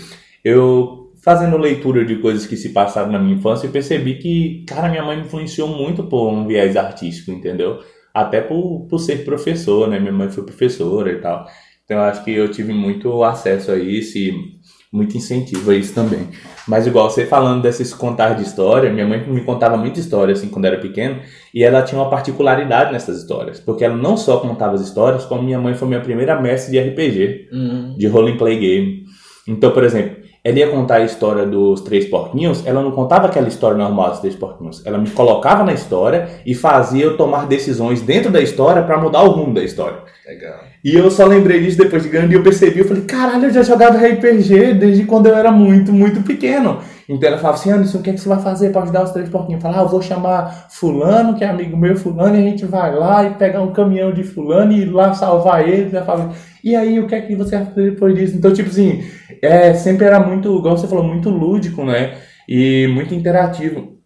eu 0.44 1.12
fazendo 1.22 1.58
leitura 1.58 2.06
de 2.06 2.16
coisas 2.18 2.46
que 2.46 2.56
se 2.56 2.70
passaram 2.70 3.12
na 3.12 3.20
minha 3.20 3.36
infância, 3.36 3.68
eu 3.68 3.72
percebi 3.72 4.16
que, 4.16 4.64
cara, 4.66 4.88
minha 4.88 5.04
mãe 5.04 5.18
me 5.18 5.24
influenciou 5.24 5.68
muito 5.68 6.04
por 6.04 6.30
um 6.30 6.48
viés 6.48 6.78
artístico, 6.78 7.32
entendeu? 7.32 7.80
Até 8.14 8.40
por, 8.40 8.88
por 8.88 9.00
ser 9.00 9.26
professor, 9.26 9.90
né? 9.90 10.00
Minha 10.00 10.14
mãe 10.14 10.30
foi 10.30 10.46
professora 10.46 11.12
e 11.12 11.20
tal. 11.20 11.46
Então 11.84 12.00
acho 12.00 12.24
que 12.24 12.32
eu 12.32 12.50
tive 12.50 12.74
muito 12.74 13.24
acesso 13.24 13.72
a 13.72 13.78
isso 13.78 14.18
e 14.18 14.57
muito 14.92 15.18
incentivo 15.18 15.72
a 15.72 15.76
isso 15.76 15.94
também. 15.94 16.30
Mas 16.68 16.88
igual 16.88 17.10
você 17.10 17.26
falando 17.26 17.62
desses 17.62 17.94
contar 17.94 18.34
de 18.36 18.44
história, 18.44 18.92
minha 18.92 19.06
mãe 19.06 19.26
me 19.28 19.42
contava 19.44 19.76
muita 19.78 20.00
história 20.00 20.34
assim 20.34 20.50
quando 20.50 20.66
era 20.66 20.80
pequeno, 20.80 21.22
e 21.54 21.64
ela 21.64 21.82
tinha 21.82 22.00
uma 22.00 22.10
particularidade 22.10 22.92
nessas 22.92 23.20
histórias, 23.20 23.60
porque 23.60 23.84
ela 23.84 23.96
não 23.96 24.16
só 24.16 24.38
contava 24.38 24.76
as 24.76 24.82
histórias, 24.82 25.26
como 25.26 25.44
minha 25.44 25.60
mãe 25.60 25.74
foi 25.74 25.88
minha 25.88 26.02
primeira 26.02 26.40
mestre 26.42 26.72
de 26.72 26.80
RPG, 26.80 27.50
uhum. 27.52 27.96
de 27.98 28.08
role 28.08 28.38
play 28.38 28.60
game. 28.60 29.06
Então, 29.48 29.72
por 29.72 29.84
exemplo, 29.84 30.27
ela 30.48 30.60
ia 30.60 30.70
contar 30.70 30.96
a 30.96 31.04
história 31.04 31.46
dos 31.46 31.82
três 31.82 32.06
porquinhos, 32.06 32.66
ela 32.66 32.82
não 32.82 32.92
contava 32.92 33.28
aquela 33.28 33.50
história 33.50 33.78
normal 33.78 34.12
dos 34.12 34.20
três 34.20 34.34
porquinhos. 34.34 34.82
Ela 34.86 34.98
me 34.98 35.10
colocava 35.10 35.62
na 35.62 35.74
história 35.74 36.30
e 36.46 36.56
fazia 36.56 37.04
eu 37.04 37.18
tomar 37.18 37.48
decisões 37.48 38.02
dentro 38.02 38.32
da 38.32 38.40
história 38.40 38.82
para 38.82 38.98
mudar 38.98 39.24
o 39.24 39.32
rumo 39.32 39.54
da 39.54 39.62
história. 39.62 39.98
Legal. 40.26 40.60
E 40.82 40.96
eu 40.96 41.12
só 41.12 41.26
lembrei 41.26 41.60
disso 41.60 41.78
depois 41.78 42.02
de 42.02 42.08
grande 42.08 42.34
e 42.34 42.38
eu 42.38 42.44
percebi, 42.44 42.80
eu 42.80 42.86
falei, 42.86 43.04
caralho, 43.04 43.48
eu 43.48 43.52
já 43.52 43.62
jogava 43.62 43.98
RPG 43.98 44.76
desde 44.76 45.04
quando 45.04 45.28
eu 45.28 45.36
era 45.36 45.52
muito, 45.52 45.92
muito 45.92 46.24
pequeno. 46.24 46.80
Então 47.10 47.30
ela 47.30 47.38
falava 47.38 47.58
assim, 47.58 47.72
Anderson, 47.72 48.00
o 48.00 48.02
que, 48.02 48.10
é 48.10 48.14
que 48.14 48.20
você 48.20 48.28
vai 48.28 48.40
fazer 48.40 48.72
para 48.72 48.84
ajudar 48.84 49.04
os 49.04 49.12
três 49.12 49.30
porquinhos? 49.30 49.60
Eu 49.60 49.62
falava, 49.62 49.82
ah, 49.82 49.86
eu 49.86 49.90
vou 49.90 50.02
chamar 50.02 50.68
fulano, 50.70 51.36
que 51.36 51.44
é 51.44 51.48
amigo 51.48 51.78
meu, 51.78 51.96
fulano, 51.96 52.36
e 52.36 52.40
a 52.40 52.42
gente 52.42 52.66
vai 52.66 52.94
lá 52.94 53.24
e 53.24 53.36
pegar 53.36 53.62
um 53.62 53.72
caminhão 53.72 54.12
de 54.12 54.24
fulano 54.24 54.74
e 54.74 54.82
ir 54.82 54.92
lá 54.92 55.14
salvar 55.14 55.68
ele. 55.68 55.90
Já 55.90 56.04
falava, 56.04 56.34
e 56.64 56.76
aí, 56.76 57.00
o 57.00 57.08
que 57.08 57.16
é 57.16 57.22
que 57.22 57.34
você 57.34 57.56
vai 57.58 57.66
fazer 57.68 57.92
depois 57.92 58.14
disso? 58.14 58.36
Então, 58.36 58.54
tipo 58.54 58.70
assim, 58.70 59.04
é, 59.42 59.74
sempre 59.74 60.06
era 60.06 60.20
muito, 60.20 60.58
igual 60.58 60.78
você 60.78 60.88
falou, 60.88 61.04
muito 61.04 61.30
lúdico, 61.30 61.86
né? 61.86 62.18
E 62.48 62.88
muito 62.88 63.14
interativo. 63.16 63.98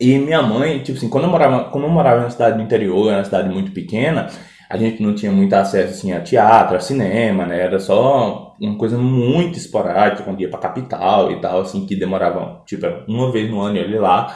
E 0.00 0.18
minha 0.18 0.42
mãe, 0.42 0.80
tipo 0.80 0.96
assim, 0.98 1.08
quando 1.08 1.24
eu 1.24 1.30
morava, 1.30 1.64
quando 1.70 1.84
eu 1.84 1.90
morava 1.90 2.22
na 2.22 2.30
cidade 2.30 2.56
do 2.56 2.62
interior, 2.62 3.12
na 3.12 3.24
cidade 3.24 3.48
muito 3.48 3.72
pequena, 3.72 4.28
a 4.68 4.76
gente 4.76 5.02
não 5.02 5.14
tinha 5.14 5.30
muito 5.30 5.52
acesso 5.54 5.92
assim, 5.92 6.12
a 6.12 6.20
teatro, 6.20 6.76
a 6.76 6.80
cinema, 6.80 7.46
né? 7.46 7.60
Era 7.60 7.78
só 7.78 8.54
uma 8.60 8.78
coisa 8.78 8.96
muito 8.98 9.58
esporádica, 9.58 10.22
quando 10.22 10.40
ia 10.40 10.48
pra 10.48 10.58
capital 10.58 11.30
e 11.32 11.40
tal, 11.40 11.60
assim, 11.60 11.86
que 11.86 11.96
demorava, 11.96 12.62
tipo, 12.66 12.86
uma 13.08 13.30
vez 13.30 13.50
no 13.50 13.60
ano 13.60 13.76
ele 13.76 13.98
lá. 13.98 14.34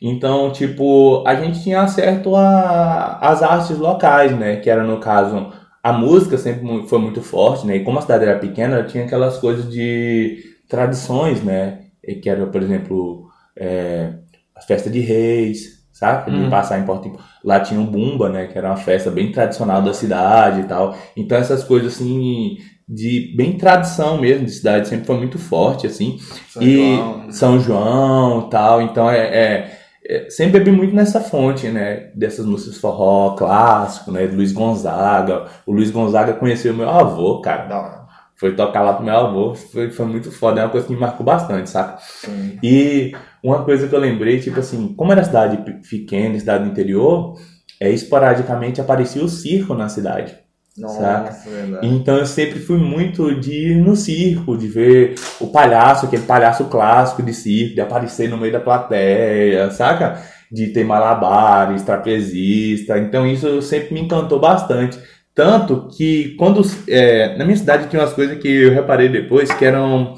Então, 0.00 0.52
tipo, 0.52 1.24
a 1.26 1.34
gente 1.34 1.62
tinha 1.62 1.82
acesso 1.82 2.34
às 2.36 3.42
artes 3.42 3.78
locais, 3.78 4.36
né? 4.36 4.56
Que 4.56 4.70
era, 4.70 4.84
no 4.84 4.98
caso, 5.00 5.52
a 5.82 5.92
música 5.92 6.38
sempre 6.38 6.86
foi 6.86 6.98
muito 6.98 7.20
forte, 7.22 7.66
né? 7.66 7.76
E 7.76 7.84
como 7.84 7.98
a 7.98 8.02
cidade 8.02 8.24
era 8.24 8.38
pequena, 8.38 8.84
tinha 8.84 9.04
aquelas 9.04 9.38
coisas 9.38 9.70
de 9.70 10.44
tradições, 10.68 11.42
né? 11.42 11.80
Que 12.22 12.28
era, 12.30 12.46
por 12.46 12.62
exemplo, 12.62 13.28
é, 13.56 14.14
a 14.54 14.60
festa 14.60 14.88
de 14.88 15.00
reis, 15.00 15.77
sabe? 15.98 16.30
De 16.30 16.36
hum. 16.36 16.50
passar 16.50 16.78
em 16.78 16.84
Porto 16.84 17.18
Lá 17.44 17.58
tinha 17.58 17.80
o 17.80 17.84
Bumba, 17.84 18.28
né? 18.28 18.46
Que 18.46 18.56
era 18.56 18.68
uma 18.68 18.76
festa 18.76 19.10
bem 19.10 19.32
tradicional 19.32 19.82
da 19.82 19.92
cidade 19.92 20.60
e 20.60 20.64
tal. 20.64 20.96
Então 21.16 21.36
essas 21.36 21.64
coisas 21.64 21.94
assim 21.94 22.58
de 22.88 23.34
bem 23.36 23.58
tradição 23.58 24.18
mesmo 24.18 24.46
de 24.46 24.52
cidade 24.52 24.88
sempre 24.88 25.06
foi 25.06 25.16
muito 25.16 25.38
forte 25.38 25.86
assim. 25.86 26.18
São 26.48 26.62
e 26.62 26.76
João. 26.76 27.18
Né? 27.18 27.32
São 27.32 27.60
João, 27.60 28.48
tal. 28.48 28.80
Então 28.80 29.10
é, 29.10 29.18
é 29.18 29.78
é, 30.08 30.30
sempre 30.30 30.58
bebi 30.58 30.70
muito 30.74 30.94
nessa 30.94 31.20
fonte, 31.20 31.68
né? 31.68 32.10
Dessas 32.14 32.46
músicas 32.46 32.78
forró 32.78 33.34
clássico, 33.34 34.10
né? 34.10 34.22
Luiz 34.24 34.52
Gonzaga. 34.52 35.46
O 35.66 35.72
Luiz 35.72 35.90
Gonzaga 35.90 36.32
conheceu 36.32 36.72
meu 36.72 36.88
avô, 36.88 37.42
cara. 37.42 37.68
Não. 37.68 37.97
Foi 38.38 38.54
tocar 38.54 38.82
lá 38.82 38.92
pro 38.92 39.04
meu 39.04 39.16
avô, 39.16 39.54
foi, 39.54 39.90
foi 39.90 40.06
muito 40.06 40.30
foda, 40.30 40.60
é 40.60 40.64
uma 40.64 40.70
coisa 40.70 40.86
que 40.86 40.92
me 40.92 41.00
marcou 41.00 41.26
bastante, 41.26 41.68
saca? 41.68 41.98
Sim. 42.00 42.56
E 42.62 43.12
uma 43.42 43.64
coisa 43.64 43.88
que 43.88 43.94
eu 43.94 43.98
lembrei, 43.98 44.38
tipo 44.40 44.60
assim, 44.60 44.94
como 44.94 45.10
era 45.10 45.24
cidade 45.24 45.58
pequena, 45.88 46.38
cidade 46.38 46.64
do 46.64 46.70
interior, 46.70 47.36
é, 47.80 47.90
esporadicamente 47.90 48.80
aparecia 48.80 49.24
o 49.24 49.28
circo 49.28 49.74
na 49.74 49.88
cidade. 49.88 50.36
Nossa, 50.76 51.00
saca? 51.00 51.36
Então 51.82 52.16
eu 52.16 52.26
sempre 52.26 52.60
fui 52.60 52.78
muito 52.78 53.34
de 53.34 53.72
ir 53.72 53.74
no 53.74 53.96
circo, 53.96 54.56
de 54.56 54.68
ver 54.68 55.16
o 55.40 55.48
palhaço, 55.48 56.06
aquele 56.06 56.22
palhaço 56.22 56.64
clássico 56.66 57.22
de 57.22 57.34
circo, 57.34 57.74
de 57.74 57.80
aparecer 57.80 58.28
no 58.28 58.38
meio 58.38 58.52
da 58.52 58.60
plateia, 58.60 59.70
saca? 59.72 60.22
De 60.50 60.68
ter 60.68 60.84
malabares, 60.84 61.82
trapezista. 61.82 62.96
Então 62.98 63.26
isso 63.26 63.60
sempre 63.62 63.94
me 63.94 64.00
encantou 64.02 64.38
bastante. 64.38 64.96
Tanto 65.38 65.86
que 65.96 66.34
quando. 66.34 66.62
É, 66.88 67.38
na 67.38 67.44
minha 67.44 67.56
cidade 67.56 67.88
tinha 67.88 68.02
umas 68.02 68.12
coisas 68.12 68.36
que 68.42 68.48
eu 68.48 68.72
reparei 68.72 69.08
depois 69.08 69.52
que 69.52 69.64
eram 69.64 70.16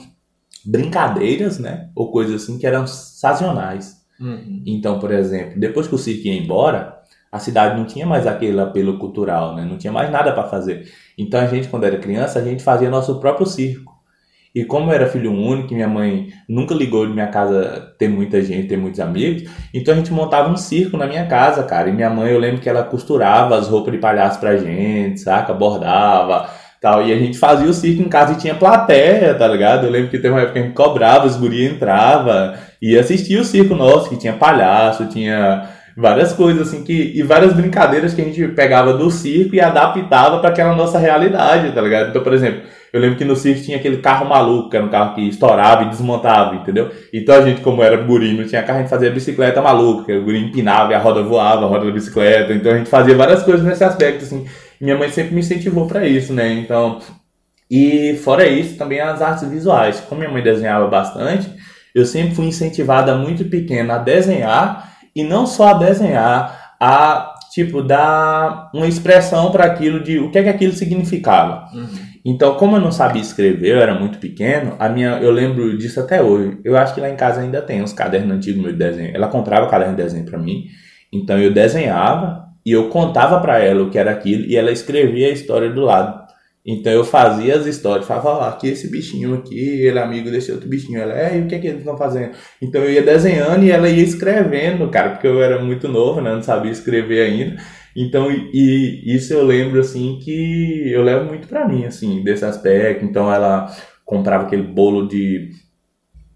brincadeiras, 0.64 1.58
né? 1.58 1.90
Ou 1.94 2.10
coisas 2.10 2.42
assim 2.42 2.58
que 2.58 2.66
eram 2.66 2.86
sazonais. 2.86 3.98
Uhum. 4.18 4.62
Então, 4.64 4.98
por 4.98 5.12
exemplo, 5.12 5.60
depois 5.60 5.86
que 5.86 5.94
o 5.94 5.98
circo 5.98 6.26
ia 6.26 6.32
embora, 6.32 6.96
a 7.30 7.38
cidade 7.38 7.76
não 7.76 7.84
tinha 7.84 8.06
mais 8.06 8.26
aquele 8.26 8.58
apelo 8.58 8.98
cultural, 8.98 9.54
né? 9.54 9.62
Não 9.62 9.76
tinha 9.76 9.92
mais 9.92 10.10
nada 10.10 10.32
para 10.32 10.48
fazer. 10.48 10.90
Então 11.18 11.38
a 11.38 11.46
gente, 11.46 11.68
quando 11.68 11.84
era 11.84 11.98
criança, 11.98 12.38
a 12.38 12.42
gente 12.42 12.62
fazia 12.62 12.88
nosso 12.88 13.20
próprio 13.20 13.44
circo. 13.44 13.89
E 14.54 14.64
como 14.64 14.90
eu 14.90 14.94
era 14.94 15.06
filho 15.06 15.32
único, 15.32 15.72
minha 15.72 15.88
mãe 15.88 16.28
nunca 16.48 16.74
ligou 16.74 17.06
de 17.06 17.12
minha 17.12 17.28
casa 17.28 17.94
ter 17.98 18.08
muita 18.08 18.42
gente, 18.42 18.66
ter 18.66 18.76
muitos 18.76 18.98
amigos, 18.98 19.48
então 19.72 19.94
a 19.94 19.96
gente 19.96 20.12
montava 20.12 20.50
um 20.50 20.56
circo 20.56 20.96
na 20.96 21.06
minha 21.06 21.24
casa, 21.26 21.62
cara. 21.62 21.88
E 21.88 21.92
minha 21.92 22.10
mãe, 22.10 22.32
eu 22.32 22.38
lembro 22.38 22.60
que 22.60 22.68
ela 22.68 22.82
costurava 22.82 23.56
as 23.56 23.68
roupas 23.68 23.92
de 23.92 23.98
palhaço 23.98 24.40
pra 24.40 24.56
gente, 24.56 25.20
saca? 25.20 25.54
Bordava, 25.54 26.50
tal. 26.80 27.06
E 27.06 27.12
a 27.12 27.16
gente 27.16 27.38
fazia 27.38 27.68
o 27.68 27.72
circo 27.72 28.02
em 28.02 28.08
casa 28.08 28.32
e 28.32 28.38
tinha 28.38 28.54
plateia, 28.54 29.34
tá 29.34 29.46
ligado? 29.46 29.86
Eu 29.86 29.90
lembro 29.90 30.10
que 30.10 30.18
teve 30.18 30.30
uma 30.30 30.40
época 30.40 30.54
que 30.54 30.58
a 30.58 30.62
gente 30.62 30.74
cobrava, 30.74 31.26
os 31.26 31.36
guri 31.36 31.66
entrava 31.66 32.58
e 32.82 32.98
assistia 32.98 33.40
o 33.40 33.44
circo 33.44 33.76
nosso, 33.76 34.08
que 34.08 34.16
tinha 34.16 34.32
palhaço, 34.32 35.06
tinha 35.06 35.68
várias 36.00 36.32
coisas 36.32 36.68
assim 36.68 36.82
que 36.82 37.12
e 37.14 37.22
várias 37.22 37.52
brincadeiras 37.52 38.14
que 38.14 38.22
a 38.22 38.24
gente 38.24 38.48
pegava 38.48 38.94
do 38.94 39.10
circo 39.10 39.54
e 39.54 39.60
adaptava 39.60 40.38
para 40.38 40.48
aquela 40.48 40.74
nossa 40.74 40.98
realidade, 40.98 41.72
tá 41.72 41.80
ligado? 41.80 42.08
Então, 42.08 42.22
por 42.22 42.32
exemplo, 42.32 42.62
eu 42.92 43.00
lembro 43.00 43.18
que 43.18 43.24
no 43.24 43.36
circo 43.36 43.62
tinha 43.62 43.76
aquele 43.76 43.98
carro 43.98 44.26
maluco, 44.26 44.70
que 44.70 44.76
era 44.76 44.84
um 44.84 44.88
carro 44.88 45.14
que 45.14 45.28
estourava 45.28 45.84
e 45.84 45.90
desmontava, 45.90 46.56
entendeu? 46.56 46.90
Então 47.12 47.36
a 47.36 47.42
gente, 47.42 47.60
como 47.60 47.82
era 47.82 47.98
guri, 47.98 48.32
não 48.32 48.46
tinha 48.46 48.62
carro, 48.62 48.78
a 48.78 48.82
gente 48.82 48.90
fazia 48.90 49.10
bicicleta 49.10 49.60
maluca, 49.60 50.06
que 50.06 50.12
o 50.12 50.24
guri 50.24 50.38
empinava 50.38 50.92
e 50.92 50.94
a 50.94 50.98
roda 50.98 51.22
voava, 51.22 51.66
a 51.66 51.68
roda 51.68 51.84
da 51.84 51.92
bicicleta. 51.92 52.52
Então 52.52 52.72
a 52.72 52.78
gente 52.78 52.88
fazia 52.88 53.14
várias 53.14 53.42
coisas 53.42 53.64
nesse 53.64 53.84
aspecto, 53.84 54.24
assim. 54.24 54.46
Minha 54.80 54.96
mãe 54.96 55.10
sempre 55.10 55.34
me 55.34 55.40
incentivou 55.40 55.86
para 55.86 56.06
isso, 56.06 56.32
né? 56.32 56.50
Então, 56.54 56.98
e 57.70 58.18
fora 58.24 58.46
isso, 58.46 58.78
também 58.78 59.00
as 59.00 59.20
artes 59.20 59.48
visuais. 59.48 60.00
Como 60.08 60.20
minha 60.20 60.32
mãe 60.32 60.42
desenhava 60.42 60.86
bastante, 60.88 61.48
eu 61.94 62.06
sempre 62.06 62.34
fui 62.34 62.46
incentivada 62.46 63.14
muito 63.14 63.44
pequena 63.44 63.96
a 63.96 63.98
desenhar 63.98 64.90
e 65.14 65.22
não 65.22 65.46
só 65.46 65.68
a 65.68 65.74
desenhar, 65.74 66.74
a 66.80 67.34
tipo 67.52 67.82
dar 67.82 68.70
uma 68.72 68.86
expressão 68.86 69.50
para 69.50 69.64
aquilo 69.64 70.02
de 70.02 70.18
o 70.18 70.30
que 70.30 70.38
é 70.38 70.42
que 70.42 70.48
aquilo 70.48 70.72
significava. 70.72 71.68
Uhum. 71.74 72.10
Então, 72.24 72.54
como 72.54 72.76
eu 72.76 72.80
não 72.80 72.92
sabia 72.92 73.20
escrever, 73.20 73.76
eu 73.76 73.80
era 73.80 73.98
muito 73.98 74.18
pequeno, 74.18 74.74
a 74.78 74.88
minha, 74.88 75.18
eu 75.20 75.30
lembro 75.30 75.76
disso 75.76 76.00
até 76.00 76.22
hoje. 76.22 76.58
Eu 76.62 76.76
acho 76.76 76.94
que 76.94 77.00
lá 77.00 77.08
em 77.08 77.16
casa 77.16 77.40
ainda 77.40 77.62
tem 77.62 77.82
uns 77.82 77.92
cadernos 77.92 78.36
antigos 78.36 78.62
meu 78.62 78.72
de 78.72 78.78
desenho. 78.78 79.10
Ela 79.14 79.28
comprava 79.28 79.68
caderno 79.68 79.96
de 79.96 80.02
desenho 80.02 80.24
para 80.24 80.38
mim, 80.38 80.66
então 81.12 81.38
eu 81.38 81.52
desenhava 81.52 82.46
e 82.64 82.72
eu 82.72 82.88
contava 82.88 83.40
para 83.40 83.58
ela 83.58 83.82
o 83.82 83.90
que 83.90 83.98
era 83.98 84.10
aquilo 84.10 84.44
e 84.44 84.54
ela 84.54 84.70
escrevia 84.70 85.28
a 85.28 85.32
história 85.32 85.70
do 85.70 85.80
lado. 85.80 86.29
Então 86.70 86.92
eu 86.92 87.04
fazia 87.04 87.56
as 87.56 87.66
histórias, 87.66 88.06
falava, 88.06 88.28
ó, 88.28 88.48
aqui 88.48 88.68
esse 88.68 88.90
bichinho 88.90 89.34
aqui, 89.34 89.58
ele 89.58 89.98
é 89.98 90.02
amigo 90.02 90.30
desse 90.30 90.52
outro 90.52 90.68
bichinho. 90.68 91.00
Ela, 91.00 91.18
é, 91.18 91.38
e 91.38 91.42
o 91.42 91.46
que 91.46 91.54
é 91.54 91.58
que 91.58 91.66
eles 91.66 91.80
estão 91.80 91.96
fazendo? 91.96 92.32
Então 92.62 92.82
eu 92.82 92.92
ia 92.92 93.02
desenhando 93.02 93.64
e 93.64 93.70
ela 93.70 93.88
ia 93.88 94.02
escrevendo, 94.02 94.88
cara, 94.88 95.10
porque 95.10 95.26
eu 95.26 95.42
era 95.42 95.62
muito 95.62 95.88
novo, 95.88 96.20
né? 96.20 96.32
Não 96.32 96.42
sabia 96.42 96.70
escrever 96.70 97.22
ainda. 97.22 97.60
Então, 97.96 98.30
e, 98.30 99.02
isso 99.04 99.32
eu 99.32 99.44
lembro, 99.44 99.80
assim, 99.80 100.18
que 100.22 100.92
eu 100.92 101.02
levo 101.02 101.26
muito 101.26 101.48
para 101.48 101.66
mim, 101.66 101.84
assim, 101.84 102.22
desse 102.22 102.44
aspecto. 102.44 103.04
Então, 103.04 103.32
ela 103.32 103.66
comprava 104.04 104.44
aquele 104.46 104.62
bolo 104.62 105.08
de, 105.08 105.50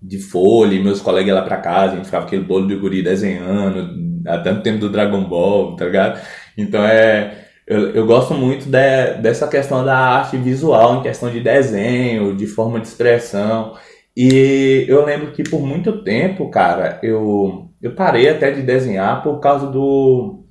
de 0.02 0.18
folha, 0.18 0.74
e 0.74 0.82
meus 0.82 1.00
colegas 1.00 1.34
lá 1.34 1.42
pra 1.42 1.58
casa, 1.58 1.94
a 1.94 1.96
gente 1.96 2.06
ficava 2.06 2.26
aquele 2.26 2.44
bolo 2.44 2.66
de 2.66 2.76
guri 2.76 3.02
desenhando, 3.02 3.88
há 4.26 4.38
tanto 4.38 4.62
tempo 4.62 4.78
do 4.80 4.90
Dragon 4.90 5.24
Ball, 5.24 5.76
tá 5.76 5.84
ligado? 5.84 6.20
Então, 6.56 6.84
é... 6.84 7.43
Eu, 7.66 7.90
eu 7.90 8.06
gosto 8.06 8.34
muito 8.34 8.66
de, 8.66 9.14
dessa 9.22 9.48
questão 9.48 9.84
da 9.84 9.96
arte 9.96 10.36
visual, 10.36 10.96
em 10.96 11.02
questão 11.02 11.30
de 11.30 11.40
desenho, 11.40 12.36
de 12.36 12.46
forma 12.46 12.78
de 12.78 12.86
expressão. 12.86 13.74
E 14.16 14.84
eu 14.86 15.04
lembro 15.04 15.32
que 15.32 15.42
por 15.42 15.60
muito 15.60 16.04
tempo, 16.04 16.50
cara, 16.50 17.00
eu, 17.02 17.70
eu 17.82 17.92
parei 17.94 18.28
até 18.28 18.50
de 18.50 18.62
desenhar 18.62 19.22
por 19.22 19.40
causa 19.40 19.66
do, 19.66 20.44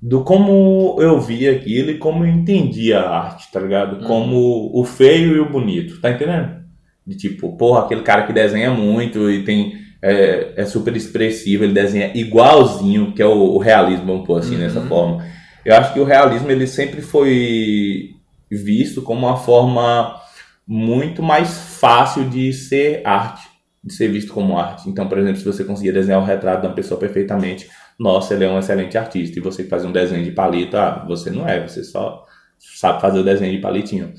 do 0.00 0.22
como 0.24 0.96
eu 1.00 1.20
via 1.20 1.52
aquilo 1.52 1.90
e 1.90 1.98
como 1.98 2.24
eu 2.24 2.30
entendia 2.30 3.00
a 3.00 3.18
arte, 3.24 3.50
tá 3.52 3.60
ligado? 3.60 4.00
Uhum. 4.00 4.06
Como 4.06 4.70
o 4.72 4.84
feio 4.84 5.36
e 5.36 5.40
o 5.40 5.50
bonito, 5.50 6.00
tá 6.00 6.10
entendendo? 6.10 6.62
De 7.04 7.16
tipo, 7.16 7.56
porra, 7.56 7.84
aquele 7.84 8.02
cara 8.02 8.26
que 8.26 8.32
desenha 8.32 8.70
muito 8.70 9.28
e 9.28 9.44
tem 9.44 9.74
é, 10.00 10.52
é 10.56 10.64
super 10.64 10.96
expressivo, 10.96 11.64
ele 11.64 11.72
desenha 11.72 12.10
igualzinho, 12.14 13.12
que 13.12 13.22
é 13.22 13.26
o, 13.26 13.54
o 13.54 13.58
realismo, 13.58 14.06
vamos 14.06 14.26
pôr 14.26 14.38
assim, 14.38 14.54
uhum. 14.54 14.60
dessa 14.60 14.80
forma. 14.82 15.24
Eu 15.64 15.76
acho 15.76 15.92
que 15.92 16.00
o 16.00 16.04
realismo 16.04 16.50
ele 16.50 16.66
sempre 16.66 17.00
foi 17.00 18.16
visto 18.50 19.02
como 19.02 19.26
uma 19.26 19.36
forma 19.36 20.20
muito 20.66 21.22
mais 21.22 21.78
fácil 21.78 22.28
de 22.28 22.52
ser 22.52 23.02
arte, 23.06 23.48
de 23.82 23.92
ser 23.92 24.08
visto 24.08 24.32
como 24.32 24.58
arte. 24.58 24.88
Então, 24.88 25.08
por 25.08 25.18
exemplo, 25.18 25.38
se 25.38 25.44
você 25.44 25.64
conseguir 25.64 25.92
desenhar 25.92 26.20
o 26.20 26.24
retrato 26.24 26.62
de 26.62 26.66
uma 26.66 26.74
pessoa 26.74 26.98
perfeitamente, 26.98 27.68
nossa, 27.98 28.34
ele 28.34 28.44
é 28.44 28.48
um 28.48 28.58
excelente 28.58 28.98
artista. 28.98 29.38
E 29.38 29.42
você 29.42 29.64
faz 29.64 29.84
um 29.84 29.92
desenho 29.92 30.24
de 30.24 30.32
palito, 30.32 30.76
ah, 30.76 31.04
você 31.06 31.30
não 31.30 31.48
é, 31.48 31.66
você 31.66 31.84
só 31.84 32.24
sabe 32.58 33.00
fazer 33.00 33.20
o 33.20 33.24
desenho 33.24 33.52
de 33.52 33.58
palitinho. 33.58 34.12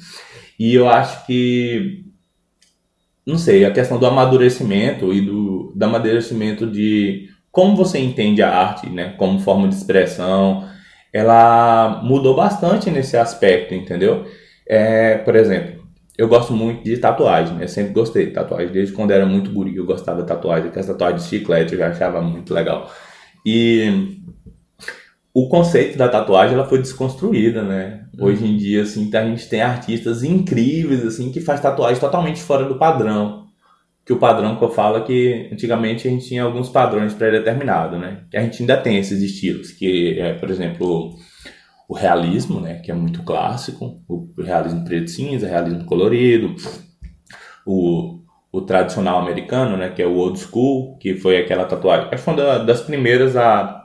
E 0.60 0.74
eu 0.74 0.88
acho 0.88 1.26
que, 1.26 2.06
não 3.26 3.38
sei, 3.38 3.66
a 3.66 3.72
questão 3.72 4.00
do 4.00 4.06
amadurecimento 4.06 5.14
e 5.14 5.22
do, 5.22 5.74
do 5.76 5.84
amadurecimento 5.84 6.70
de 6.70 7.30
como 7.52 7.76
você 7.76 8.00
entende 8.00 8.42
a 8.42 8.50
arte, 8.50 8.90
né, 8.90 9.14
como 9.18 9.40
forma 9.40 9.68
de 9.68 9.76
expressão, 9.76 10.68
ela 11.14 12.02
mudou 12.04 12.36
bastante 12.36 12.90
nesse 12.90 13.16
aspecto, 13.16 13.76
entendeu? 13.76 14.26
É, 14.68 15.18
por 15.20 15.36
exemplo, 15.36 15.84
eu 16.18 16.28
gosto 16.28 16.54
muito 16.54 16.84
de 16.84 16.98
tatuagem, 16.98 17.56
né? 17.56 17.68
Sempre 17.68 17.94
gostei 17.94 18.26
de 18.26 18.32
tatuagem, 18.32 18.72
desde 18.72 18.94
quando 18.94 19.12
era 19.12 19.26
muito 19.26 19.52
guri 19.52 19.76
eu 19.76 19.86
gostava 19.86 20.22
de 20.22 20.28
tatuagem, 20.28 20.72
que 20.72 20.80
as 20.80 20.88
tatuagens 20.88 21.24
de 21.24 21.30
chiclete 21.30 21.74
eu 21.74 21.80
já 21.80 21.90
achava 21.90 22.22
muito 22.22 22.54
legal. 22.54 22.92
E 23.46 24.20
o 25.34 25.48
conceito 25.50 25.98
da 25.98 26.08
tatuagem 26.08 26.56
ela 26.56 26.68
foi 26.68 26.80
desconstruída, 26.80 27.64
né? 27.64 28.06
Uhum. 28.18 28.28
Hoje 28.28 28.46
em 28.46 28.56
dia, 28.58 28.84
assim, 28.84 29.10
a 29.14 29.26
gente 29.26 29.50
tem 29.50 29.62
artistas 29.62 30.24
incríveis, 30.24 31.06
assim, 31.06 31.32
que 31.32 31.42
faz 31.42 31.60
tatuagem 31.60 32.00
totalmente 32.00 32.42
fora 32.42 32.66
do 32.66 32.78
padrão. 32.78 33.43
Que 34.06 34.12
o 34.12 34.18
padrão 34.18 34.58
que 34.58 34.64
eu 34.64 34.70
falo 34.70 34.98
é 34.98 35.02
que 35.02 35.50
antigamente 35.52 36.08
a 36.08 36.12
gente 36.12 36.28
tinha 36.28 36.44
alguns 36.44 36.70
padrões 36.70 37.14
pré-determinados, 37.14 38.00
né? 38.00 38.24
Que 38.30 38.38
a 38.38 38.42
gente 38.42 38.62
ainda 38.62 38.78
tem 38.78 38.98
esses 38.98 39.22
estilos, 39.22 39.72
que 39.72 40.20
é, 40.20 40.34
por 40.34 40.50
exemplo, 40.50 41.16
o 41.88 41.94
realismo, 41.94 42.60
né? 42.60 42.76
Que 42.80 42.92
é 42.92 42.94
muito 42.94 43.24
clássico, 43.24 44.02
o 44.08 44.30
realismo 44.42 44.84
preto 44.84 45.10
cinza, 45.10 45.48
realismo 45.48 45.86
colorido, 45.86 46.56
o 47.66 48.24
o 48.54 48.62
tradicional 48.62 49.20
americano, 49.20 49.76
né, 49.76 49.90
que 49.90 50.00
é 50.00 50.06
o 50.06 50.14
old 50.16 50.38
school, 50.38 50.96
que 51.00 51.16
foi 51.16 51.38
aquela 51.38 51.66
tatuagem, 51.66 52.06
acho 52.06 52.18
que 52.18 52.18
foi 52.20 52.34
uma 52.36 52.60
das 52.60 52.82
primeiras 52.82 53.36
a 53.36 53.80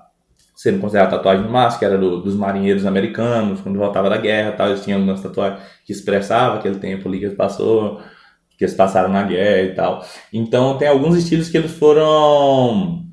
sendo 0.54 0.80
considerada 0.80 1.16
tatuagem 1.16 1.46
de 1.46 1.84
era 1.84 1.96
do, 1.96 2.20
dos 2.20 2.34
marinheiros 2.34 2.84
americanos, 2.84 3.60
quando 3.60 3.78
voltava 3.78 4.10
da 4.10 4.16
guerra, 4.16 4.52
tal, 4.52 4.68
eles 4.68 4.84
tinham 4.84 4.98
algumas 4.98 5.22
tatuagens 5.22 5.62
que 5.86 5.92
expressavam 5.92 6.58
aquele 6.58 6.80
tempo 6.80 7.08
ali 7.08 7.20
que 7.20 7.30
passou, 7.30 8.00
que 8.58 8.64
eles 8.64 8.74
passaram 8.74 9.08
na 9.08 9.22
guerra 9.22 9.62
e 9.62 9.74
tal. 9.74 10.04
Então 10.32 10.76
tem 10.76 10.88
alguns 10.88 11.16
estilos 11.16 11.48
que 11.48 11.56
eles 11.56 11.70
foram 11.70 13.04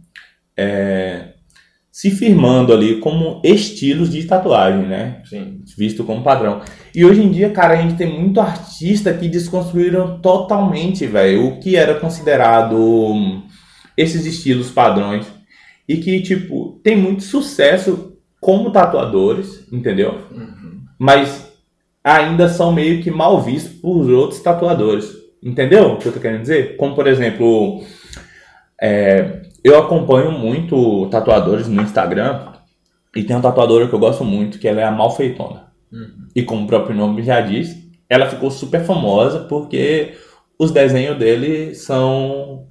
é, 0.57 1.33
se 1.91 2.09
firmando 2.09 2.73
ali 2.73 2.99
como 2.99 3.41
estilos 3.43 4.09
de 4.09 4.23
tatuagem, 4.23 4.87
né? 4.87 5.21
Sim. 5.23 5.61
Visto 5.77 6.03
como 6.03 6.23
padrão. 6.23 6.61
E 6.93 7.05
hoje 7.05 7.21
em 7.21 7.29
dia, 7.29 7.51
cara, 7.51 7.75
a 7.75 7.81
gente 7.81 7.95
tem 7.95 8.19
muito 8.19 8.41
artista 8.41 9.13
que 9.13 9.29
desconstruíram 9.29 10.19
totalmente, 10.19 11.05
velho, 11.05 11.45
o 11.45 11.59
que 11.59 11.75
era 11.75 11.99
considerado 11.99 12.75
hum, 12.75 13.43
esses 13.95 14.25
estilos 14.25 14.71
padrões. 14.71 15.27
E 15.87 15.97
que, 15.97 16.21
tipo, 16.21 16.81
tem 16.83 16.97
muito 16.97 17.21
sucesso 17.23 18.17
como 18.41 18.71
tatuadores, 18.71 19.71
entendeu? 19.71 20.21
Uhum. 20.31 20.81
Mas 20.99 21.49
ainda 22.03 22.49
são 22.49 22.73
meio 22.73 23.01
que 23.01 23.11
mal 23.11 23.41
vistos 23.41 23.73
por 23.73 24.09
outros 24.09 24.41
tatuadores. 24.41 25.24
Entendeu 25.45 25.91
o 25.91 25.97
que 25.97 26.07
eu 26.07 26.11
tô 26.11 26.19
querendo 26.19 26.41
dizer? 26.41 26.75
Como, 26.75 26.95
por 26.95 27.05
exemplo, 27.05 27.83
é, 28.81 29.43
eu 29.63 29.77
acompanho 29.77 30.31
muito 30.31 31.07
tatuadores 31.11 31.67
no 31.67 31.83
Instagram 31.83 32.53
e 33.15 33.23
tem 33.23 33.35
uma 33.35 33.43
tatuadora 33.43 33.87
que 33.87 33.93
eu 33.93 33.99
gosto 33.99 34.23
muito, 34.23 34.57
que 34.57 34.67
ela 34.67 34.81
é 34.81 34.83
a 34.83 34.91
Malfeitona. 34.91 35.67
Uhum. 35.91 36.27
E 36.35 36.41
como 36.41 36.63
o 36.63 36.67
próprio 36.67 36.95
nome 36.95 37.21
já 37.21 37.41
diz, 37.41 37.77
ela 38.09 38.27
ficou 38.27 38.49
super 38.49 38.83
famosa 38.83 39.41
porque 39.41 40.15
os 40.57 40.71
desenhos 40.71 41.17
dele 41.19 41.75
são 41.75 42.65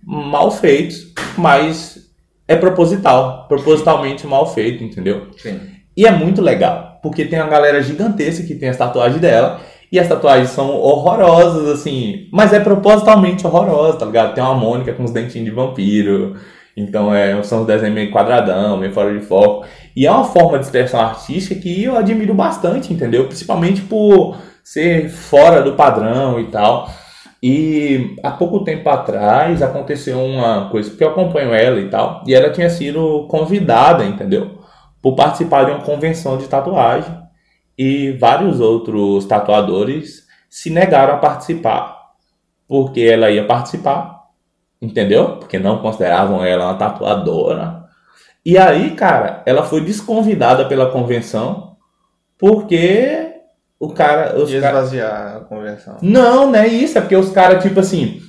mal 0.00 0.52
feitos, 0.52 1.12
mas 1.36 2.12
é 2.46 2.54
proposital, 2.54 3.48
propositalmente 3.48 4.24
mal 4.24 4.46
feito, 4.54 4.84
entendeu? 4.84 5.28
Sim. 5.36 5.60
E 5.96 6.06
é 6.06 6.12
muito 6.12 6.40
legal, 6.40 7.00
porque 7.02 7.24
tem 7.24 7.40
uma 7.40 7.48
galera 7.48 7.82
gigantesca 7.82 8.46
que 8.46 8.54
tem 8.54 8.68
as 8.68 8.76
tatuagens 8.76 9.20
dela 9.20 9.60
e 9.92 9.98
as 9.98 10.08
tatuagens 10.08 10.50
são 10.50 10.70
horrorosas, 10.76 11.68
assim. 11.68 12.28
Mas 12.32 12.52
é 12.52 12.60
propositalmente 12.60 13.46
horrorosa, 13.46 13.98
tá 13.98 14.06
ligado? 14.06 14.34
Tem 14.34 14.42
uma 14.42 14.54
Mônica 14.54 14.92
com 14.92 15.04
os 15.04 15.10
dentinhos 15.10 15.46
de 15.46 15.54
vampiro. 15.54 16.36
Então 16.76 17.12
é, 17.12 17.42
são 17.42 17.62
os 17.62 17.66
desenhos 17.66 17.94
meio 17.94 18.12
quadradão, 18.12 18.76
meio 18.76 18.92
fora 18.92 19.12
de 19.12 19.24
foco. 19.24 19.66
E 19.96 20.06
é 20.06 20.10
uma 20.10 20.24
forma 20.24 20.58
de 20.58 20.64
expressão 20.64 21.00
artística 21.00 21.60
que 21.60 21.82
eu 21.82 21.96
admiro 21.96 22.32
bastante, 22.34 22.92
entendeu? 22.92 23.26
Principalmente 23.26 23.82
por 23.82 24.36
ser 24.62 25.08
fora 25.08 25.62
do 25.62 25.74
padrão 25.74 26.38
e 26.38 26.46
tal. 26.46 26.88
E 27.42 28.16
há 28.22 28.30
pouco 28.30 28.62
tempo 28.62 28.88
atrás 28.88 29.62
aconteceu 29.62 30.22
uma 30.22 30.68
coisa, 30.70 30.90
porque 30.90 31.02
eu 31.02 31.08
acompanho 31.08 31.54
ela 31.54 31.80
e 31.80 31.88
tal, 31.88 32.22
e 32.26 32.34
ela 32.34 32.50
tinha 32.50 32.68
sido 32.68 33.26
convidada, 33.28 34.04
entendeu? 34.04 34.58
Por 35.02 35.14
participar 35.16 35.64
de 35.64 35.70
uma 35.70 35.80
convenção 35.80 36.36
de 36.36 36.46
tatuagem 36.46 37.19
e 37.82 38.12
vários 38.12 38.60
outros 38.60 39.24
tatuadores 39.24 40.26
se 40.50 40.68
negaram 40.68 41.14
a 41.14 41.16
participar, 41.16 42.10
porque 42.68 43.00
ela 43.00 43.30
ia 43.30 43.46
participar, 43.46 44.24
entendeu? 44.82 45.38
Porque 45.38 45.58
não 45.58 45.78
consideravam 45.78 46.44
ela 46.44 46.66
uma 46.66 46.74
tatuadora. 46.74 47.86
E 48.44 48.58
aí, 48.58 48.90
cara, 48.94 49.42
ela 49.46 49.62
foi 49.62 49.80
desconvidada 49.80 50.68
pela 50.68 50.90
convenção 50.90 51.78
porque 52.36 53.32
o 53.78 53.88
cara. 53.88 54.38
Os 54.38 54.52
esvaziar 54.52 55.10
cara... 55.10 55.36
a 55.38 55.40
convenção. 55.40 55.96
Não, 56.02 56.50
não 56.50 56.58
é 56.58 56.68
isso. 56.68 56.98
É 56.98 57.00
porque 57.00 57.16
os 57.16 57.30
caras, 57.30 57.62
tipo 57.62 57.80
assim. 57.80 58.20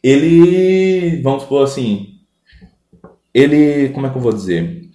Ele. 0.00 1.20
Vamos 1.22 1.42
supor 1.42 1.64
assim. 1.64 2.20
Ele. 3.34 3.88
Como 3.88 4.06
é 4.06 4.10
que 4.10 4.16
eu 4.16 4.22
vou 4.22 4.32
dizer? 4.32 4.89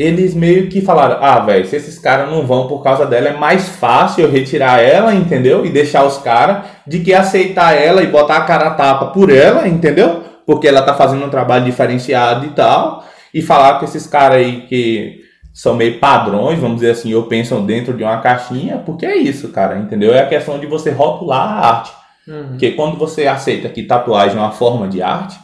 Eles 0.00 0.34
meio 0.34 0.68
que 0.70 0.80
falaram: 0.80 1.18
ah, 1.20 1.40
velho, 1.40 1.66
se 1.66 1.76
esses 1.76 1.98
caras 1.98 2.30
não 2.30 2.46
vão 2.46 2.66
por 2.66 2.82
causa 2.82 3.04
dela, 3.04 3.28
é 3.28 3.36
mais 3.36 3.68
fácil 3.68 4.24
eu 4.24 4.30
retirar 4.30 4.80
ela, 4.80 5.14
entendeu? 5.14 5.66
E 5.66 5.68
deixar 5.68 6.06
os 6.06 6.16
caras 6.16 6.64
de 6.86 7.00
que 7.00 7.12
aceitar 7.12 7.74
ela 7.74 8.02
e 8.02 8.06
botar 8.06 8.38
a 8.38 8.44
cara 8.44 8.68
a 8.68 8.74
tapa 8.74 9.06
por 9.08 9.30
ela, 9.30 9.68
entendeu? 9.68 10.22
Porque 10.46 10.66
ela 10.66 10.80
tá 10.80 10.94
fazendo 10.94 11.22
um 11.22 11.28
trabalho 11.28 11.66
diferenciado 11.66 12.46
e 12.46 12.50
tal. 12.50 13.04
E 13.34 13.42
falar 13.42 13.78
com 13.78 13.84
esses 13.84 14.06
caras 14.06 14.38
aí 14.38 14.62
que 14.62 15.20
são 15.52 15.74
meio 15.74 15.98
padrões, 15.98 16.58
vamos 16.58 16.76
dizer 16.76 16.92
assim, 16.92 17.12
ou 17.12 17.24
pensam 17.24 17.66
dentro 17.66 17.92
de 17.94 18.02
uma 18.02 18.22
caixinha, 18.22 18.78
porque 18.78 19.04
é 19.04 19.16
isso, 19.16 19.50
cara, 19.50 19.78
entendeu? 19.78 20.14
É 20.14 20.22
a 20.22 20.28
questão 20.28 20.58
de 20.58 20.66
você 20.66 20.90
rotular 20.90 21.42
a 21.42 21.68
arte. 21.68 21.92
Uhum. 22.26 22.48
Porque 22.52 22.70
quando 22.70 22.96
você 22.96 23.26
aceita 23.26 23.68
que 23.68 23.82
tatuagem 23.82 24.38
é 24.38 24.40
uma 24.40 24.52
forma 24.52 24.88
de 24.88 25.02
arte, 25.02 25.38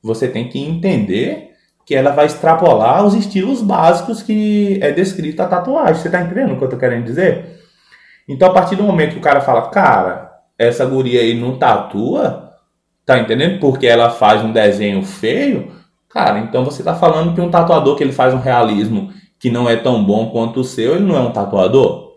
você 0.00 0.28
tem 0.28 0.48
que 0.48 0.60
entender 0.60 1.45
que 1.86 1.94
ela 1.94 2.10
vai 2.10 2.26
extrapolar 2.26 3.06
os 3.06 3.14
estilos 3.14 3.62
básicos 3.62 4.20
que 4.20 4.78
é 4.82 4.90
descrito 4.90 5.40
a 5.40 5.46
tatuagem. 5.46 6.02
Você 6.02 6.10
tá 6.10 6.20
entendendo 6.20 6.54
o 6.54 6.58
que 6.58 6.64
eu 6.64 6.68
tô 6.68 6.76
querendo 6.76 7.04
dizer? 7.04 7.60
Então, 8.28 8.50
a 8.50 8.52
partir 8.52 8.74
do 8.74 8.82
momento 8.82 9.12
que 9.12 9.18
o 9.18 9.22
cara 9.22 9.40
fala, 9.40 9.70
cara, 9.70 10.32
essa 10.58 10.84
guria 10.84 11.20
aí 11.20 11.38
não 11.38 11.56
tatua, 11.56 12.50
tá 13.04 13.16
entendendo? 13.18 13.60
Porque 13.60 13.86
ela 13.86 14.10
faz 14.10 14.42
um 14.42 14.52
desenho 14.52 15.00
feio, 15.04 15.70
cara, 16.08 16.40
então 16.40 16.64
você 16.64 16.82
tá 16.82 16.92
falando 16.92 17.32
que 17.32 17.40
um 17.40 17.50
tatuador 17.50 17.94
que 17.94 18.02
ele 18.02 18.12
faz 18.12 18.34
um 18.34 18.40
realismo 18.40 19.12
que 19.38 19.48
não 19.48 19.70
é 19.70 19.76
tão 19.76 20.02
bom 20.02 20.30
quanto 20.30 20.60
o 20.60 20.64
seu, 20.64 20.96
ele 20.96 21.04
não 21.04 21.16
é 21.16 21.20
um 21.20 21.30
tatuador. 21.30 22.14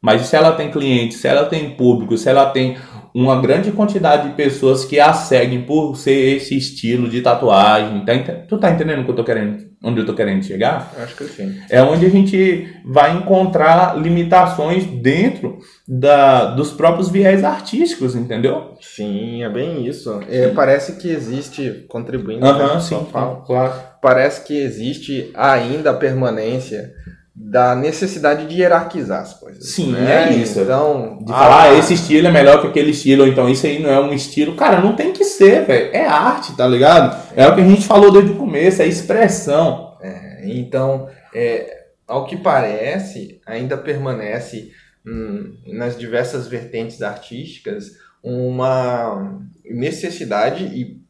Mas 0.00 0.22
se 0.22 0.34
ela 0.34 0.52
tem 0.52 0.70
clientes, 0.70 1.18
se 1.18 1.28
ela 1.28 1.44
tem 1.44 1.70
público, 1.70 2.16
se 2.16 2.28
ela 2.28 2.46
tem 2.46 2.78
uma 3.14 3.40
grande 3.40 3.70
quantidade 3.70 4.28
de 4.28 4.34
pessoas 4.34 4.84
que 4.84 4.98
a 4.98 5.12
seguem 5.12 5.62
por 5.62 5.94
ser 5.94 6.36
esse 6.36 6.56
estilo 6.56 7.08
de 7.08 7.22
tatuagem. 7.22 8.04
Tá, 8.04 8.18
tu 8.48 8.58
tá 8.58 8.70
entendendo 8.72 9.02
o 9.02 9.04
que 9.04 9.10
eu 9.12 9.14
tô 9.14 9.22
querendo, 9.22 9.64
onde 9.84 10.00
eu 10.00 10.06
tô 10.06 10.14
querendo 10.14 10.42
chegar? 10.42 10.92
Acho 11.00 11.14
que 11.14 11.24
sim. 11.24 11.56
É 11.70 11.80
onde 11.80 12.04
a 12.04 12.08
gente 12.08 12.74
vai 12.84 13.16
encontrar 13.16 13.96
limitações 13.96 14.84
dentro 14.84 15.60
da, 15.86 16.46
dos 16.46 16.72
próprios 16.72 17.08
viés 17.08 17.44
artísticos, 17.44 18.16
entendeu? 18.16 18.74
Sim, 18.80 19.44
é 19.44 19.48
bem 19.48 19.86
isso. 19.86 20.20
É, 20.28 20.48
parece 20.48 20.96
que 20.96 21.08
existe, 21.08 21.84
contribuindo, 21.88 22.44
uhum, 22.44 22.80
sim, 22.80 23.06
claro. 23.46 23.74
Parece 24.02 24.44
que 24.44 24.58
existe 24.58 25.30
ainda 25.34 25.90
a 25.90 25.94
permanência 25.94 26.92
da 27.34 27.74
necessidade 27.74 28.46
de 28.46 28.60
hierarquizar 28.60 29.22
as 29.22 29.34
coisas. 29.34 29.72
Sim, 29.72 29.92
né? 29.92 30.28
é 30.30 30.32
isso. 30.34 30.60
Então, 30.60 31.18
de 31.20 31.32
ah, 31.32 31.36
falar, 31.36 31.62
ah, 31.64 31.74
esse 31.74 31.94
estilo 31.94 32.28
é 32.28 32.30
melhor 32.30 32.60
que 32.60 32.68
aquele 32.68 32.92
estilo, 32.92 33.22
ou 33.22 33.28
então 33.28 33.48
isso 33.48 33.66
aí 33.66 33.82
não 33.82 33.90
é 33.90 33.98
um 33.98 34.12
estilo. 34.12 34.54
Cara, 34.54 34.80
não 34.80 34.94
tem 34.94 35.12
que 35.12 35.24
ser, 35.24 35.64
velho. 35.64 35.90
É 35.92 36.06
arte, 36.06 36.56
tá 36.56 36.66
ligado? 36.66 37.20
É 37.34 37.48
o 37.48 37.54
que 37.54 37.60
a 37.60 37.66
gente 37.66 37.86
falou 37.86 38.12
desde 38.12 38.30
o 38.30 38.36
começo, 38.36 38.82
é 38.82 38.86
expressão. 38.86 39.96
É, 40.00 40.42
então, 40.44 41.08
é, 41.34 41.86
ao 42.06 42.24
que 42.24 42.36
parece, 42.36 43.40
ainda 43.44 43.76
permanece 43.76 44.70
hum, 45.04 45.56
nas 45.66 45.98
diversas 45.98 46.46
vertentes 46.46 47.02
artísticas 47.02 47.92
uma 48.22 49.40
necessidade 49.64 50.64
e 50.64 51.03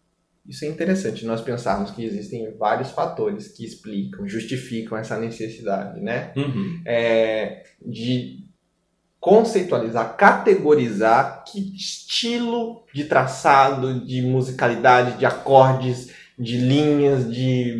isso 0.46 0.64
é 0.64 0.68
interessante, 0.68 1.24
nós 1.24 1.40
pensarmos 1.40 1.90
que 1.90 2.04
existem 2.04 2.54
vários 2.56 2.90
fatores 2.90 3.48
que 3.48 3.64
explicam, 3.64 4.28
justificam 4.28 4.96
essa 4.98 5.18
necessidade, 5.18 6.00
né? 6.00 6.32
Uhum. 6.36 6.82
É, 6.84 7.64
de 7.84 8.44
conceitualizar, 9.18 10.16
categorizar 10.18 11.44
que 11.44 11.74
estilo 11.74 12.84
de 12.92 13.04
traçado, 13.04 14.04
de 14.04 14.20
musicalidade, 14.20 15.16
de 15.16 15.24
acordes, 15.24 16.10
de 16.38 16.58
linhas, 16.58 17.32
de 17.32 17.74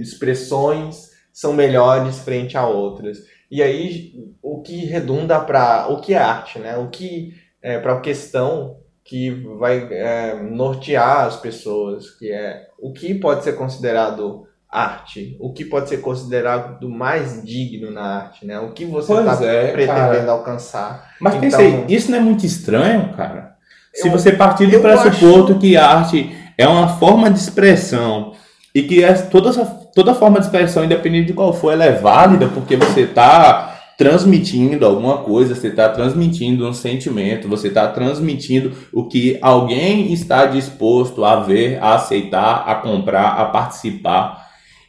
expressões 0.00 1.10
são 1.32 1.52
melhores 1.52 2.18
frente 2.18 2.56
a 2.56 2.66
outras. 2.66 3.18
E 3.48 3.62
aí 3.62 4.14
o 4.42 4.62
que 4.62 4.84
redunda 4.84 5.38
para 5.38 5.86
o 5.88 6.00
que 6.00 6.12
é 6.12 6.18
arte, 6.18 6.58
né? 6.58 6.76
O 6.76 6.88
que 6.88 7.34
é, 7.62 7.78
para 7.78 7.94
a 7.94 8.00
questão 8.00 8.79
que 9.10 9.28
vai 9.58 9.88
é, 9.90 10.40
nortear 10.40 11.26
as 11.26 11.34
pessoas, 11.34 12.10
que 12.10 12.30
é 12.30 12.68
o 12.78 12.92
que 12.92 13.12
pode 13.12 13.42
ser 13.42 13.54
considerado 13.54 14.46
arte, 14.70 15.36
o 15.40 15.52
que 15.52 15.64
pode 15.64 15.88
ser 15.88 15.96
considerado 15.96 16.88
mais 16.88 17.42
digno 17.42 17.90
na 17.90 18.02
arte, 18.02 18.46
né? 18.46 18.60
O 18.60 18.70
que 18.70 18.84
você 18.84 19.12
está 19.12 19.44
é, 19.44 19.72
pretendendo 19.72 20.12
cara. 20.12 20.30
alcançar. 20.30 21.10
Mas 21.20 21.34
então, 21.34 21.50
pensei, 21.50 21.84
isso 21.88 22.08
não 22.08 22.18
é 22.18 22.20
muito 22.20 22.46
estranho, 22.46 23.12
cara? 23.16 23.56
Se 23.92 24.06
eu, 24.06 24.12
você 24.12 24.30
partir 24.30 24.68
do 24.68 24.78
pressuposto 24.78 25.54
acho... 25.54 25.58
que 25.58 25.76
a 25.76 25.88
arte 25.88 26.32
é 26.56 26.68
uma 26.68 26.86
forma 26.86 27.28
de 27.28 27.40
expressão 27.40 28.34
e 28.72 28.84
que 28.84 29.02
é 29.02 29.12
toda, 29.12 29.52
toda 29.92 30.14
forma 30.14 30.38
de 30.38 30.46
expressão, 30.46 30.84
independente 30.84 31.26
de 31.26 31.32
qual 31.32 31.52
for, 31.52 31.72
ela 31.72 31.84
é 31.84 31.90
válida 31.90 32.46
porque 32.46 32.76
você 32.76 33.00
está 33.00 33.69
transmitindo 34.00 34.86
alguma 34.86 35.18
coisa, 35.18 35.54
você 35.54 35.68
está 35.68 35.86
transmitindo 35.86 36.66
um 36.66 36.72
sentimento, 36.72 37.46
você 37.46 37.68
está 37.68 37.86
transmitindo 37.86 38.72
o 38.94 39.04
que 39.04 39.36
alguém 39.42 40.10
está 40.10 40.46
disposto 40.46 41.22
a 41.22 41.36
ver, 41.40 41.78
a 41.82 41.96
aceitar, 41.96 42.64
a 42.66 42.76
comprar, 42.76 43.32
a 43.32 43.44
participar. 43.44 44.46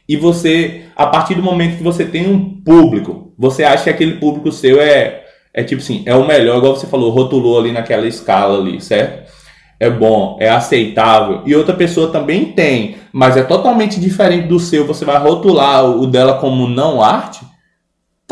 E 0.08 0.16
você, 0.16 0.84
a 0.96 1.04
partir 1.04 1.34
do 1.34 1.42
momento 1.42 1.76
que 1.76 1.82
você 1.82 2.06
tem 2.06 2.26
um 2.26 2.62
público, 2.62 3.34
você 3.38 3.64
acha 3.64 3.84
que 3.84 3.90
aquele 3.90 4.14
público 4.14 4.50
seu 4.50 4.80
é, 4.80 5.24
é 5.52 5.62
tipo 5.62 5.82
assim, 5.82 6.02
é 6.06 6.14
o 6.14 6.26
melhor, 6.26 6.56
igual 6.56 6.74
você 6.74 6.86
falou, 6.86 7.10
rotulou 7.10 7.58
ali 7.58 7.70
naquela 7.70 8.06
escala 8.06 8.58
ali, 8.58 8.80
certo? 8.80 9.30
É 9.78 9.90
bom, 9.90 10.38
é 10.40 10.48
aceitável. 10.48 11.42
E 11.44 11.54
outra 11.54 11.74
pessoa 11.74 12.10
também 12.10 12.46
tem, 12.46 12.96
mas 13.12 13.36
é 13.36 13.42
totalmente 13.42 14.00
diferente 14.00 14.48
do 14.48 14.58
seu. 14.58 14.86
Você 14.86 15.04
vai 15.04 15.18
rotular 15.18 15.84
o 15.84 16.06
dela 16.06 16.38
como 16.38 16.66
não 16.66 17.02
arte 17.02 17.51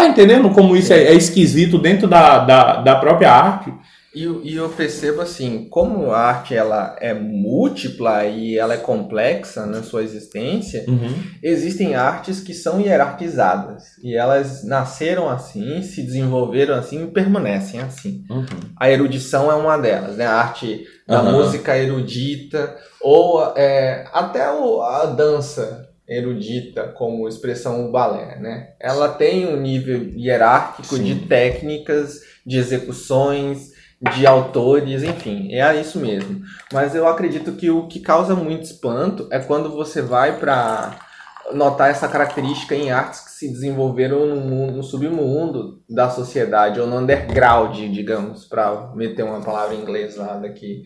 Tá 0.01 0.09
entendendo 0.09 0.49
como 0.49 0.75
isso 0.75 0.95
é, 0.95 1.03
é 1.05 1.15
esquisito 1.15 1.77
dentro 1.77 2.09
da, 2.09 2.39
da, 2.39 2.81
da 2.81 2.97
própria 2.97 3.31
arte? 3.31 3.71
E, 4.15 4.25
e, 4.25 4.57
eu 4.57 4.71
percebo 4.71 5.21
assim, 5.21 5.69
como 5.69 6.11
a 6.11 6.21
arte 6.21 6.55
ela 6.55 6.97
é 6.99 7.13
múltipla 7.13 8.25
e 8.25 8.57
ela 8.57 8.73
é 8.73 8.79
complexa 8.79 9.67
na 9.67 9.83
sua 9.83 10.03
existência, 10.03 10.87
uhum. 10.89 11.15
existem 11.43 11.95
artes 11.95 12.41
que 12.41 12.55
são 12.55 12.81
hierarquizadas 12.81 13.99
e 14.03 14.17
elas 14.17 14.65
nasceram 14.65 15.29
assim, 15.29 15.83
se 15.83 16.03
desenvolveram 16.03 16.77
assim 16.77 17.05
e 17.05 17.11
permanecem 17.11 17.81
assim. 17.81 18.25
Uhum. 18.31 18.47
A 18.79 18.91
erudição 18.91 19.53
é 19.53 19.55
uma 19.55 19.77
delas, 19.77 20.17
né? 20.17 20.25
A 20.25 20.37
arte 20.37 20.83
da 21.07 21.23
uhum. 21.23 21.33
música 21.33 21.77
erudita 21.77 22.75
ou 23.03 23.53
é, 23.55 24.09
até 24.15 24.51
o, 24.51 24.81
a 24.81 25.05
dança 25.05 25.90
erudita 26.11 26.89
como 26.89 27.29
expressão 27.29 27.91
balé, 27.93 28.37
né? 28.41 28.73
Ela 28.81 29.09
tem 29.09 29.47
um 29.47 29.57
nível 29.57 30.11
hierárquico 30.17 30.97
Sim. 30.97 31.05
de 31.05 31.15
técnicas, 31.27 32.21
de 32.45 32.59
execuções, 32.59 33.71
de 34.15 34.27
autores, 34.27 35.05
enfim, 35.05 35.55
é 35.55 35.81
isso 35.81 36.01
mesmo. 36.01 36.41
Mas 36.73 36.97
eu 36.97 37.07
acredito 37.07 37.53
que 37.53 37.71
o 37.71 37.87
que 37.87 38.01
causa 38.01 38.35
muito 38.35 38.65
espanto 38.65 39.29
é 39.31 39.39
quando 39.39 39.71
você 39.71 40.03
vai 40.03 40.37
para 40.37 40.99
notar 41.53 41.91
essa 41.91 42.09
característica 42.09 42.75
em 42.75 42.91
artes 42.91 43.21
que 43.21 43.31
se 43.31 43.49
desenvolveram 43.49 44.27
no, 44.27 44.37
mundo, 44.37 44.73
no 44.73 44.83
submundo 44.83 45.81
da 45.89 46.11
sociedade 46.11 46.81
ou 46.81 46.87
no 46.87 46.99
underground, 46.99 47.77
digamos, 47.77 48.45
para 48.47 48.93
meter 48.97 49.23
uma 49.23 49.41
palavra 49.41 49.75
em 49.75 49.81
inglês 49.81 50.17
lá 50.17 50.35
daqui, 50.39 50.83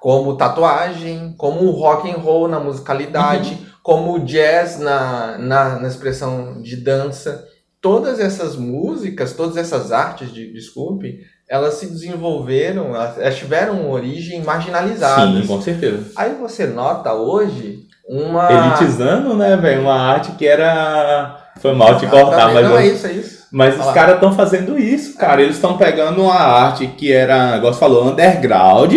como 0.00 0.36
tatuagem, 0.36 1.34
como 1.38 1.70
rock 1.70 2.10
and 2.10 2.18
roll 2.18 2.46
na 2.46 2.60
musicalidade. 2.60 3.54
Uhum 3.54 3.73
como 3.84 4.14
o 4.14 4.20
jazz 4.20 4.78
na, 4.78 5.36
na, 5.36 5.78
na 5.78 5.86
expressão 5.86 6.62
de 6.62 6.74
dança. 6.74 7.46
Todas 7.82 8.18
essas 8.18 8.56
músicas, 8.56 9.34
todas 9.34 9.58
essas 9.58 9.92
artes, 9.92 10.32
de, 10.32 10.50
desculpe, 10.50 11.20
elas 11.46 11.74
se 11.74 11.86
desenvolveram, 11.86 12.96
elas 12.96 13.36
tiveram 13.36 13.90
origem 13.90 14.42
marginalizada. 14.42 15.38
Sim, 15.38 15.46
com 15.46 15.60
certeza. 15.60 16.12
Aí 16.16 16.34
você 16.34 16.66
nota 16.66 17.12
hoje 17.12 17.80
uma. 18.08 18.50
Elitizando, 18.50 19.36
né, 19.36 19.54
velho? 19.58 19.82
Uma 19.82 20.00
arte 20.00 20.32
que 20.32 20.46
era. 20.46 21.52
Foi 21.60 21.74
mal 21.74 21.98
te 21.98 22.06
cortar, 22.06 22.54
mas. 22.54 22.66
Não, 22.66 22.78
é 22.78 22.86
isso, 22.86 23.06
é 23.06 23.12
isso. 23.12 23.44
Mas 23.52 23.78
os 23.78 23.92
caras 23.92 24.14
estão 24.14 24.32
fazendo 24.32 24.78
isso, 24.78 25.18
cara. 25.18 25.42
Eles 25.42 25.56
estão 25.56 25.76
pegando 25.76 26.22
uma 26.22 26.40
arte 26.40 26.86
que 26.86 27.12
era, 27.12 27.58
igual 27.58 27.74
você 27.74 27.78
falou, 27.78 28.08
underground. 28.08 28.94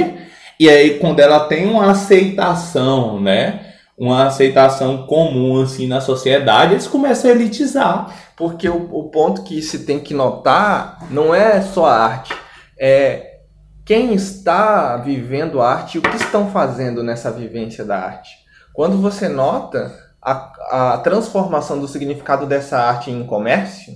E 0.57 0.69
aí, 0.69 0.97
quando 0.97 1.19
ela 1.19 1.41
tem 1.41 1.69
uma 1.69 1.91
aceitação, 1.91 3.19
né? 3.19 3.66
Uma 3.97 4.27
aceitação 4.27 5.07
comum 5.07 5.61
assim 5.61 5.87
na 5.87 5.99
sociedade, 5.99 6.73
eles 6.73 6.87
começam 6.87 7.31
a 7.31 7.33
elitizar. 7.33 8.13
Porque 8.35 8.69
o, 8.69 8.89
o 8.93 9.09
ponto 9.09 9.43
que 9.43 9.61
se 9.61 9.79
tem 9.79 9.99
que 9.99 10.13
notar 10.13 10.99
não 11.09 11.33
é 11.33 11.61
só 11.61 11.87
a 11.87 11.95
arte, 11.95 12.35
é 12.79 13.39
quem 13.83 14.13
está 14.13 14.97
vivendo 14.97 15.61
a 15.61 15.71
arte 15.71 15.95
e 15.95 15.99
o 15.99 16.01
que 16.01 16.15
estão 16.15 16.51
fazendo 16.51 17.01
nessa 17.01 17.31
vivência 17.31 17.83
da 17.83 17.97
arte. 17.97 18.29
Quando 18.73 19.01
você 19.01 19.27
nota 19.27 19.91
a, 20.21 20.93
a 20.93 20.97
transformação 20.99 21.79
do 21.79 21.87
significado 21.87 22.45
dessa 22.45 22.77
arte 22.77 23.09
em 23.09 23.25
comércio, 23.25 23.93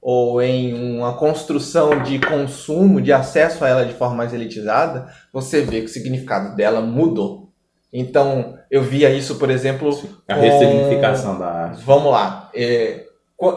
ou 0.00 0.40
em 0.40 0.96
uma 0.96 1.14
construção 1.14 2.02
de 2.02 2.18
consumo, 2.18 3.00
de 3.00 3.12
acesso 3.12 3.64
a 3.64 3.68
ela 3.68 3.84
de 3.84 3.94
forma 3.94 4.16
mais 4.16 4.32
elitizada, 4.32 5.08
você 5.32 5.62
vê 5.62 5.80
que 5.80 5.86
o 5.86 5.92
significado 5.92 6.54
dela 6.54 6.80
mudou. 6.80 7.47
Então, 7.92 8.58
eu 8.70 8.82
via 8.82 9.10
isso, 9.10 9.36
por 9.36 9.50
exemplo. 9.50 9.90
A 10.26 10.34
com... 10.34 10.40
ressignificação 10.40 11.38
da 11.38 11.46
arte. 11.46 11.82
Vamos 11.84 12.12
lá. 12.12 12.50
É, 12.54 13.04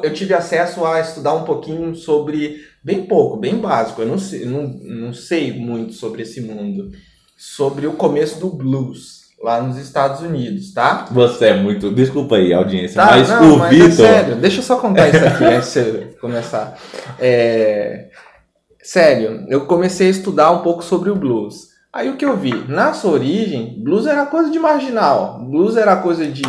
eu 0.03 0.13
tive 0.13 0.33
acesso 0.33 0.85
a 0.85 0.99
estudar 0.99 1.33
um 1.33 1.43
pouquinho 1.43 1.95
sobre. 1.95 2.57
Bem 2.83 3.03
pouco, 3.03 3.37
bem 3.37 3.57
básico. 3.57 4.01
Eu 4.01 4.07
não 4.07 4.17
sei, 4.17 4.45
não, 4.45 4.63
não 4.83 5.13
sei 5.13 5.53
muito 5.53 5.93
sobre 5.93 6.23
esse 6.23 6.41
mundo. 6.41 6.91
Sobre 7.37 7.87
o 7.87 7.93
começo 7.93 8.39
do 8.39 8.49
blues 8.49 9.21
lá 9.41 9.61
nos 9.61 9.77
Estados 9.77 10.21
Unidos, 10.21 10.71
tá? 10.73 11.07
Você 11.11 11.47
é 11.47 11.53
muito. 11.55 11.91
Desculpa 11.91 12.35
aí, 12.35 12.53
audiência, 12.53 13.01
tá, 13.01 13.11
mas 13.11 13.29
não, 13.29 13.55
o 13.55 13.57
mas 13.57 13.71
é 13.71 13.75
Vitor. 13.75 14.05
É 14.05 14.13
sério, 14.13 14.35
deixa 14.35 14.59
eu 14.59 14.63
só 14.63 14.77
contar 14.77 15.09
isso 15.09 15.25
aqui 15.25 15.43
antes 15.43 15.73
de 15.73 16.19
começar. 16.19 16.77
É... 17.19 18.09
Sério, 18.83 19.45
eu 19.47 19.65
comecei 19.65 20.07
a 20.07 20.11
estudar 20.11 20.51
um 20.51 20.59
pouco 20.59 20.83
sobre 20.83 21.09
o 21.09 21.15
blues. 21.15 21.70
Aí 21.93 22.09
o 22.09 22.15
que 22.15 22.25
eu 22.25 22.37
vi? 22.37 22.53
Na 22.69 22.93
sua 22.93 23.11
origem, 23.11 23.81
blues 23.83 24.05
era 24.05 24.25
coisa 24.25 24.49
de 24.49 24.57
marginal. 24.57 25.39
Blues 25.43 25.75
era 25.75 25.97
coisa 25.97 26.25
de 26.25 26.43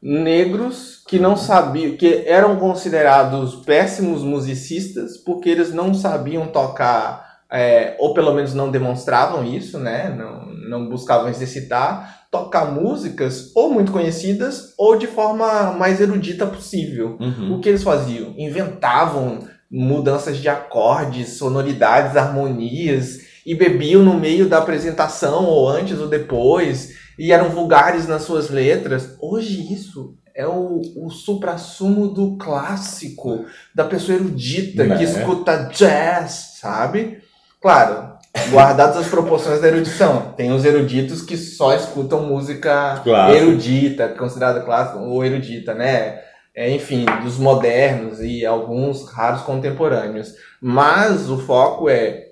negros 0.00 1.02
que 1.06 1.18
não 1.18 1.36
sabiam, 1.36 1.96
que 1.96 2.24
eram 2.26 2.56
considerados 2.56 3.56
péssimos 3.56 4.22
musicistas 4.22 5.16
porque 5.18 5.48
eles 5.48 5.72
não 5.72 5.92
sabiam 5.94 6.46
tocar 6.46 7.24
é, 7.50 7.94
ou 7.98 8.12
pelo 8.14 8.34
menos 8.34 8.52
não 8.52 8.70
demonstravam 8.70 9.44
isso, 9.44 9.78
né? 9.78 10.08
Não, 10.08 10.46
não 10.68 10.88
buscavam 10.88 11.28
exercitar, 11.28 12.26
tocar 12.30 12.72
músicas 12.72 13.52
ou 13.54 13.72
muito 13.72 13.92
conhecidas 13.92 14.74
ou 14.76 14.96
de 14.96 15.06
forma 15.06 15.72
mais 15.72 16.00
erudita 16.00 16.46
possível. 16.46 17.16
Uhum. 17.20 17.54
O 17.54 17.60
que 17.60 17.68
eles 17.68 17.82
faziam? 17.82 18.34
Inventavam 18.36 19.40
mudanças 19.70 20.38
de 20.38 20.48
acordes, 20.48 21.36
sonoridades, 21.36 22.16
harmonias 22.16 23.20
e 23.44 23.54
bebiam 23.54 24.02
no 24.02 24.14
meio 24.14 24.48
da 24.48 24.58
apresentação 24.58 25.44
ou 25.44 25.68
antes 25.68 25.98
ou 25.98 26.08
depois 26.08 26.94
e 27.18 27.32
eram 27.32 27.50
vulgares 27.50 28.06
nas 28.06 28.22
suas 28.22 28.50
letras. 28.50 29.16
Hoje 29.20 29.72
isso 29.72 30.16
é 30.34 30.46
o, 30.46 30.80
o 30.96 31.10
supra-sumo 31.10 32.08
do 32.08 32.36
clássico, 32.36 33.44
da 33.74 33.84
pessoa 33.84 34.16
erudita 34.16 34.84
que 34.84 35.02
é. 35.02 35.02
escuta 35.02 35.70
jazz, 35.72 36.58
sabe? 36.60 37.22
Claro, 37.60 38.14
guardadas 38.50 38.96
as 38.96 39.06
proporções 39.06 39.60
da 39.60 39.68
erudição. 39.68 40.34
Tem 40.36 40.52
os 40.52 40.64
eruditos 40.64 41.22
que 41.22 41.36
só 41.36 41.74
escutam 41.74 42.26
música 42.26 43.00
Clássico. 43.04 43.36
erudita, 43.36 44.08
considerada 44.08 44.60
clássica 44.60 44.98
ou 44.98 45.24
erudita, 45.24 45.72
né? 45.72 46.20
É, 46.56 46.70
enfim, 46.70 47.04
dos 47.22 47.36
modernos 47.36 48.20
e 48.20 48.44
alguns 48.46 49.08
raros 49.10 49.42
contemporâneos. 49.42 50.34
Mas 50.60 51.28
o 51.28 51.38
foco 51.38 51.88
é 51.88 52.23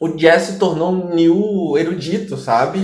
o 0.00 0.08
jazz 0.08 0.42
se 0.42 0.58
tornou 0.58 0.92
um 0.92 1.14
new 1.14 1.76
erudito, 1.78 2.36
sabe? 2.36 2.80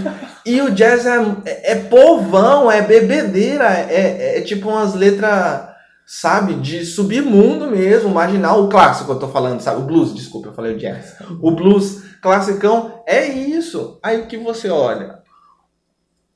E 0.47 0.61
o 0.61 0.71
jazz 0.71 1.07
é, 1.07 1.73
é, 1.73 1.75
povão, 1.75 2.71
é 2.71 2.81
bebedeira, 2.81 3.69
é, 3.69 3.95
é, 3.95 4.39
é 4.39 4.41
tipo 4.41 4.69
umas 4.69 4.95
letras 4.95 5.73
sabe, 6.07 6.55
de 6.55 6.85
submundo 6.85 7.71
mesmo, 7.71 8.11
marginal, 8.11 8.65
o 8.65 8.69
clássico 8.69 9.13
eu 9.13 9.19
tô 9.19 9.29
falando, 9.29 9.61
sabe, 9.61 9.81
o 9.81 9.87
blues, 9.87 10.15
desculpa, 10.15 10.49
eu 10.49 10.53
falei 10.53 10.75
o 10.75 10.79
jazz. 10.79 11.17
O 11.41 11.51
blues 11.53 12.03
classicão 12.21 13.03
é 13.07 13.27
isso. 13.27 13.99
Aí 14.03 14.27
que 14.27 14.37
você 14.37 14.69
olha, 14.69 15.19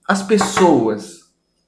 as 0.09 0.23
pessoas, 0.23 1.21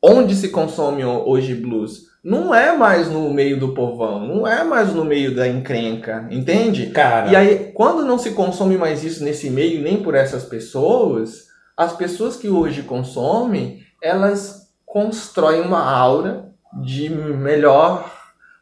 onde 0.03 0.35
se 0.35 0.49
consome 0.49 1.05
hoje 1.05 1.55
blues, 1.55 2.05
não 2.29 2.55
é 2.55 2.77
mais 2.77 3.09
no 3.09 3.33
meio 3.33 3.59
do 3.59 3.73
povão, 3.73 4.21
não 4.21 4.47
é 4.47 4.63
mais 4.63 4.93
no 4.93 5.03
meio 5.03 5.35
da 5.35 5.49
encrenca, 5.49 6.29
entende? 6.31 6.89
Cara. 6.89 7.31
E 7.31 7.35
aí, 7.35 7.73
quando 7.73 8.05
não 8.05 8.19
se 8.19 8.33
consome 8.33 8.77
mais 8.77 9.03
isso 9.03 9.25
nesse 9.25 9.49
meio, 9.49 9.81
nem 9.81 10.03
por 10.03 10.15
essas 10.15 10.45
pessoas, 10.45 11.47
as 11.75 11.95
pessoas 11.95 12.37
que 12.37 12.51
hoje 12.51 12.83
consomem, 12.83 13.81
elas 14.03 14.69
constroem 14.85 15.63
uma 15.63 15.83
aura 15.83 16.51
de 16.83 17.09
melhor 17.09 18.13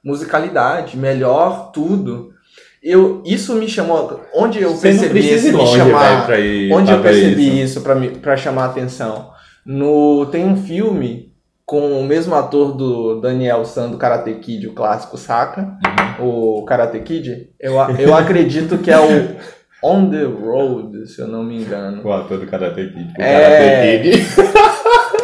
musicalidade, 0.04 0.96
melhor 0.96 1.72
tudo. 1.72 2.32
Eu, 2.80 3.20
isso 3.26 3.56
me 3.56 3.68
chamou. 3.68 4.22
Onde 4.32 4.62
eu 4.62 4.76
Você 4.76 4.92
percebi 4.92 5.34
isso 5.34 5.56
me 5.56 5.66
chamar. 5.66 6.38
Ir, 6.38 6.72
onde 6.72 6.92
eu 6.92 7.02
percebi 7.02 7.62
isso, 7.62 7.80
isso 7.80 8.20
para 8.20 8.36
chamar 8.36 8.66
a 8.66 8.66
atenção? 8.66 9.32
No, 9.64 10.24
tem 10.26 10.46
um 10.46 10.56
filme 10.56 11.25
com 11.66 12.00
o 12.00 12.04
mesmo 12.04 12.34
ator 12.34 12.74
do 12.76 13.20
Daniel 13.20 13.64
San 13.64 13.90
do 13.90 13.98
Karate 13.98 14.32
Kid, 14.34 14.68
o 14.68 14.72
clássico, 14.72 15.18
saca? 15.18 15.76
Uhum. 16.20 16.60
O 16.60 16.64
Karate 16.64 17.00
Kid. 17.00 17.50
Eu, 17.60 17.74
eu 17.98 18.14
acredito 18.14 18.78
que 18.78 18.90
é 18.90 18.98
o 18.98 19.36
On 19.82 20.08
the 20.08 20.22
Road, 20.22 21.06
se 21.08 21.20
eu 21.20 21.26
não 21.26 21.42
me 21.42 21.60
engano. 21.60 22.02
O 22.04 22.12
ator 22.12 22.38
do 22.38 22.46
Karate 22.46 22.86
Kid. 22.86 23.12
O 23.18 23.22
é... 23.22 24.00
Karate 24.00 24.10
Kid. 24.10 24.26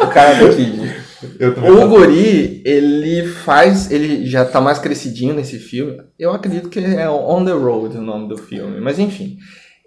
o 0.03 0.07
Karate 0.07 0.55
Kid 0.55 1.03
o 1.83 1.87
Guri, 1.87 2.61
ele 2.65 3.25
faz. 3.27 3.91
Ele 3.91 4.25
já 4.25 4.45
tá 4.45 4.59
mais 4.59 4.79
crescidinho 4.79 5.33
nesse 5.33 5.57
filme. 5.57 6.01
Eu 6.17 6.31
acredito 6.31 6.69
que 6.69 6.79
é 6.79 7.09
On 7.09 7.43
the 7.43 7.51
Road 7.51 7.97
o 7.97 8.01
nome 8.01 8.27
do 8.27 8.37
filme. 8.37 8.79
Mas 8.79 8.99
enfim. 8.99 9.37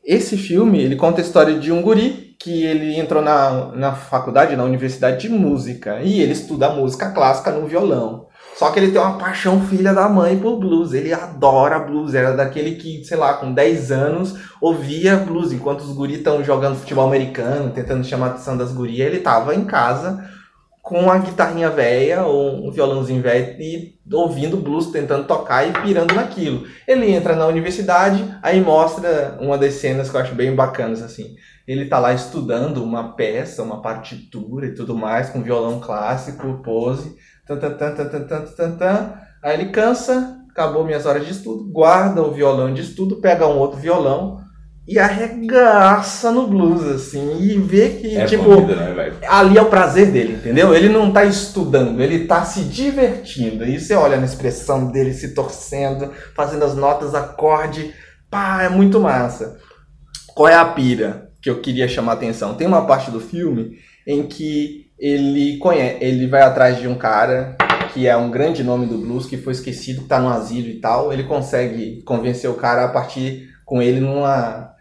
Esse 0.07 0.36
filme, 0.36 0.80
ele 0.80 0.94
conta 0.94 1.20
a 1.20 1.24
história 1.24 1.59
de 1.59 1.72
um 1.72 1.82
guri 1.82 2.36
que 2.38 2.62
ele 2.62 2.96
entrou 2.96 3.20
na, 3.20 3.72
na 3.74 3.92
faculdade, 3.92 4.54
na 4.54 4.62
universidade 4.62 5.22
de 5.22 5.28
música. 5.28 6.00
E 6.00 6.20
ele 6.20 6.30
estuda 6.30 6.70
música 6.70 7.11
clássica 7.11 7.50
no 7.50 7.66
violão. 7.66 8.28
Só 8.57 8.70
que 8.70 8.78
ele 8.78 8.92
tem 8.92 9.00
uma 9.00 9.18
paixão 9.18 9.61
filha 9.66 9.92
da 9.92 10.09
mãe 10.09 10.38
por 10.38 10.61
blues. 10.61 10.92
Ele 10.92 11.12
adora 11.12 11.80
blues. 11.80 12.14
Era 12.14 12.36
daquele 12.36 12.76
que, 12.76 13.04
sei 13.04 13.16
lá, 13.16 13.34
com 13.34 13.52
10 13.52 13.90
anos 13.90 14.36
ouvia 14.61 15.16
blues. 15.16 15.52
Enquanto 15.52 15.80
os 15.80 15.92
guris 15.92 16.18
estão 16.18 16.44
jogando 16.44 16.78
futebol 16.78 17.09
americano, 17.09 17.70
tentando 17.70 18.04
chamar 18.04 18.26
a 18.26 18.30
atenção 18.30 18.57
das 18.57 18.72
gurias, 18.72 19.09
ele 19.09 19.18
tava 19.18 19.57
em 19.57 19.64
casa 19.64 20.24
com 20.87 21.01
uma 21.01 21.18
guitarrinha 21.18 21.68
velha 21.68 22.22
ou 22.22 22.64
um 22.64 22.70
violãozinho 22.70 23.20
velho 23.20 23.61
e 23.61 23.99
ouvindo 24.12 24.57
blues, 24.57 24.87
tentando 24.87 25.26
tocar 25.26 25.68
e 25.68 25.72
pirando 25.72 26.14
naquilo. 26.14 26.64
Ele 26.87 27.11
entra 27.11 27.34
na 27.34 27.45
universidade, 27.49 28.24
aí 28.41 28.61
mostra 28.61 29.37
uma 29.41 29.59
das 29.59 29.74
cenas 29.74 30.09
que 30.09 30.16
eu 30.16 30.20
acho 30.20 30.37
bem 30.37 30.55
bacanas 30.55 31.03
assim. 31.03 31.34
Ele 31.66 31.87
tá 31.87 31.99
lá 31.99 32.14
estudando 32.14 32.84
uma 32.84 33.16
peça, 33.16 33.64
uma 33.64 33.82
partitura 33.82 34.66
e 34.66 34.74
tudo 34.76 34.95
mais, 34.95 35.28
com 35.28 35.43
violão 35.43 35.80
clássico, 35.80 36.62
pose, 36.62 37.16
tan, 37.45 37.59
tan, 37.59 37.72
tan, 37.72 37.93
tan, 37.93 38.09
tan, 38.09 38.43
tan, 38.45 38.76
tan, 38.76 39.14
Aí 39.43 39.55
ele 39.55 39.72
cansa, 39.72 40.39
acabou 40.49 40.84
minhas 40.84 41.05
horas 41.05 41.26
de 41.26 41.32
estudo, 41.32 41.64
guarda 41.64 42.22
o 42.22 42.30
violão 42.30 42.72
de 42.72 42.82
estudo, 42.82 43.16
pega 43.16 43.49
um 43.49 43.59
outro 43.59 43.80
violão, 43.80 44.39
e 44.89 45.01
arregaça 45.01 46.30
no 46.30 46.47
blues, 46.47 46.84
assim, 46.84 47.41
e 47.41 47.59
vê 47.59 47.89
que, 47.89 48.16
é 48.16 48.24
tipo, 48.24 48.61
né, 48.61 49.12
ali 49.26 49.59
é 49.59 49.62
o 49.62 49.66
prazer 49.68 50.12
dele, 50.12 50.34
entendeu? 50.34 50.72
Ele 50.72 50.89
não 50.89 51.11
tá 51.11 51.24
estudando, 51.24 52.01
ele 52.01 52.26
tá 52.26 52.45
se 52.45 52.61
divertindo. 52.61 53.64
E 53.64 53.80
você 53.80 53.95
olha 53.95 54.16
na 54.16 54.24
expressão 54.26 54.93
dele 54.93 55.12
se 55.12 55.34
torcendo, 55.34 56.12
fazendo 56.37 56.64
as 56.64 56.76
notas, 56.76 57.16
acorde, 57.16 57.93
pá, 58.30 58.62
é 58.62 58.68
muito 58.68 59.01
massa. 59.01 59.59
Qual 60.28 60.49
é 60.49 60.55
a 60.55 60.64
pira 60.64 61.30
que 61.43 61.51
eu 61.51 61.61
queria 61.61 61.89
chamar 61.89 62.12
a 62.12 62.14
atenção? 62.14 62.55
Tem 62.55 62.66
uma 62.66 62.87
parte 62.87 63.11
do 63.11 63.18
filme 63.18 63.78
em 64.07 64.22
que 64.22 64.87
ele 64.97 65.59
conhece, 65.59 65.99
ele 66.01 66.28
vai 66.28 66.43
atrás 66.43 66.78
de 66.78 66.87
um 66.87 66.95
cara 66.95 67.57
que 67.93 68.07
é 68.07 68.16
um 68.16 68.30
grande 68.30 68.62
nome 68.62 68.87
do 68.87 68.99
blues, 68.99 69.26
que 69.26 69.37
foi 69.37 69.53
esquecido, 69.53 70.03
que 70.03 70.09
tá 70.09 70.20
no 70.20 70.28
asilo 70.28 70.68
e 70.68 70.80
tal. 70.80 71.12
Ele 71.12 71.24
consegue 71.24 72.03
convencer 72.03 72.49
o 72.49 72.55
cara 72.55 72.84
a 72.84 72.89
partir 72.89 73.49
com 73.64 73.82
ele 73.82 73.99
numa 73.99 74.75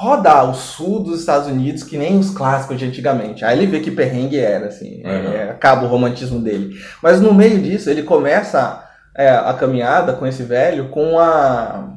rodar 0.00 0.48
o 0.48 0.54
sul 0.54 1.02
dos 1.02 1.18
Estados 1.18 1.48
Unidos 1.48 1.82
que 1.82 1.98
nem 1.98 2.20
os 2.20 2.30
clássicos 2.30 2.78
de 2.78 2.84
antigamente. 2.84 3.44
Aí 3.44 3.58
ele 3.58 3.66
vê 3.66 3.80
que 3.80 3.90
perrengue 3.90 4.38
era, 4.38 4.68
assim, 4.68 5.02
uhum. 5.04 5.10
é, 5.10 5.50
acaba 5.50 5.84
o 5.84 5.88
romantismo 5.88 6.38
dele. 6.38 6.70
Mas 7.02 7.20
no 7.20 7.34
meio 7.34 7.60
disso, 7.60 7.90
ele 7.90 8.04
começa 8.04 8.84
é, 9.16 9.28
a 9.28 9.52
caminhada 9.54 10.12
com 10.12 10.24
esse 10.24 10.44
velho 10.44 10.88
com 10.90 11.18
a 11.18 11.94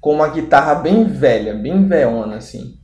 com 0.00 0.14
uma 0.14 0.26
guitarra 0.30 0.74
bem 0.74 1.04
velha, 1.04 1.54
bem 1.54 1.86
veona, 1.86 2.38
assim. 2.38 2.74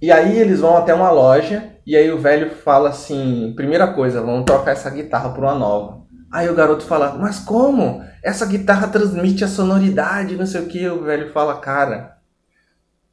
E 0.00 0.10
aí 0.10 0.38
eles 0.38 0.60
vão 0.60 0.78
até 0.78 0.94
uma 0.94 1.10
loja 1.10 1.62
e 1.86 1.94
aí 1.94 2.10
o 2.10 2.18
velho 2.18 2.52
fala 2.64 2.88
assim, 2.88 3.52
primeira 3.54 3.88
coisa, 3.88 4.22
vamos 4.22 4.46
trocar 4.46 4.70
essa 4.70 4.88
guitarra 4.88 5.28
por 5.28 5.44
uma 5.44 5.54
nova. 5.54 5.98
Aí 6.32 6.48
o 6.48 6.54
garoto 6.54 6.84
fala, 6.84 7.18
mas 7.20 7.38
como? 7.38 8.02
Essa 8.22 8.46
guitarra 8.46 8.88
transmite 8.88 9.44
a 9.44 9.48
sonoridade, 9.48 10.36
não 10.36 10.46
sei 10.46 10.62
o 10.62 10.66
que. 10.66 10.88
O 10.88 11.04
velho 11.04 11.30
fala, 11.32 11.60
cara, 11.60 12.13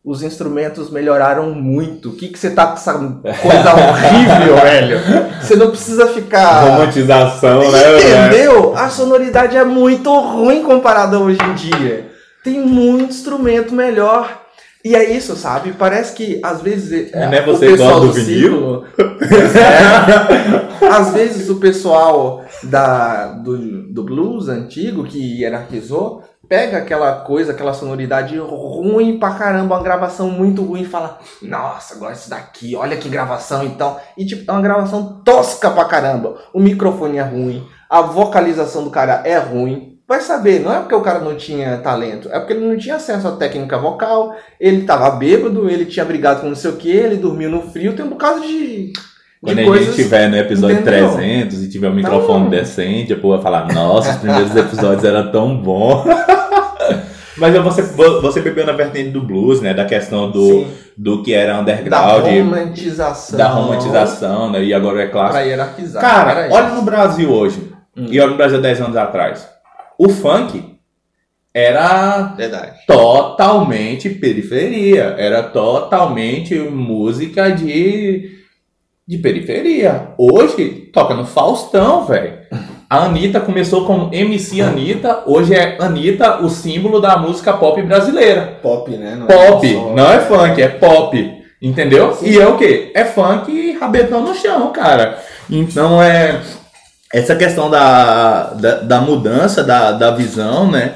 os 0.04 0.24
instrumentos 0.24 0.90
melhoraram 0.90 1.52
muito. 1.52 2.10
O 2.10 2.16
que, 2.16 2.28
que 2.28 2.40
você 2.40 2.50
tá 2.50 2.68
com 2.68 2.74
essa 2.74 2.94
coisa 2.94 3.74
horrível, 3.76 4.56
velho? 4.56 5.00
Você 5.42 5.56
não 5.56 5.70
precisa 5.70 6.08
ficar. 6.08 6.62
Romantização, 6.62 7.72
né? 7.72 8.30
Entendeu? 8.30 8.76
A 8.76 8.90
sonoridade 8.90 9.56
é 9.56 9.64
muito 9.64 10.10
ruim 10.20 10.64
comparada 10.64 11.20
hoje 11.20 11.40
em 11.44 11.54
dia. 11.54 12.12
Tem 12.44 12.60
muito 12.60 13.12
instrumento 13.12 13.74
melhor. 13.74 14.42
E 14.84 14.96
é 14.96 15.16
isso, 15.16 15.36
sabe? 15.36 15.74
Parece 15.74 16.16
que 16.16 16.40
às 16.44 16.60
vezes. 16.62 17.14
É, 17.14 17.28
né? 17.28 17.42
Você 17.42 17.78
gosta 17.78 18.00
do, 18.00 18.08
do 18.08 18.14
vinil? 18.14 18.84
é, 20.82 20.88
às 20.88 21.14
vezes 21.14 21.48
o 21.52 21.58
pessoal 21.58 22.44
da, 22.64 23.28
do, 23.28 23.94
do 23.94 24.04
blues 24.04 24.50
antigo, 24.50 25.04
que 25.04 25.42
hierarquizou, 25.42 26.24
pega 26.52 26.80
aquela 26.80 27.14
coisa, 27.14 27.54
aquela 27.54 27.74
sonoridade 27.74 28.38
ruim 28.38 29.18
pra 29.18 29.36
caramba, 29.36 29.76
uma 29.76 29.84
gravação 29.84 30.30
muito 30.30 30.62
ruim 30.62 30.82
e 30.82 30.86
fala: 30.86 31.18
Nossa, 31.42 31.96
agora 31.96 32.12
isso 32.12 32.30
daqui, 32.30 32.76
olha 32.76 32.98
que 32.98 33.08
gravação 33.08 33.64
então. 33.64 33.98
E 34.18 34.26
tipo, 34.26 34.44
é 34.46 34.54
uma 34.54 34.62
gravação 34.62 35.22
tosca 35.24 35.72
pra 35.72 35.86
caramba. 35.86 36.36
O 36.54 36.60
microfone 36.60 37.20
é 37.20 37.22
ruim, 37.22 37.66
a 37.90 38.02
vocalização 38.02 38.84
do 38.84 38.90
cara 38.90 39.22
é 39.24 39.38
ruim. 39.38 39.98
Vai 40.06 40.20
saber, 40.20 40.60
não 40.60 40.74
é 40.74 40.80
porque 40.80 40.94
o 40.94 41.00
cara 41.00 41.20
não 41.20 41.38
tinha 41.38 41.78
talento, 41.78 42.28
é 42.30 42.38
porque 42.38 42.52
ele 42.52 42.68
não 42.68 42.78
tinha 42.78 42.98
acesso 42.98 43.30
à 43.30 43.38
técnica 43.38 43.78
vocal, 43.78 44.36
ele 44.60 44.86
tava 44.86 45.10
bêbado, 45.12 45.70
ele 45.70 45.86
tinha 45.86 46.04
brigado 46.04 46.42
com 46.42 46.50
não 46.50 46.56
sei 46.56 46.72
o 46.72 46.76
que, 46.76 46.92
ele 46.92 47.16
dormiu 47.16 47.50
no 47.50 47.72
frio, 47.72 47.96
tem 47.96 48.04
um 48.04 48.10
bocado 48.10 48.42
de. 48.42 48.92
Quando 49.44 49.60
a 49.60 49.78
gente 49.78 49.90
estiver 49.90 50.30
no 50.30 50.38
episódio 50.38 50.80
entendeu? 50.80 51.14
300 51.14 51.64
e 51.64 51.70
tiver 51.70 51.90
um 51.90 51.96
microfone 51.96 52.44
não. 52.44 52.50
decente, 52.50 53.12
a 53.12 53.16
povo 53.16 53.34
vai 53.34 53.42
falar: 53.42 53.74
Nossa, 53.74 54.12
os 54.12 54.18
primeiros 54.18 54.56
episódios 54.56 55.04
eram 55.04 55.32
tão 55.32 55.58
bons. 55.58 56.06
Mas 57.38 57.58
você, 57.64 57.82
você 57.82 58.40
bebeu 58.40 58.68
na 58.68 58.74
vertente 58.74 59.10
do 59.10 59.22
blues, 59.22 59.62
né? 59.62 59.74
Da 59.74 59.86
questão 59.86 60.30
do, 60.30 60.68
do 60.96 61.24
que 61.24 61.34
era 61.34 61.60
underground. 61.60 62.24
Da 62.24 62.30
romantização. 62.30 63.38
Da 63.38 63.48
romantização, 63.48 64.52
né? 64.52 64.64
E 64.64 64.74
agora 64.74 65.02
é 65.02 65.08
clássico. 65.08 65.34
Pra 65.34 65.42
hierarquizar. 65.42 66.02
Cara, 66.02 66.48
olha 66.52 66.70
no 66.70 66.84
Brasil 66.84 67.32
hoje. 67.32 67.72
Hum. 67.98 68.06
E 68.12 68.20
olha 68.20 68.30
no 68.30 68.38
Brasil 68.38 68.62
10 68.62 68.82
anos 68.82 68.96
atrás. 68.96 69.50
O 69.98 70.08
funk 70.10 70.78
era 71.52 72.34
Verdade. 72.38 72.86
totalmente 72.86 74.10
periferia. 74.10 75.16
Era 75.18 75.42
totalmente 75.42 76.54
música 76.60 77.50
de, 77.50 78.41
de 79.08 79.18
periferia. 79.18 80.10
Hoje 80.18 80.90
toca 80.94 81.14
no 81.14 81.26
Faustão, 81.26 82.06
velho. 82.06 82.40
A 82.90 83.06
Anitta 83.06 83.40
começou 83.40 83.86
com 83.86 84.10
MC 84.12 84.62
Anitta, 84.62 85.24
hoje 85.26 85.56
é 85.56 85.78
Anitta 85.80 86.42
o 86.42 86.50
símbolo 86.50 87.00
da 87.00 87.18
música 87.18 87.54
pop 87.54 87.82
brasileira. 87.82 88.60
Pop, 88.62 88.92
né? 88.92 89.16
Não 89.16 89.28
é 89.28 89.52
pop, 89.52 89.68
é 89.68 89.96
não 89.96 90.12
é 90.12 90.20
funk, 90.20 90.62
é 90.62 90.68
pop. 90.68 91.42
Entendeu? 91.62 92.14
Sim. 92.14 92.28
E 92.28 92.40
é 92.40 92.48
o 92.48 92.58
quê? 92.58 92.92
É 92.94 93.06
funk 93.06 93.52
e 93.52 93.78
rabetão 93.78 94.22
no 94.22 94.36
chão, 94.36 94.72
cara. 94.74 95.20
Então 95.50 96.02
é 96.02 96.42
essa 97.14 97.36
questão 97.36 97.70
da, 97.70 98.54
da, 98.54 98.76
da, 98.80 99.02
mudança 99.02 99.64
da, 99.64 99.92
da 99.92 100.12
visão, 100.12 100.70
né? 100.70 100.96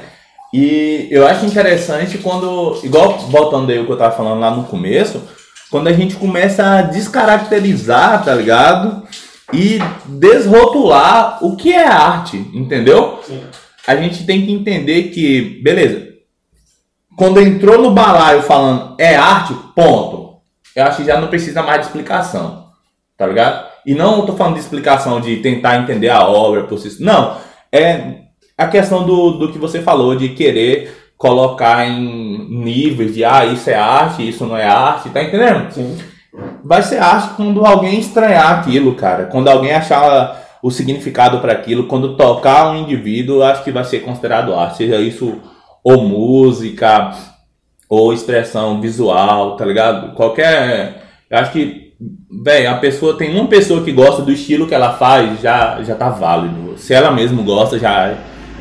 E 0.52 1.08
eu 1.10 1.26
acho 1.26 1.44
interessante 1.44 2.18
quando, 2.18 2.78
igual 2.82 3.18
voltando 3.30 3.70
aí 3.70 3.78
o 3.78 3.86
que 3.86 3.92
eu 3.92 3.98
tava 3.98 4.16
falando 4.16 4.40
lá 4.40 4.50
no 4.50 4.64
começo, 4.64 5.22
quando 5.70 5.88
a 5.88 5.92
gente 5.92 6.16
começa 6.16 6.64
a 6.64 6.82
descaracterizar, 6.82 8.24
tá 8.24 8.34
ligado? 8.34 9.06
E 9.52 9.78
desrotular 10.06 11.44
o 11.44 11.56
que 11.56 11.72
é 11.72 11.86
arte, 11.86 12.36
entendeu? 12.52 13.20
Sim. 13.24 13.42
A 13.86 13.94
gente 13.96 14.26
tem 14.26 14.44
que 14.44 14.52
entender 14.52 15.04
que, 15.04 15.60
beleza, 15.62 16.08
quando 17.16 17.40
entrou 17.40 17.80
no 17.80 17.92
balaio 17.92 18.42
falando 18.42 18.96
é 18.98 19.16
arte, 19.16 19.54
ponto. 19.74 20.40
Eu 20.74 20.84
acho 20.84 20.98
que 20.98 21.04
já 21.04 21.20
não 21.20 21.28
precisa 21.28 21.62
mais 21.62 21.80
de 21.80 21.86
explicação, 21.86 22.66
tá 23.16 23.26
ligado? 23.26 23.66
E 23.86 23.94
não 23.94 24.20
estou 24.20 24.36
falando 24.36 24.54
de 24.54 24.60
explicação 24.60 25.20
de 25.20 25.36
tentar 25.36 25.78
entender 25.78 26.10
a 26.10 26.26
obra 26.26 26.64
por 26.64 26.78
si. 26.78 27.02
Não, 27.02 27.38
é 27.72 28.16
a 28.58 28.66
questão 28.66 29.06
do, 29.06 29.32
do 29.32 29.52
que 29.52 29.58
você 29.58 29.80
falou 29.80 30.16
de 30.16 30.30
querer 30.30 31.05
colocar 31.16 31.86
em 31.86 32.48
níveis 32.48 33.14
de 33.14 33.24
ah, 33.24 33.44
isso 33.44 33.70
é 33.70 33.74
arte, 33.74 34.28
isso 34.28 34.44
não 34.46 34.56
é 34.56 34.66
arte, 34.66 35.10
tá 35.10 35.22
entendendo? 35.22 35.70
Sim. 35.72 35.96
Vai 36.62 36.82
ser 36.82 36.98
arte 36.98 37.34
quando 37.36 37.64
alguém 37.64 37.98
estranhar 37.98 38.58
aquilo, 38.58 38.94
cara. 38.94 39.24
Quando 39.26 39.48
alguém 39.48 39.72
achar 39.72 40.42
o 40.62 40.70
significado 40.70 41.40
para 41.40 41.52
aquilo, 41.52 41.86
quando 41.86 42.16
tocar 42.16 42.70
um 42.70 42.76
indivíduo, 42.76 43.42
acho 43.42 43.64
que 43.64 43.72
vai 43.72 43.84
ser 43.84 44.00
considerado 44.00 44.54
arte. 44.54 44.78
Seja 44.78 44.96
isso 44.96 45.40
ou 45.82 46.02
música, 46.02 47.12
ou 47.88 48.12
expressão 48.12 48.80
visual, 48.80 49.56
tá 49.56 49.64
ligado? 49.64 50.14
Qualquer. 50.14 51.02
Eu 51.30 51.38
acho 51.38 51.52
que 51.52 51.86
Véi, 52.30 52.66
a 52.66 52.76
pessoa 52.76 53.16
tem 53.16 53.34
uma 53.34 53.48
pessoa 53.48 53.82
que 53.82 53.90
gosta 53.90 54.20
do 54.20 54.30
estilo 54.30 54.66
que 54.66 54.74
ela 54.74 54.92
faz, 54.94 55.40
já, 55.40 55.82
já 55.82 55.94
tá 55.94 56.10
válido. 56.10 56.76
Se 56.76 56.92
ela 56.92 57.10
mesmo 57.10 57.42
gosta, 57.42 57.78
já, 57.78 58.14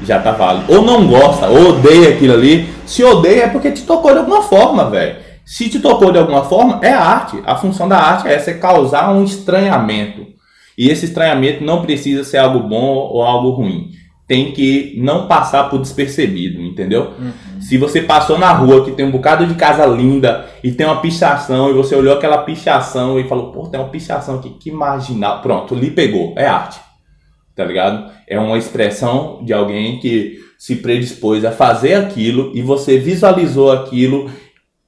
já 0.03 0.19
tá 0.19 0.31
válido. 0.31 0.73
Ou 0.73 0.81
não 0.81 1.07
gosta, 1.07 1.47
ou 1.47 1.69
odeia 1.69 2.09
aquilo 2.09 2.33
ali. 2.33 2.67
Se 2.85 3.03
odeia 3.03 3.43
é 3.43 3.47
porque 3.47 3.71
te 3.71 3.83
tocou 3.83 4.11
de 4.11 4.19
alguma 4.19 4.41
forma, 4.41 4.89
velho. 4.89 5.17
Se 5.45 5.69
te 5.69 5.79
tocou 5.79 6.11
de 6.11 6.17
alguma 6.17 6.43
forma, 6.45 6.79
é 6.81 6.91
arte. 6.91 7.41
A 7.45 7.55
função 7.55 7.87
da 7.87 7.97
arte 7.97 8.27
é 8.27 8.33
essa, 8.33 8.51
é 8.51 8.55
causar 8.55 9.11
um 9.13 9.23
estranhamento. 9.23 10.25
E 10.77 10.89
esse 10.89 11.05
estranhamento 11.05 11.63
não 11.63 11.81
precisa 11.81 12.23
ser 12.23 12.37
algo 12.37 12.59
bom 12.59 12.93
ou 12.95 13.23
algo 13.23 13.51
ruim 13.51 13.91
tem 14.27 14.51
que 14.51 14.95
não 14.97 15.27
passar 15.27 15.69
por 15.69 15.79
despercebido, 15.79 16.61
entendeu? 16.61 17.13
Uhum. 17.19 17.61
Se 17.61 17.77
você 17.77 18.01
passou 18.01 18.39
na 18.39 18.51
rua 18.51 18.83
que 18.83 18.91
tem 18.91 19.05
um 19.05 19.11
bocado 19.11 19.45
de 19.45 19.53
casa 19.53 19.85
linda 19.85 20.47
e 20.63 20.71
tem 20.71 20.85
uma 20.85 20.99
pichação 20.99 21.69
e 21.69 21.73
você 21.73 21.95
olhou 21.95 22.15
aquela 22.15 22.39
pichação 22.39 23.19
e 23.19 23.27
falou, 23.27 23.51
pô, 23.51 23.67
tem 23.67 23.79
uma 23.79 23.89
pichação 23.89 24.35
aqui, 24.35 24.49
que 24.49 24.71
marginal. 24.71 25.41
Pronto, 25.41 25.75
lhe 25.75 25.91
pegou, 25.91 26.33
é 26.35 26.47
arte. 26.47 26.79
Tá 27.55 27.63
ligado? 27.63 28.11
É 28.27 28.37
uma 28.37 28.57
expressão 28.57 29.43
de 29.45 29.53
alguém 29.53 29.99
que 29.99 30.43
se 30.57 30.75
predispôs 30.77 31.45
a 31.45 31.51
fazer 31.51 31.93
aquilo 31.93 32.51
e 32.55 32.61
você 32.61 32.97
visualizou 32.97 33.71
aquilo 33.71 34.29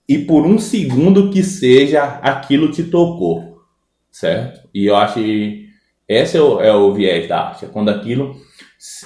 e 0.07 0.18
por 0.18 0.45
um 0.45 0.57
segundo 0.57 1.30
que 1.30 1.43
seja, 1.43 2.03
aquilo 2.03 2.72
te 2.72 2.84
tocou. 2.84 3.57
Certo? 4.11 4.68
E 4.74 4.86
eu 4.86 4.95
acho 4.95 5.15
que 5.15 5.68
esse 6.07 6.38
é 6.38 6.41
o, 6.41 6.61
é 6.61 6.74
o 6.74 6.93
viés 6.93 7.28
da 7.28 7.49
arte. 7.49 7.65
É 7.65 7.68
quando 7.68 7.89
aquilo 7.89 8.36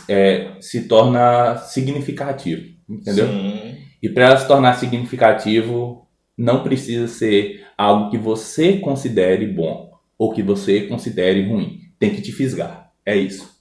é, 0.07 0.51
se 0.59 0.87
torna 0.87 1.57
significativo, 1.57 2.63
entendeu? 2.87 3.27
Sim. 3.27 3.77
E 4.01 4.09
para 4.09 4.25
ela 4.25 4.37
se 4.37 4.47
tornar 4.47 4.73
significativo, 4.75 6.07
não 6.37 6.63
precisa 6.63 7.07
ser 7.07 7.65
algo 7.77 8.09
que 8.09 8.17
você 8.17 8.77
considere 8.77 9.45
bom 9.47 9.91
ou 10.17 10.31
que 10.31 10.43
você 10.43 10.81
considere 10.81 11.47
ruim. 11.47 11.79
Tem 11.99 12.11
que 12.11 12.21
te 12.21 12.31
fisgar. 12.31 12.90
É 13.11 13.17
isso. 13.17 13.51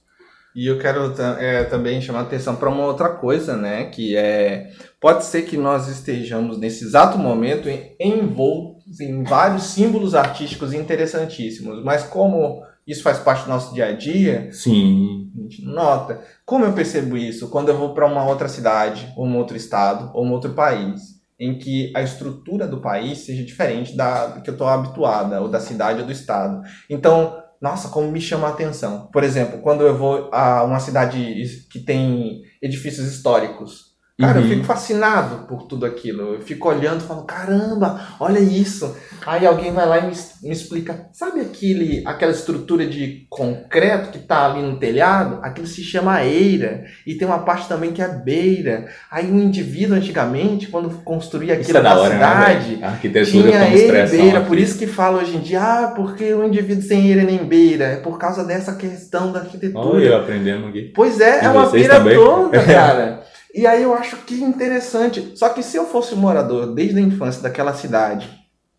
E 0.53 0.67
eu 0.67 0.77
quero 0.77 1.13
é, 1.39 1.63
também 1.63 2.01
chamar 2.01 2.19
a 2.19 2.23
atenção 2.23 2.55
para 2.57 2.69
uma 2.69 2.85
outra 2.85 3.09
coisa, 3.09 3.55
né? 3.55 3.85
Que 3.85 4.17
é. 4.17 4.69
Pode 4.99 5.23
ser 5.23 5.43
que 5.43 5.55
nós 5.55 5.87
estejamos 5.87 6.57
nesse 6.57 6.83
exato 6.83 7.17
momento 7.17 7.69
envoltos 7.99 8.99
em 8.99 9.23
vários 9.23 9.63
símbolos 9.63 10.13
artísticos 10.13 10.73
interessantíssimos, 10.73 11.83
mas 11.83 12.03
como 12.03 12.61
isso 12.85 13.01
faz 13.01 13.19
parte 13.19 13.45
do 13.45 13.49
nosso 13.49 13.73
dia 13.73 13.85
a 13.87 13.91
dia. 13.93 14.49
Sim. 14.51 15.31
A 15.37 15.41
gente 15.43 15.63
nota. 15.63 16.21
Como 16.45 16.65
eu 16.65 16.73
percebo 16.73 17.15
isso? 17.15 17.49
Quando 17.49 17.69
eu 17.69 17.77
vou 17.77 17.93
para 17.93 18.05
uma 18.05 18.25
outra 18.25 18.49
cidade, 18.49 19.11
ou 19.15 19.25
um 19.25 19.37
outro 19.37 19.55
estado, 19.55 20.11
ou 20.13 20.25
um 20.25 20.31
outro 20.33 20.53
país, 20.53 21.21
em 21.39 21.57
que 21.57 21.91
a 21.95 22.01
estrutura 22.01 22.67
do 22.67 22.81
país 22.81 23.19
seja 23.19 23.43
diferente 23.43 23.95
da 23.95 24.41
que 24.43 24.49
eu 24.49 24.53
estou 24.53 24.67
habituada, 24.67 25.41
ou 25.41 25.47
da 25.47 25.61
cidade 25.61 26.01
ou 26.01 26.05
do 26.05 26.11
estado. 26.11 26.61
Então, 26.89 27.40
nossa, 27.61 27.89
como 27.89 28.11
me 28.11 28.19
chama 28.19 28.47
a 28.47 28.51
atenção. 28.51 29.07
Por 29.13 29.23
exemplo, 29.23 29.61
quando 29.61 29.85
eu 29.85 29.95
vou 29.95 30.29
a 30.33 30.63
uma 30.63 30.79
cidade 30.79 31.45
que 31.71 31.79
tem 31.79 32.41
edifícios 32.61 33.07
históricos, 33.07 33.90
Cara, 34.21 34.39
uhum. 34.39 34.45
eu 34.45 34.49
fico 34.49 34.63
fascinado 34.63 35.47
por 35.47 35.63
tudo 35.63 35.85
aquilo. 35.85 36.35
Eu 36.35 36.41
fico 36.41 36.69
olhando 36.69 37.01
e 37.01 37.07
falo, 37.07 37.23
caramba, 37.23 37.99
olha 38.19 38.39
isso. 38.39 38.95
Aí 39.25 39.45
alguém 39.45 39.71
vai 39.71 39.87
lá 39.87 39.99
e 39.99 40.07
me, 40.07 40.13
me 40.43 40.51
explica, 40.51 41.07
sabe 41.11 41.41
aquele, 41.41 42.03
aquela 42.05 42.31
estrutura 42.31 42.85
de 42.85 43.25
concreto 43.29 44.11
que 44.11 44.19
tá 44.19 44.45
ali 44.45 44.61
no 44.61 44.77
telhado? 44.77 45.39
Aquilo 45.41 45.67
se 45.67 45.83
chama 45.83 46.23
eira. 46.23 46.85
E 47.05 47.15
tem 47.15 47.27
uma 47.27 47.39
parte 47.39 47.67
também 47.67 47.91
que 47.91 48.01
é 48.01 48.07
beira. 48.07 48.87
Aí 49.09 49.31
um 49.31 49.39
indivíduo 49.39 49.95
antigamente, 49.95 50.67
quando 50.67 50.89
construía 51.03 51.53
aquilo 51.55 51.77
é 51.77 51.81
na 51.81 51.95
hora, 51.95 52.09
né, 52.09 52.15
cidade, 52.15 52.75
né, 52.77 52.99
tinha 53.25 53.69
eira 53.69 54.05
e 54.05 54.09
beira. 54.09 54.39
Aqui. 54.39 54.47
Por 54.47 54.57
isso 54.57 54.77
que 54.77 54.87
fala 54.87 55.21
hoje 55.21 55.35
em 55.37 55.41
dia, 55.41 55.61
ah, 55.61 55.93
porque 55.95 56.33
o 56.33 56.45
indivíduo 56.45 56.83
sem 56.83 57.07
eira 57.07 57.23
nem 57.23 57.43
beira. 57.43 57.85
É 57.85 57.95
por 57.97 58.17
causa 58.17 58.43
dessa 58.43 58.75
questão 58.75 59.31
da 59.31 59.39
arquitetura. 59.39 59.87
Olha 59.87 60.05
eu 60.05 60.17
aprendendo 60.17 60.67
aqui. 60.67 60.91
Pois 60.95 61.19
é, 61.19 61.43
e 61.43 61.45
é 61.45 61.49
uma 61.49 61.69
beira 61.69 61.95
também? 61.95 62.15
toda, 62.15 62.59
cara. 62.63 63.21
E 63.53 63.67
aí 63.67 63.83
eu 63.83 63.93
acho 63.93 64.17
que 64.17 64.35
interessante. 64.35 65.33
Só 65.35 65.49
que 65.49 65.61
se 65.61 65.77
eu 65.77 65.85
fosse 65.85 66.15
morador 66.15 66.73
desde 66.73 66.97
a 66.99 67.01
infância 67.01 67.41
daquela 67.41 67.73
cidade, 67.73 68.29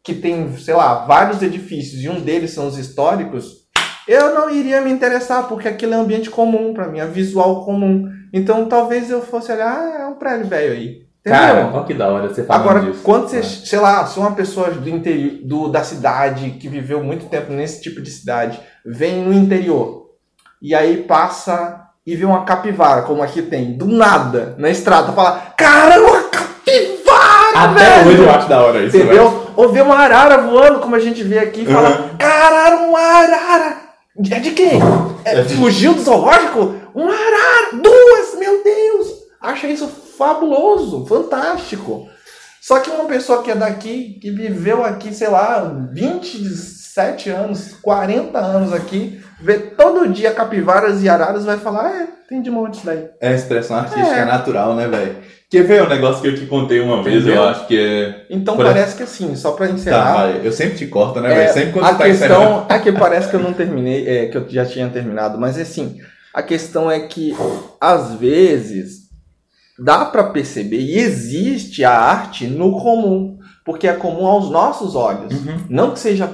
que 0.03 0.15
tem, 0.15 0.57
sei 0.57 0.75
lá, 0.75 1.05
vários 1.05 1.43
edifícios 1.43 2.03
e 2.03 2.09
um 2.09 2.21
deles 2.21 2.51
são 2.51 2.67
os 2.67 2.79
históricos, 2.79 3.63
eu 4.09 4.35
não 4.35 4.51
iria 4.51 4.81
me 4.81 4.91
interessar, 4.91 5.47
porque 5.47 5.69
aquilo 5.69 5.95
é 5.95 5.97
um 5.97 6.03
ambiente 6.03 6.31
comum 6.31 6.75
para 6.75 6.89
mim, 6.89 6.99
é 6.99 7.07
visual 7.07 7.65
comum. 7.65 8.09
Então 8.33 8.67
talvez 8.67 9.11
eu 9.11 9.23
fosse 9.23 9.53
olhar, 9.53 9.77
ah, 9.77 10.03
é 10.03 10.07
um 10.07 10.15
prédio 10.15 10.47
velho 10.47 10.73
aí. 10.73 11.03
Entendeu? 11.21 11.41
Cara, 11.41 11.71
olha 11.73 11.85
que 11.85 11.95
da 11.95 12.09
hora 12.09 12.29
você 12.29 12.43
fala 12.43 12.61
Agora, 12.61 12.81
disso. 12.81 13.01
quando 13.05 13.29
você, 13.29 13.39
é. 13.39 13.43
sei 13.43 13.79
lá, 13.79 14.05
se 14.07 14.19
uma 14.19 14.33
pessoa 14.35 14.71
do 14.73 14.89
interior, 14.89 15.39
do, 15.45 15.69
da 15.69 15.85
cidade, 15.85 16.51
que 16.53 16.69
viveu 16.69 17.03
muito 17.03 17.27
tempo 17.27 17.53
nesse 17.53 17.81
tipo 17.81 18.03
de 18.03 18.11
cidade, 18.11 18.59
vem 18.85 19.23
no 19.23 19.33
interior, 19.33 20.11
e 20.61 20.75
aí 20.75 21.05
passa 21.05 21.82
e 22.07 22.17
vê 22.17 22.25
uma 22.25 22.45
capivara, 22.45 23.03
como 23.03 23.23
aqui 23.23 23.43
tem, 23.43 23.77
do 23.77 23.87
nada, 23.87 24.55
na 24.59 24.69
estrada, 24.71 25.13
fala: 25.13 25.53
Caramba, 25.57 26.25
capivara! 26.31 27.13
Até 27.55 27.99
velho. 27.99 28.11
hoje 28.11 28.23
eu 28.23 28.31
acho 28.31 28.49
da 28.49 28.63
hora 28.63 28.83
isso, 28.83 28.97
Entendeu? 28.97 29.31
Velho. 29.31 29.43
Ou 29.57 29.69
ver 29.69 29.83
uma 29.83 29.97
arara 29.97 30.39
voando, 30.39 30.81
como 30.81 30.97
a 30.97 30.99
gente 30.99 31.23
vê 31.23 31.39
aqui, 31.39 31.63
e 31.63 31.67
fala, 31.67 31.91
uhum. 31.91 32.17
caralho, 32.19 32.89
uma 32.89 32.99
arara! 32.99 33.77
É 34.31 34.41
de 34.41 34.51
quem? 34.53 34.81
É, 35.25 35.39
é 35.39 35.43
de... 35.43 35.55
Fugiu 35.57 35.95
do 35.95 36.03
zoológico? 36.03 36.75
Uma 36.95 37.13
arara! 37.13 37.71
Duas! 37.75 38.39
Meu 38.39 38.63
Deus! 38.65 39.09
Acha 39.41 39.67
isso 39.67 39.89
fabuloso, 40.17 41.07
fantástico. 41.07 42.09
Só 42.61 42.79
que 42.79 42.91
uma 42.91 43.05
pessoa 43.05 43.43
que 43.43 43.51
é 43.51 43.55
daqui, 43.55 44.19
que 44.21 44.31
viveu 44.31 44.85
aqui, 44.85 45.13
sei 45.13 45.29
lá, 45.29 45.61
27 45.93 47.29
anos, 47.29 47.75
40 47.83 48.39
anos 48.39 48.73
aqui, 48.73 49.21
vê 49.43 49.59
todo 49.59 50.09
dia 50.09 50.33
capivaras 50.33 51.03
e 51.03 51.09
araras, 51.09 51.45
vai 51.45 51.59
falar, 51.59 51.91
é, 51.91 52.09
tem 52.29 52.41
de 52.41 52.51
monte 52.51 52.75
isso 52.75 52.87
daí. 52.87 53.09
É 53.21 53.35
expressão 53.35 53.77
artística 53.77 54.17
é. 54.17 54.25
natural, 54.25 54.75
né, 54.77 54.87
velho? 54.87 55.17
Quer 55.51 55.65
ver 55.65 55.83
um 55.83 55.89
negócio 55.89 56.23
que 56.23 56.29
eu 56.29 56.35
te 56.35 56.47
contei 56.47 56.81
uma 56.81 57.01
Entendeu? 57.01 57.21
vez, 57.21 57.37
eu 57.37 57.43
acho 57.43 57.67
que 57.67 57.79
é. 57.79 58.25
Então 58.31 58.57
Por... 58.57 58.65
parece 58.65 58.97
que 58.97 59.03
assim, 59.03 59.35
só 59.37 59.53
pra 59.53 59.69
encerrar. 59.69 60.15
Tá, 60.15 60.29
eu 60.43 60.53
sempre 60.53 60.79
te 60.79 60.87
corto, 60.87 61.21
né, 61.21 61.31
é, 61.31 61.35
velho? 61.35 61.53
Sempre 61.53 61.73
quando 61.73 61.85
a 61.85 61.95
tá 61.95 62.05
questão 62.05 62.67
É 62.71 62.79
que 62.79 62.93
parece 62.93 63.29
que 63.29 63.37
eu 63.37 63.41
não 63.41 63.53
terminei, 63.53 64.09
é, 64.09 64.27
que 64.27 64.39
eu 64.39 64.49
já 64.49 64.65
tinha 64.65 64.89
terminado, 64.89 65.39
mas 65.39 65.59
assim, 65.59 65.99
a 66.33 66.43
questão 66.43 66.91
é 66.91 67.01
que, 67.01 67.37
às 67.79 68.15
vezes, 68.15 69.11
dá 69.79 70.05
para 70.05 70.25
perceber 70.25 70.81
e 70.81 70.99
existe 70.99 71.85
a 71.85 71.93
arte 71.93 72.47
no 72.47 72.81
comum, 72.81 73.39
porque 73.65 73.87
é 73.87 73.93
comum 73.93 74.27
aos 74.27 74.51
nossos 74.51 74.95
olhos. 74.95 75.33
Uhum. 75.33 75.67
Não 75.69 75.91
que 75.91 76.01
seja 76.01 76.27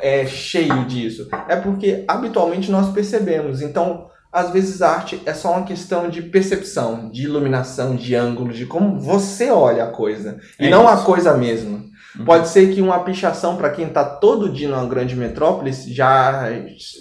é, 0.00 0.26
cheio 0.26 0.84
disso, 0.84 1.28
é 1.48 1.56
porque 1.56 2.04
habitualmente 2.06 2.70
nós 2.70 2.92
percebemos. 2.92 3.62
Então, 3.62 4.08
às 4.32 4.50
vezes 4.50 4.80
a 4.80 4.90
arte 4.90 5.20
é 5.26 5.34
só 5.34 5.52
uma 5.52 5.64
questão 5.64 6.08
de 6.08 6.22
percepção, 6.22 7.10
de 7.10 7.24
iluminação, 7.24 7.96
de 7.96 8.14
ângulo, 8.14 8.52
de 8.52 8.64
como 8.66 8.98
você 8.98 9.50
olha 9.50 9.84
a 9.84 9.90
coisa 9.90 10.38
é 10.58 10.66
e 10.66 10.70
não 10.70 10.84
isso. 10.84 10.92
a 10.92 10.96
coisa 11.04 11.36
mesma. 11.36 11.84
Uhum. 12.18 12.24
Pode 12.24 12.48
ser 12.48 12.72
que 12.72 12.80
uma 12.80 13.00
pichação 13.00 13.56
para 13.56 13.70
quem 13.70 13.86
está 13.86 14.04
todo 14.04 14.52
dia 14.52 14.68
numa 14.68 14.86
grande 14.86 15.16
metrópole 15.16 15.72
já 15.72 16.48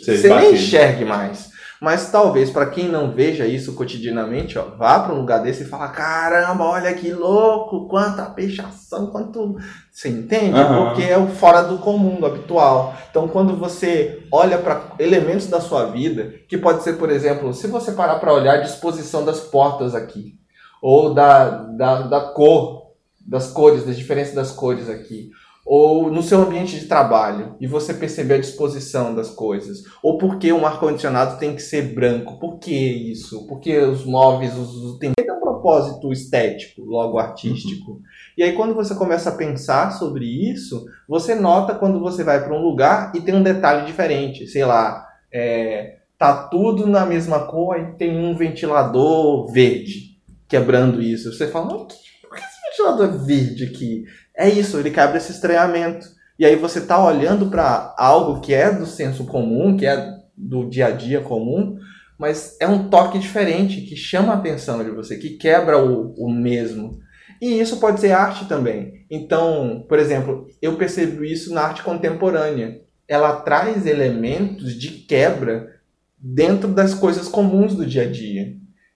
você 0.04 0.34
nem 0.36 0.54
enxergue 0.54 1.06
mais. 1.06 1.50
Mas 1.82 2.12
talvez 2.12 2.50
para 2.50 2.66
quem 2.66 2.90
não 2.90 3.12
veja 3.12 3.46
isso 3.46 3.74
cotidianamente, 3.74 4.60
ó, 4.60 4.64
vá 4.78 5.00
para 5.00 5.14
um 5.14 5.20
lugar 5.20 5.42
desse 5.42 5.64
e 5.64 5.66
fala: 5.66 5.88
caramba, 5.88 6.66
olha 6.66 6.94
que 6.94 7.12
louco, 7.12 7.88
quanta 7.88 8.26
pichação, 8.26 9.08
quanto. 9.08 9.56
Você 9.90 10.10
entende? 10.10 10.60
Uhum. 10.60 10.86
Porque 10.86 11.04
é 11.04 11.18
o 11.18 11.28
fora 11.28 11.62
do 11.62 11.78
comum, 11.78 12.20
do 12.20 12.26
habitual. 12.26 12.96
Então, 13.10 13.28
quando 13.30 13.56
você 13.56 14.28
olha 14.32 14.58
para 14.58 14.82
elementos 15.00 15.48
da 15.48 15.62
sua 15.62 15.86
vida, 15.86 16.34
que 16.50 16.58
pode 16.58 16.84
ser, 16.84 16.98
por 16.98 17.10
exemplo, 17.10 17.54
se 17.54 17.68
você 17.68 17.94
parar 17.94 18.20
para 18.20 18.34
olhar 18.34 18.56
a 18.56 18.62
disposição 18.62 19.24
das 19.24 19.40
portas 19.40 19.96
aqui, 19.96 20.38
ou 20.82 21.14
da, 21.14 21.50
da, 21.50 22.02
da 22.04 22.22
cor, 22.22 22.90
das 23.26 23.52
cores, 23.52 23.86
das 23.86 23.98
diferenças 23.98 24.34
das 24.34 24.52
cores 24.52 24.90
aqui, 24.90 25.30
ou 25.72 26.10
no 26.10 26.24
seu 26.24 26.42
ambiente 26.42 26.80
de 26.80 26.88
trabalho 26.88 27.56
e 27.62 27.68
você 27.68 27.94
perceber 27.94 28.34
a 28.34 28.40
disposição 28.40 29.14
das 29.14 29.30
coisas, 29.30 29.84
ou 30.02 30.18
porque 30.18 30.52
um 30.52 30.66
ar-condicionado 30.66 31.38
tem 31.38 31.56
que 31.56 31.62
ser 31.62 31.94
branco, 31.94 32.40
por 32.40 32.58
que 32.58 32.74
isso? 32.74 33.46
Porque 33.46 33.78
os 33.78 34.04
móveis 34.04 34.58
os, 34.58 34.98
tem 34.98 35.12
um 35.12 35.40
propósito 35.40 36.12
estético, 36.12 36.82
logo 36.82 37.20
artístico. 37.20 37.92
Uhum. 37.92 38.02
E 38.36 38.42
aí 38.42 38.54
quando 38.54 38.74
você 38.74 38.96
começa 38.96 39.30
a 39.30 39.36
pensar 39.36 39.92
sobre 39.92 40.26
isso, 40.26 40.88
você 41.08 41.36
nota 41.36 41.76
quando 41.76 42.00
você 42.00 42.24
vai 42.24 42.44
para 42.44 42.58
um 42.58 42.64
lugar 42.64 43.12
e 43.14 43.22
tem 43.22 43.36
um 43.36 43.44
detalhe 43.44 43.86
diferente, 43.86 44.48
sei 44.48 44.66
lá, 44.66 45.06
é, 45.32 45.98
tá 46.18 46.48
tudo 46.48 46.88
na 46.88 47.06
mesma 47.06 47.46
cor 47.46 47.80
e 47.80 47.96
tem 47.96 48.18
um 48.18 48.36
ventilador 48.36 49.46
verde 49.52 50.18
quebrando 50.48 51.00
isso. 51.00 51.32
Você 51.32 51.48
fala, 51.48 51.68
por 51.68 51.86
que 51.86 51.94
esse 51.94 52.70
ventilador 52.72 53.06
é 53.06 53.18
verde 53.24 53.66
aqui? 53.66 54.06
É 54.40 54.48
isso, 54.48 54.80
ele 54.80 54.90
quebra 54.90 55.18
esse 55.18 55.34
estranhamento. 55.34 56.08
E 56.40 56.46
aí 56.46 56.56
você 56.56 56.80
está 56.80 57.04
olhando 57.06 57.48
para 57.50 57.94
algo 57.98 58.40
que 58.40 58.54
é 58.54 58.72
do 58.72 58.86
senso 58.86 59.26
comum, 59.26 59.76
que 59.76 59.86
é 59.86 60.18
do 60.34 60.70
dia 60.70 60.86
a 60.86 60.92
dia 60.92 61.20
comum, 61.20 61.78
mas 62.18 62.56
é 62.62 62.66
um 62.66 62.88
toque 62.88 63.20
diferente 63.20 63.82
que 63.82 63.98
chama 63.98 64.32
a 64.32 64.38
atenção 64.38 64.82
de 64.82 64.92
você, 64.92 65.18
que 65.18 65.32
quebra 65.32 65.78
o, 65.78 66.14
o 66.14 66.32
mesmo. 66.32 67.02
E 67.42 67.60
isso 67.60 67.82
pode 67.82 68.00
ser 68.00 68.14
arte 68.14 68.48
também. 68.48 69.06
Então, 69.12 69.86
por 69.90 70.00
exemplo, 70.00 70.48
eu 70.62 70.78
percebo 70.78 71.26
isso 71.26 71.54
na 71.54 71.64
arte 71.64 71.84
contemporânea. 71.84 72.80
Ela 73.10 73.42
traz 73.42 73.86
elementos 73.86 74.74
de 74.74 74.90
quebra 74.90 75.76
dentro 76.18 76.70
das 76.70 76.94
coisas 76.94 77.28
comuns 77.28 77.76
do 77.76 77.86
dia 77.86 78.04
a 78.04 78.10
dia. 78.10 78.56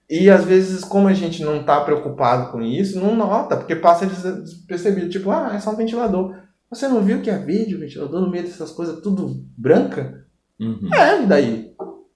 E 0.09 0.29
às 0.29 0.43
vezes, 0.45 0.83
como 0.83 1.07
a 1.07 1.13
gente 1.13 1.43
não 1.43 1.61
está 1.61 1.81
preocupado 1.81 2.51
com 2.51 2.61
isso, 2.61 2.99
não 2.99 3.15
nota, 3.15 3.57
porque 3.57 3.75
passa 3.75 4.05
despercebido. 4.05 5.09
Tipo, 5.09 5.31
ah, 5.31 5.51
é 5.53 5.59
só 5.59 5.71
um 5.71 5.75
ventilador. 5.75 6.35
Você 6.69 6.87
não 6.87 7.01
viu 7.01 7.21
que 7.21 7.29
é 7.29 7.37
vídeo, 7.37 7.79
ventilador, 7.79 8.21
no 8.21 8.29
meio 8.29 8.43
dessas 8.43 8.71
coisas 8.71 9.01
tudo 9.01 9.45
branca? 9.57 10.25
Uhum. 10.59 10.93
É, 10.93 11.23
e 11.23 11.25
daí? 11.25 11.71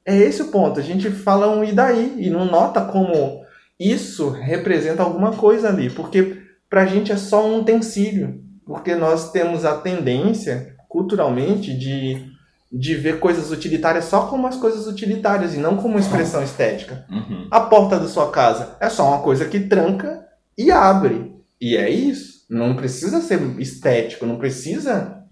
É 0.05 0.17
esse 0.17 0.41
o 0.41 0.47
ponto. 0.47 0.79
A 0.79 0.83
gente 0.83 1.09
fala 1.09 1.49
um 1.49 1.63
e 1.63 1.71
daí 1.71 2.15
e 2.17 2.29
não 2.29 2.45
nota 2.45 2.81
como 2.81 3.41
isso 3.79 4.29
representa 4.29 5.03
alguma 5.03 5.33
coisa 5.33 5.69
ali. 5.69 5.89
Porque 5.89 6.41
pra 6.69 6.85
gente 6.85 7.11
é 7.11 7.17
só 7.17 7.45
um 7.45 7.59
utensílio. 7.59 8.43
Porque 8.65 8.95
nós 8.95 9.31
temos 9.31 9.63
a 9.63 9.77
tendência, 9.77 10.75
culturalmente, 10.89 11.77
de 11.77 12.36
de 12.71 12.95
ver 12.95 13.19
coisas 13.19 13.49
utilitárias 13.51 14.05
só 14.05 14.27
como 14.27 14.47
as 14.47 14.57
coisas 14.57 14.87
utilitárias 14.87 15.53
e 15.53 15.57
não 15.57 15.77
como 15.77 15.97
expressão 15.97 16.43
estética. 16.43 17.05
Uhum. 17.09 17.47
A 17.49 17.61
porta 17.61 17.99
da 17.99 18.07
sua 18.07 18.29
casa 18.29 18.75
é 18.79 18.89
só 18.89 19.07
uma 19.07 19.21
coisa 19.21 19.45
que 19.45 19.61
tranca 19.61 20.25
e 20.57 20.71
abre. 20.71 21.33
E 21.59 21.75
é 21.75 21.89
isso. 21.89 22.45
Não 22.49 22.75
precisa 22.75 23.21
ser 23.21 23.41
estético, 23.59 24.25
não 24.25 24.37
precisa. 24.37 25.23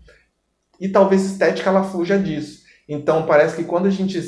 E 0.80 0.90
talvez 0.90 1.26
estética 1.26 1.70
ela 1.70 1.84
fuja 1.84 2.18
disso. 2.18 2.64
Então 2.88 3.26
parece 3.26 3.56
que 3.56 3.64
quando 3.64 3.88
a 3.88 3.92
gente 3.92 4.22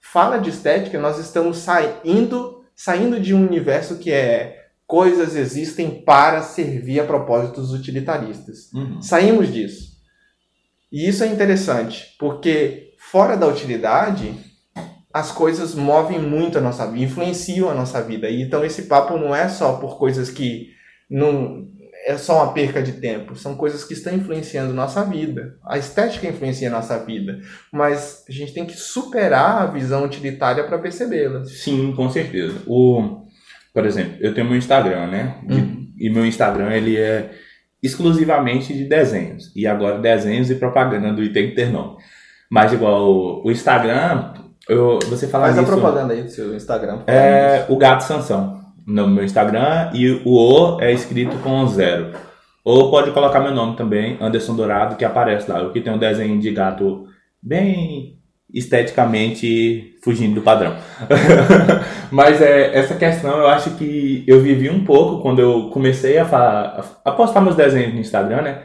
fala 0.00 0.38
de 0.38 0.50
estética, 0.50 0.98
nós 0.98 1.18
estamos 1.18 1.58
saindo, 1.58 2.64
saindo 2.74 3.20
de 3.20 3.34
um 3.34 3.46
universo 3.46 3.96
que 3.98 4.10
é 4.12 4.62
coisas 4.86 5.36
existem 5.36 6.02
para 6.02 6.42
servir 6.42 7.00
a 7.00 7.04
propósitos 7.04 7.72
utilitaristas. 7.72 8.70
Uhum. 8.74 9.00
Saímos 9.00 9.52
disso. 9.52 9.91
E 10.92 11.08
isso 11.08 11.24
é 11.24 11.26
interessante, 11.26 12.14
porque 12.18 12.92
fora 12.98 13.36
da 13.36 13.46
utilidade, 13.46 14.34
as 15.12 15.32
coisas 15.32 15.74
movem 15.74 16.18
muito 16.18 16.58
a 16.58 16.60
nossa 16.60 16.86
vida, 16.86 17.04
influenciam 17.04 17.70
a 17.70 17.74
nossa 17.74 18.02
vida. 18.02 18.28
E 18.28 18.42
então 18.42 18.64
esse 18.64 18.82
papo 18.82 19.16
não 19.16 19.34
é 19.34 19.48
só 19.48 19.74
por 19.74 19.98
coisas 19.98 20.30
que 20.30 20.68
não 21.10 21.66
é 22.04 22.16
só 22.18 22.42
uma 22.42 22.52
perca 22.52 22.82
de 22.82 22.92
tempo, 22.92 23.36
são 23.36 23.54
coisas 23.54 23.84
que 23.84 23.94
estão 23.94 24.14
influenciando 24.14 24.74
nossa 24.74 25.04
vida. 25.04 25.56
A 25.64 25.78
estética 25.78 26.26
influencia 26.26 26.68
a 26.68 26.72
nossa 26.72 26.98
vida, 26.98 27.40
mas 27.72 28.24
a 28.28 28.32
gente 28.32 28.52
tem 28.52 28.66
que 28.66 28.76
superar 28.76 29.62
a 29.62 29.66
visão 29.66 30.04
utilitária 30.04 30.64
para 30.64 30.78
percebê-la. 30.78 31.44
Sim, 31.44 31.92
com 31.94 32.10
certeza. 32.10 32.60
O, 32.66 33.26
por 33.72 33.86
exemplo, 33.86 34.16
eu 34.20 34.34
tenho 34.34 34.48
meu 34.48 34.58
Instagram, 34.58 35.06
né? 35.06 35.36
Uhum. 35.48 35.92
E 35.96 36.10
meu 36.10 36.26
Instagram 36.26 36.72
ele 36.72 36.96
é 36.96 37.30
exclusivamente 37.82 38.72
de 38.72 38.84
desenhos. 38.84 39.50
E 39.56 39.66
agora 39.66 39.98
desenhos 39.98 40.50
e 40.50 40.54
propaganda 40.54 41.12
do 41.12 41.22
Item 41.22 41.54
ter 41.54 41.70
nome. 41.70 41.96
Mas 42.50 42.72
igual 42.72 43.42
o, 43.44 43.50
Instagram, 43.50 44.34
eu, 44.68 44.98
você 45.08 45.26
fala 45.26 45.46
Faz 45.46 45.58
a 45.58 45.62
propaganda 45.64 46.14
aí 46.14 46.22
do 46.22 46.30
seu 46.30 46.54
Instagram. 46.54 47.00
É 47.06 47.66
o 47.68 47.76
Gato 47.76 48.04
Sansão 48.04 48.60
no 48.86 49.08
meu 49.08 49.24
Instagram 49.24 49.90
e 49.94 50.10
o 50.24 50.32
O 50.32 50.80
é 50.80 50.92
escrito 50.92 51.36
com 51.38 51.66
zero. 51.66 52.12
Ou 52.64 52.90
pode 52.90 53.10
colocar 53.10 53.40
meu 53.40 53.52
nome 53.52 53.76
também, 53.76 54.16
Anderson 54.20 54.54
Dourado, 54.54 54.96
que 54.96 55.04
aparece 55.04 55.50
lá. 55.50 55.62
O 55.62 55.72
que 55.72 55.80
tem 55.80 55.92
um 55.92 55.98
desenho 55.98 56.38
de 56.38 56.50
gato 56.52 57.06
bem 57.42 58.21
esteticamente 58.52 59.96
fugindo 60.02 60.34
do 60.34 60.42
padrão. 60.42 60.76
Mas 62.10 62.40
é, 62.42 62.76
essa 62.76 62.94
questão 62.94 63.38
eu 63.38 63.46
acho 63.46 63.70
que 63.76 64.24
eu 64.26 64.40
vivi 64.40 64.68
um 64.68 64.84
pouco 64.84 65.22
quando 65.22 65.40
eu 65.40 65.70
comecei 65.70 66.18
a, 66.18 66.84
a 67.04 67.12
postar 67.12 67.40
meus 67.40 67.56
desenhos 67.56 67.94
no 67.94 68.00
Instagram, 68.00 68.42
né? 68.42 68.62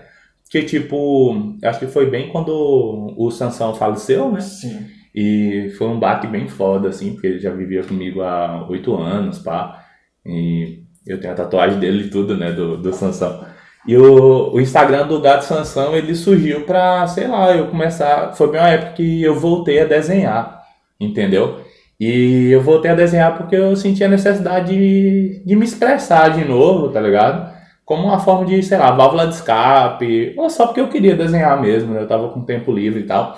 Que 0.50 0.64
tipo, 0.64 1.56
acho 1.64 1.80
que 1.80 1.88
foi 1.88 2.10
bem 2.10 2.30
quando 2.30 3.14
o 3.18 3.30
Sansão 3.32 3.76
faleceu, 3.76 4.32
né? 4.32 4.40
Sim. 4.42 4.88
E 5.14 5.72
foi 5.78 5.88
um 5.88 6.00
baque 6.00 6.28
bem 6.28 6.48
foda, 6.48 6.90
assim, 6.90 7.14
porque 7.14 7.28
ele 7.28 7.40
já 7.40 7.52
vivia 7.52 7.84
comigo 7.84 8.22
há 8.22 8.68
oito 8.70 8.96
anos, 8.96 9.40
pá. 9.40 9.84
E 10.26 10.84
eu 11.06 11.20
tenho 11.20 11.34
a 11.34 11.36
tatuagem 11.36 11.80
dele 11.80 12.04
e 12.04 12.10
tudo, 12.10 12.38
né, 12.38 12.52
do, 12.52 12.78
do 12.78 12.94
Sansão. 12.94 13.44
E 13.88 13.96
o, 13.98 14.54
o 14.54 14.60
Instagram 14.60 15.08
do 15.08 15.22
Gato 15.22 15.46
Sansão, 15.46 15.96
ele 15.96 16.14
surgiu 16.14 16.62
pra, 16.62 17.08
sei 17.08 17.28
lá, 17.28 17.56
eu 17.56 17.68
começar. 17.68 18.34
Foi 18.36 18.52
bem 18.52 18.60
uma 18.60 18.70
época 18.70 18.94
que 18.94 19.24
eu 19.24 19.34
voltei 19.40 19.80
a 19.80 19.86
desenhar, 19.86 20.62
entendeu? 21.00 21.62
E 22.00 22.50
eu 22.52 22.62
voltei 22.62 22.92
a 22.92 22.96
desenhar 22.96 23.38
porque 23.38 23.56
eu 23.56 23.76
senti 23.76 24.04
a 24.04 24.10
necessidade 24.10 24.76
de, 24.76 25.42
de 25.46 25.56
me 25.56 25.66
expressar 25.66 26.30
de 26.30 26.44
novo, 26.44 26.90
tá 26.90 27.00
ligado? 27.00 27.56
Como 27.86 28.04
uma 28.04 28.20
forma 28.20 28.46
de, 28.46 28.62
sei 28.62 28.78
lá, 28.78 28.92
válvula 28.92 29.26
de 29.28 29.36
escape, 29.36 30.34
ou 30.38 30.50
só 30.50 30.68
porque 30.68 30.82
eu 30.82 30.90
queria 30.90 31.16
desenhar 31.16 31.60
mesmo, 31.62 31.94
né? 31.94 32.02
Eu 32.02 32.08
tava 32.08 32.30
com 32.30 32.42
tempo 32.42 32.74
livre 32.74 33.00
e 33.02 33.06
tal. 33.06 33.38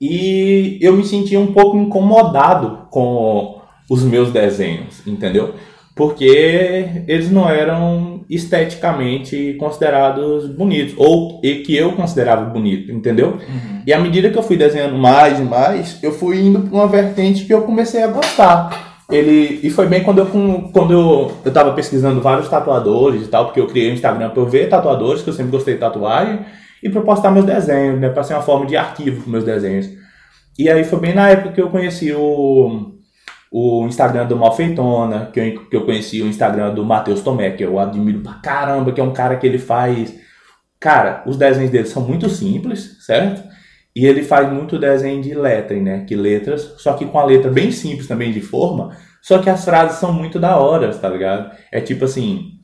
E 0.00 0.78
eu 0.80 0.94
me 0.94 1.04
senti 1.04 1.36
um 1.36 1.52
pouco 1.52 1.76
incomodado 1.76 2.88
com 2.90 3.60
os 3.90 4.02
meus 4.02 4.32
desenhos, 4.32 5.06
entendeu? 5.06 5.54
porque 5.94 7.04
eles 7.06 7.30
não 7.30 7.48
eram 7.48 8.13
esteticamente 8.28 9.54
considerados 9.58 10.48
bonitos, 10.48 10.94
ou 10.96 11.40
que 11.40 11.76
eu 11.76 11.92
considerava 11.92 12.44
bonito, 12.44 12.90
entendeu? 12.90 13.32
Uhum. 13.32 13.82
E 13.86 13.92
à 13.92 13.98
medida 13.98 14.30
que 14.30 14.38
eu 14.38 14.42
fui 14.42 14.56
desenhando 14.56 14.96
mais 14.96 15.38
e 15.38 15.42
mais, 15.42 16.02
eu 16.02 16.12
fui 16.12 16.40
indo 16.40 16.60
para 16.60 16.74
uma 16.74 16.86
vertente 16.86 17.44
que 17.44 17.52
eu 17.52 17.62
comecei 17.62 18.02
a 18.02 18.06
gostar. 18.06 18.94
Ele, 19.10 19.60
e 19.62 19.70
foi 19.70 19.86
bem 19.86 20.02
quando 20.02 20.18
eu, 20.18 20.26
quando 20.72 20.92
eu, 20.92 21.32
eu 21.44 21.52
tava 21.52 21.72
pesquisando 21.72 22.20
vários 22.20 22.48
tatuadores 22.48 23.22
e 23.22 23.28
tal, 23.28 23.46
porque 23.46 23.60
eu 23.60 23.66
criei 23.66 23.90
um 23.90 23.94
Instagram 23.94 24.30
para 24.30 24.40
eu 24.40 24.46
ver 24.46 24.68
tatuadores, 24.68 25.22
que 25.22 25.28
eu 25.28 25.34
sempre 25.34 25.52
gostei 25.52 25.74
de 25.74 25.80
tatuagem, 25.80 26.40
e 26.82 26.88
para 26.88 27.02
postar 27.02 27.30
meus 27.30 27.44
desenhos, 27.44 28.00
né, 28.00 28.08
para 28.08 28.22
ser 28.22 28.34
uma 28.34 28.42
forma 28.42 28.66
de 28.66 28.76
arquivo 28.76 29.22
com 29.22 29.30
meus 29.30 29.44
desenhos. 29.44 29.88
E 30.58 30.70
aí 30.70 30.84
foi 30.84 31.00
bem 31.00 31.14
na 31.14 31.28
época 31.28 31.52
que 31.52 31.60
eu 31.60 31.68
conheci 31.68 32.12
o 32.12 32.93
o 33.56 33.86
Instagram 33.86 34.26
do 34.26 34.36
Malfeitona, 34.36 35.26
que 35.32 35.38
eu, 35.38 35.66
que 35.66 35.76
eu 35.76 35.84
conheci 35.84 36.20
o 36.20 36.26
Instagram 36.26 36.74
do 36.74 36.84
Matheus 36.84 37.22
Tomé, 37.22 37.52
que 37.52 37.64
eu 37.64 37.78
admiro 37.78 38.18
pra 38.18 38.32
caramba, 38.34 38.90
que 38.90 39.00
é 39.00 39.04
um 39.04 39.12
cara 39.12 39.36
que 39.36 39.46
ele 39.46 39.58
faz. 39.58 40.12
Cara, 40.80 41.22
os 41.24 41.36
desenhos 41.36 41.70
dele 41.70 41.86
são 41.86 42.02
muito 42.02 42.28
simples, 42.28 42.96
certo? 43.06 43.48
E 43.94 44.06
ele 44.06 44.24
faz 44.24 44.52
muito 44.52 44.76
desenho 44.76 45.22
de 45.22 45.32
lettering, 45.34 45.82
né? 45.82 46.04
Que 46.04 46.16
letras, 46.16 46.74
só 46.78 46.94
que 46.94 47.06
com 47.06 47.16
a 47.16 47.24
letra 47.24 47.48
bem 47.48 47.70
simples 47.70 48.08
também 48.08 48.32
de 48.32 48.40
forma, 48.40 48.96
só 49.22 49.38
que 49.38 49.48
as 49.48 49.64
frases 49.64 49.98
são 49.98 50.12
muito 50.12 50.40
da 50.40 50.56
hora, 50.58 50.92
tá 50.92 51.08
ligado? 51.08 51.56
É 51.70 51.80
tipo 51.80 52.06
assim. 52.06 52.54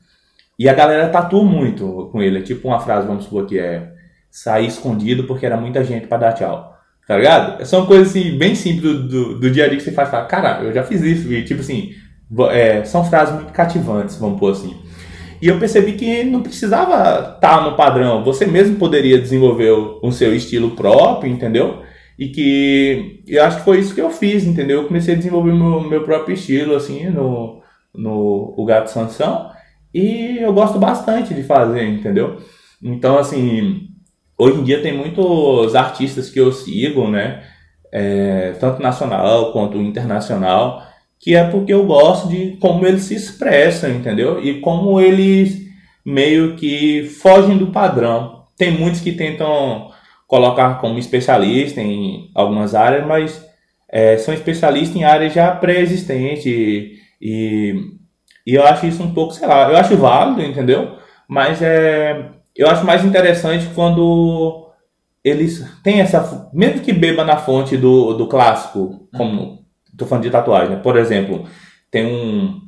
E 0.59 0.67
a 0.67 0.73
galera 0.73 1.07
tatua 1.07 1.45
muito 1.45 2.09
com 2.11 2.21
ele. 2.21 2.39
É 2.39 2.41
tipo 2.41 2.67
uma 2.67 2.81
frase, 2.81 3.07
vamos 3.07 3.23
supor 3.23 3.45
que 3.45 3.57
é 3.57 3.93
sair 4.29 4.67
escondido 4.67 5.23
porque 5.23 5.45
era 5.45 5.55
muita 5.55 5.85
gente 5.85 6.07
para 6.07 6.17
dar 6.17 6.33
tchau. 6.33 6.70
Tá 7.11 7.17
ligado? 7.17 7.65
São 7.65 7.85
coisas 7.85 8.07
assim, 8.07 8.37
bem 8.37 8.55
simples 8.55 9.03
do, 9.03 9.37
do, 9.37 9.51
dia 9.51 9.65
a 9.65 9.67
dia 9.67 9.75
que 9.75 9.83
você 9.83 9.91
faz. 9.91 10.09
Fala, 10.09 10.23
cara, 10.27 10.63
eu 10.63 10.71
já 10.71 10.81
fiz 10.81 11.01
isso. 11.01 11.29
E 11.33 11.43
tipo 11.43 11.59
assim, 11.59 11.91
é, 12.51 12.85
são 12.85 13.03
frases 13.03 13.35
muito 13.35 13.51
cativantes, 13.51 14.15
vamos 14.15 14.39
pôr 14.39 14.53
assim. 14.53 14.77
E 15.41 15.49
eu 15.49 15.59
percebi 15.59 15.91
que 15.91 16.23
não 16.23 16.41
precisava 16.41 17.33
estar 17.35 17.37
tá 17.37 17.69
no 17.69 17.75
padrão. 17.75 18.23
Você 18.23 18.45
mesmo 18.45 18.77
poderia 18.77 19.19
desenvolver 19.19 19.71
o, 19.71 19.99
o 20.01 20.09
seu 20.09 20.33
estilo 20.33 20.71
próprio, 20.71 21.29
entendeu? 21.29 21.81
E 22.17 22.29
que 22.29 23.21
eu 23.27 23.43
acho 23.43 23.57
que 23.57 23.65
foi 23.65 23.79
isso 23.79 23.93
que 23.93 23.99
eu 23.99 24.09
fiz, 24.09 24.45
entendeu? 24.45 24.83
Eu 24.83 24.87
comecei 24.87 25.13
a 25.13 25.17
desenvolver 25.17 25.51
meu, 25.51 25.81
meu 25.81 26.03
próprio 26.03 26.33
estilo, 26.33 26.77
assim, 26.77 27.09
no, 27.09 27.61
no 27.93 28.53
O 28.55 28.63
Gato 28.63 28.89
Sansão. 28.89 29.51
E 29.93 30.37
eu 30.39 30.53
gosto 30.53 30.79
bastante 30.79 31.33
de 31.33 31.43
fazer, 31.43 31.83
entendeu? 31.83 32.37
Então, 32.81 33.17
assim, 33.17 33.90
hoje 34.41 34.59
em 34.59 34.63
dia 34.63 34.81
tem 34.81 34.91
muitos 34.91 35.75
artistas 35.75 36.29
que 36.31 36.39
eu 36.39 36.51
sigo, 36.51 37.07
né? 37.07 37.43
É, 37.93 38.53
tanto 38.59 38.81
nacional 38.81 39.51
quanto 39.51 39.77
internacional, 39.77 40.81
que 41.19 41.35
é 41.35 41.43
porque 41.43 41.71
eu 41.71 41.85
gosto 41.85 42.27
de 42.27 42.57
como 42.59 42.87
eles 42.87 43.03
se 43.03 43.13
expressam, 43.13 43.91
entendeu? 43.91 44.43
E 44.43 44.59
como 44.59 44.99
eles 44.99 45.61
meio 46.03 46.55
que 46.55 47.03
fogem 47.21 47.57
do 47.57 47.67
padrão. 47.67 48.45
Tem 48.57 48.71
muitos 48.71 49.01
que 49.01 49.11
tentam 49.11 49.91
colocar 50.27 50.79
como 50.79 50.97
especialista 50.97 51.79
em 51.79 52.31
algumas 52.33 52.73
áreas, 52.73 53.05
mas 53.05 53.45
é, 53.91 54.17
são 54.17 54.33
especialistas 54.33 54.95
em 54.95 55.03
áreas 55.03 55.33
já 55.33 55.51
pré-existentes 55.51 56.45
e, 56.47 56.93
e, 57.21 57.75
e 58.47 58.55
eu 58.55 58.65
acho 58.65 58.87
isso 58.87 59.03
um 59.03 59.13
pouco, 59.13 59.33
sei 59.33 59.47
lá, 59.47 59.69
eu 59.69 59.77
acho 59.77 59.95
válido, 59.97 60.41
entendeu? 60.41 60.97
Mas 61.27 61.61
é, 61.61 62.31
eu 62.61 62.69
acho 62.69 62.85
mais 62.85 63.03
interessante 63.03 63.67
quando 63.73 64.69
eles 65.23 65.65
têm 65.83 65.99
essa. 65.99 66.47
Mesmo 66.53 66.81
que 66.81 66.93
beba 66.93 67.23
na 67.23 67.37
fonte 67.37 67.75
do, 67.75 68.13
do 68.13 68.27
clássico, 68.27 69.09
como. 69.17 69.65
Tô 69.97 70.05
falando 70.05 70.23
de 70.23 70.29
tatuagem, 70.29 70.69
né? 70.69 70.75
Por 70.75 70.95
exemplo, 70.95 71.45
tem 71.89 72.05
um. 72.05 72.61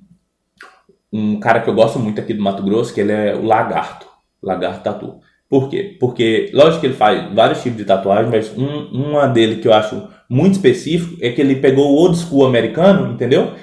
Um 1.11 1.39
cara 1.39 1.61
que 1.61 1.69
eu 1.69 1.75
gosto 1.75 1.99
muito 1.99 2.19
aqui 2.19 2.33
do 2.33 2.41
Mato 2.41 2.63
Grosso, 2.63 2.91
que 2.91 2.99
ele 2.99 3.11
é 3.11 3.35
o 3.35 3.45
Lagarto. 3.45 4.07
Lagarto 4.41 4.83
Tatu. 4.83 5.19
Por 5.47 5.69
quê? 5.69 5.95
Porque, 5.99 6.49
lógico 6.55 6.81
que 6.81 6.87
ele 6.87 6.95
faz 6.95 7.31
vários 7.31 7.61
tipos 7.61 7.77
de 7.77 7.85
tatuagem, 7.85 8.31
mas 8.31 8.51
um, 8.57 8.87
uma 8.91 9.27
dele 9.27 9.57
que 9.57 9.67
eu 9.67 9.73
acho 9.73 10.07
muito 10.27 10.53
específico 10.53 11.15
é 11.21 11.31
que 11.31 11.39
ele 11.39 11.57
pegou 11.57 11.91
o 11.91 11.95
old 11.97 12.17
school 12.17 12.47
americano, 12.47 13.13
entendeu? 13.13 13.53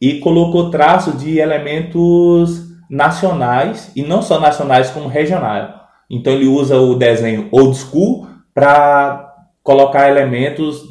E 0.00 0.18
colocou 0.18 0.72
traços 0.72 1.22
de 1.22 1.38
elementos 1.38 2.67
nacionais 2.88 3.92
e 3.94 4.02
não 4.02 4.22
só 4.22 4.40
nacionais 4.40 4.90
como 4.90 5.08
regionais. 5.08 5.68
Então 6.10 6.32
ele 6.32 6.46
usa 6.46 6.76
o 6.76 6.94
desenho 6.94 7.48
old 7.50 7.76
school 7.76 8.26
para 8.54 9.34
colocar 9.62 10.08
elementos 10.08 10.82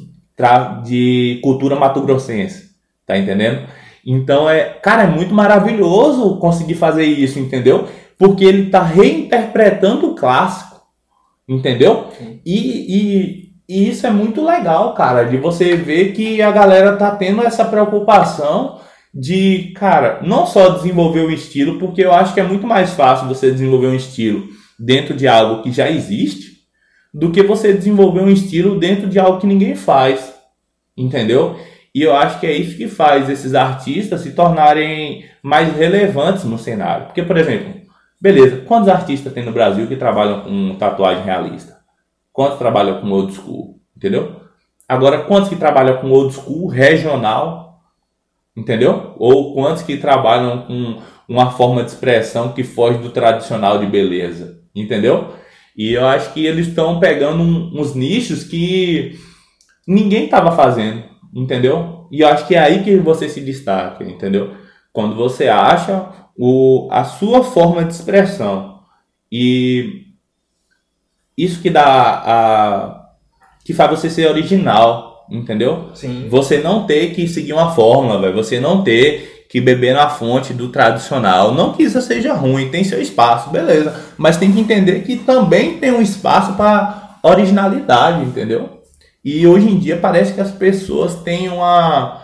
de 0.83 1.39
cultura 1.43 1.75
mato-grossense, 1.75 2.71
tá 3.05 3.17
entendendo? 3.17 3.67
Então 4.05 4.49
é, 4.49 4.65
cara, 4.65 5.03
é 5.03 5.07
muito 5.07 5.33
maravilhoso 5.33 6.37
conseguir 6.37 6.75
fazer 6.75 7.05
isso, 7.05 7.39
entendeu? 7.39 7.87
Porque 8.17 8.45
ele 8.45 8.67
está 8.67 8.83
reinterpretando 8.83 10.11
o 10.11 10.15
clássico, 10.15 10.81
entendeu? 11.47 12.07
E, 12.45 12.53
e, 12.55 13.53
e, 13.67 13.89
isso 13.89 14.05
é 14.05 14.11
muito 14.11 14.45
legal, 14.45 14.93
cara, 14.93 15.23
de 15.23 15.37
você 15.37 15.75
ver 15.75 16.13
que 16.13 16.41
a 16.41 16.51
galera 16.51 16.95
tá 16.95 17.11
tendo 17.11 17.43
essa 17.43 17.65
preocupação 17.65 18.79
de, 19.19 19.73
cara, 19.75 20.19
não 20.21 20.45
só 20.45 20.69
desenvolver 20.69 21.21
o 21.21 21.31
estilo, 21.31 21.79
porque 21.79 22.05
eu 22.05 22.13
acho 22.13 22.35
que 22.35 22.39
é 22.39 22.43
muito 22.43 22.67
mais 22.67 22.91
fácil 22.91 23.27
você 23.27 23.49
desenvolver 23.49 23.87
um 23.87 23.95
estilo 23.95 24.47
dentro 24.77 25.15
de 25.15 25.27
algo 25.27 25.63
que 25.63 25.71
já 25.71 25.89
existe, 25.89 26.57
do 27.11 27.31
que 27.31 27.41
você 27.41 27.73
desenvolver 27.73 28.21
um 28.21 28.29
estilo 28.29 28.77
dentro 28.77 29.09
de 29.09 29.17
algo 29.17 29.39
que 29.39 29.47
ninguém 29.47 29.75
faz. 29.75 30.35
Entendeu? 30.95 31.59
E 31.95 32.03
eu 32.03 32.15
acho 32.15 32.39
que 32.39 32.45
é 32.45 32.51
isso 32.51 32.77
que 32.77 32.87
faz 32.87 33.27
esses 33.27 33.55
artistas 33.55 34.21
se 34.21 34.33
tornarem 34.33 35.25
mais 35.41 35.75
relevantes 35.75 36.43
no 36.43 36.59
cenário. 36.59 37.07
Porque, 37.07 37.23
por 37.23 37.37
exemplo, 37.37 37.73
beleza, 38.21 38.57
quantos 38.67 38.87
artistas 38.87 39.33
tem 39.33 39.43
no 39.43 39.51
Brasil 39.51 39.87
que 39.87 39.95
trabalham 39.95 40.41
com 40.41 40.75
tatuagem 40.75 41.23
realista? 41.23 41.77
Quantos 42.31 42.59
trabalham 42.59 43.01
com 43.01 43.09
old 43.09 43.33
school? 43.33 43.79
Entendeu? 43.95 44.41
Agora, 44.87 45.23
quantos 45.23 45.49
que 45.49 45.55
trabalham 45.55 45.97
com 45.97 46.11
old 46.11 46.35
school 46.35 46.67
regional 46.67 47.66
entendeu? 48.57 49.13
Ou 49.17 49.53
quantos 49.53 49.83
que 49.83 49.97
trabalham 49.97 50.63
com 50.63 50.99
uma 51.29 51.51
forma 51.51 51.83
de 51.83 51.91
expressão 51.91 52.53
que 52.53 52.63
foge 52.63 52.97
do 52.97 53.11
tradicional 53.11 53.77
de 53.77 53.85
beleza, 53.85 54.59
entendeu? 54.75 55.35
E 55.77 55.93
eu 55.93 56.07
acho 56.07 56.33
que 56.33 56.43
eles 56.43 56.67
estão 56.67 56.99
pegando 56.99 57.43
um, 57.43 57.79
uns 57.79 57.93
nichos 57.93 58.43
que 58.43 59.19
ninguém 59.87 60.25
estava 60.25 60.51
fazendo, 60.51 61.03
entendeu? 61.35 62.07
E 62.11 62.21
eu 62.21 62.27
acho 62.27 62.47
que 62.47 62.55
é 62.55 62.59
aí 62.59 62.83
que 62.83 62.97
você 62.97 63.29
se 63.29 63.41
destaca, 63.41 64.03
entendeu? 64.03 64.55
Quando 64.91 65.15
você 65.15 65.47
acha 65.47 66.09
o, 66.35 66.87
a 66.91 67.03
sua 67.03 67.43
forma 67.43 67.83
de 67.83 67.93
expressão. 67.93 68.79
E 69.31 70.07
isso 71.37 71.61
que 71.61 71.69
dá 71.69 72.23
a 72.25 73.03
que 73.63 73.73
faz 73.73 73.89
você 73.89 74.09
ser 74.09 74.29
original, 74.29 75.06
entendeu? 75.29 75.89
Sim. 75.93 76.27
Você 76.29 76.59
não 76.59 76.85
ter 76.85 77.13
que 77.13 77.27
seguir 77.27 77.53
uma 77.53 77.71
fórmula, 77.71 78.19
véio. 78.19 78.33
você 78.33 78.59
não 78.59 78.83
ter 78.83 79.45
que 79.49 79.61
beber 79.61 79.93
na 79.93 80.09
fonte 80.09 80.53
do 80.53 80.69
tradicional. 80.69 81.53
Não 81.53 81.73
que 81.73 81.83
isso 81.83 82.01
seja 82.01 82.33
ruim, 82.33 82.69
tem 82.69 82.83
seu 82.83 83.01
espaço, 83.01 83.49
beleza. 83.49 83.95
Mas 84.17 84.37
tem 84.37 84.51
que 84.51 84.59
entender 84.59 85.01
que 85.01 85.17
também 85.17 85.77
tem 85.77 85.91
um 85.91 86.01
espaço 86.01 86.53
para 86.53 87.19
originalidade, 87.23 88.23
entendeu? 88.23 88.81
E 89.23 89.45
hoje 89.45 89.69
em 89.69 89.77
dia 89.77 89.97
parece 89.97 90.33
que 90.33 90.41
as 90.41 90.51
pessoas 90.51 91.15
têm 91.15 91.49
uma, 91.49 92.21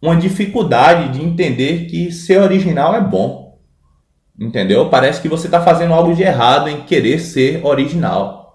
uma 0.00 0.16
dificuldade 0.16 1.18
de 1.18 1.24
entender 1.24 1.86
que 1.86 2.10
ser 2.12 2.40
original 2.40 2.94
é 2.94 3.00
bom. 3.00 3.58
Entendeu? 4.38 4.88
Parece 4.90 5.20
que 5.20 5.28
você 5.28 5.46
está 5.46 5.62
fazendo 5.62 5.94
algo 5.94 6.14
de 6.14 6.22
errado 6.22 6.68
em 6.68 6.82
querer 6.82 7.18
ser 7.20 7.64
original. 7.64 8.45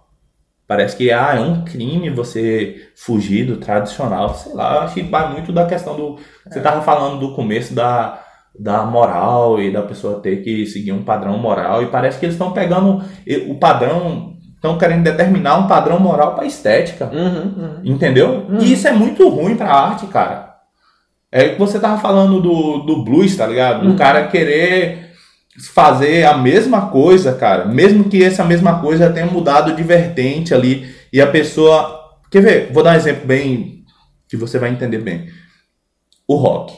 Parece 0.71 0.95
que 0.95 1.11
ah, 1.11 1.33
é 1.35 1.39
um 1.41 1.65
crime 1.65 2.09
você 2.09 2.87
fugir 2.95 3.45
do 3.45 3.57
tradicional. 3.57 4.33
Sei 4.33 4.53
lá, 4.53 4.85
acho 4.85 4.93
que 4.93 5.01
vai 5.01 5.29
muito 5.29 5.51
da 5.51 5.65
questão 5.65 5.97
do. 5.97 6.17
Você 6.47 6.59
estava 6.59 6.79
é. 6.79 6.81
falando 6.81 7.19
do 7.19 7.35
começo 7.35 7.75
da, 7.75 8.23
da 8.57 8.85
moral 8.85 9.61
e 9.61 9.69
da 9.69 9.81
pessoa 9.81 10.21
ter 10.21 10.37
que 10.37 10.65
seguir 10.65 10.93
um 10.93 11.03
padrão 11.03 11.37
moral. 11.37 11.83
E 11.83 11.87
parece 11.87 12.17
que 12.17 12.25
eles 12.25 12.35
estão 12.35 12.53
pegando 12.53 13.03
o 13.49 13.55
padrão. 13.55 14.37
Estão 14.55 14.77
querendo 14.77 15.03
determinar 15.03 15.57
um 15.57 15.67
padrão 15.67 15.99
moral 15.99 16.35
para 16.35 16.45
estética. 16.45 17.11
Uhum, 17.13 17.53
uhum. 17.57 17.81
Entendeu? 17.83 18.45
Uhum. 18.47 18.59
E 18.61 18.71
isso 18.71 18.87
é 18.87 18.93
muito 18.93 19.27
ruim 19.27 19.57
para 19.57 19.73
a 19.73 19.89
arte, 19.89 20.07
cara. 20.07 20.55
É 21.29 21.49
que 21.49 21.59
você 21.59 21.81
tava 21.81 21.99
falando 21.99 22.39
do, 22.39 22.77
do 22.77 23.03
blues, 23.03 23.35
tá 23.35 23.45
ligado? 23.45 23.85
O 23.85 23.89
uhum. 23.89 23.95
cara 23.97 24.27
querer 24.27 25.10
fazer 25.59 26.25
a 26.25 26.37
mesma 26.37 26.89
coisa, 26.89 27.33
cara, 27.33 27.65
mesmo 27.65 28.09
que 28.09 28.23
essa 28.23 28.43
mesma 28.43 28.79
coisa 28.79 29.11
tenha 29.11 29.25
mudado 29.25 29.75
de 29.75 29.83
vertente 29.83 30.53
ali 30.53 30.93
e 31.11 31.19
a 31.19 31.27
pessoa. 31.27 31.99
Quer 32.29 32.41
ver? 32.41 32.71
Vou 32.71 32.83
dar 32.83 32.93
um 32.93 32.97
exemplo 32.97 33.25
bem 33.25 33.83
que 34.29 34.37
você 34.37 34.57
vai 34.57 34.69
entender 34.69 34.99
bem. 34.99 35.27
O 36.27 36.35
rock. 36.35 36.73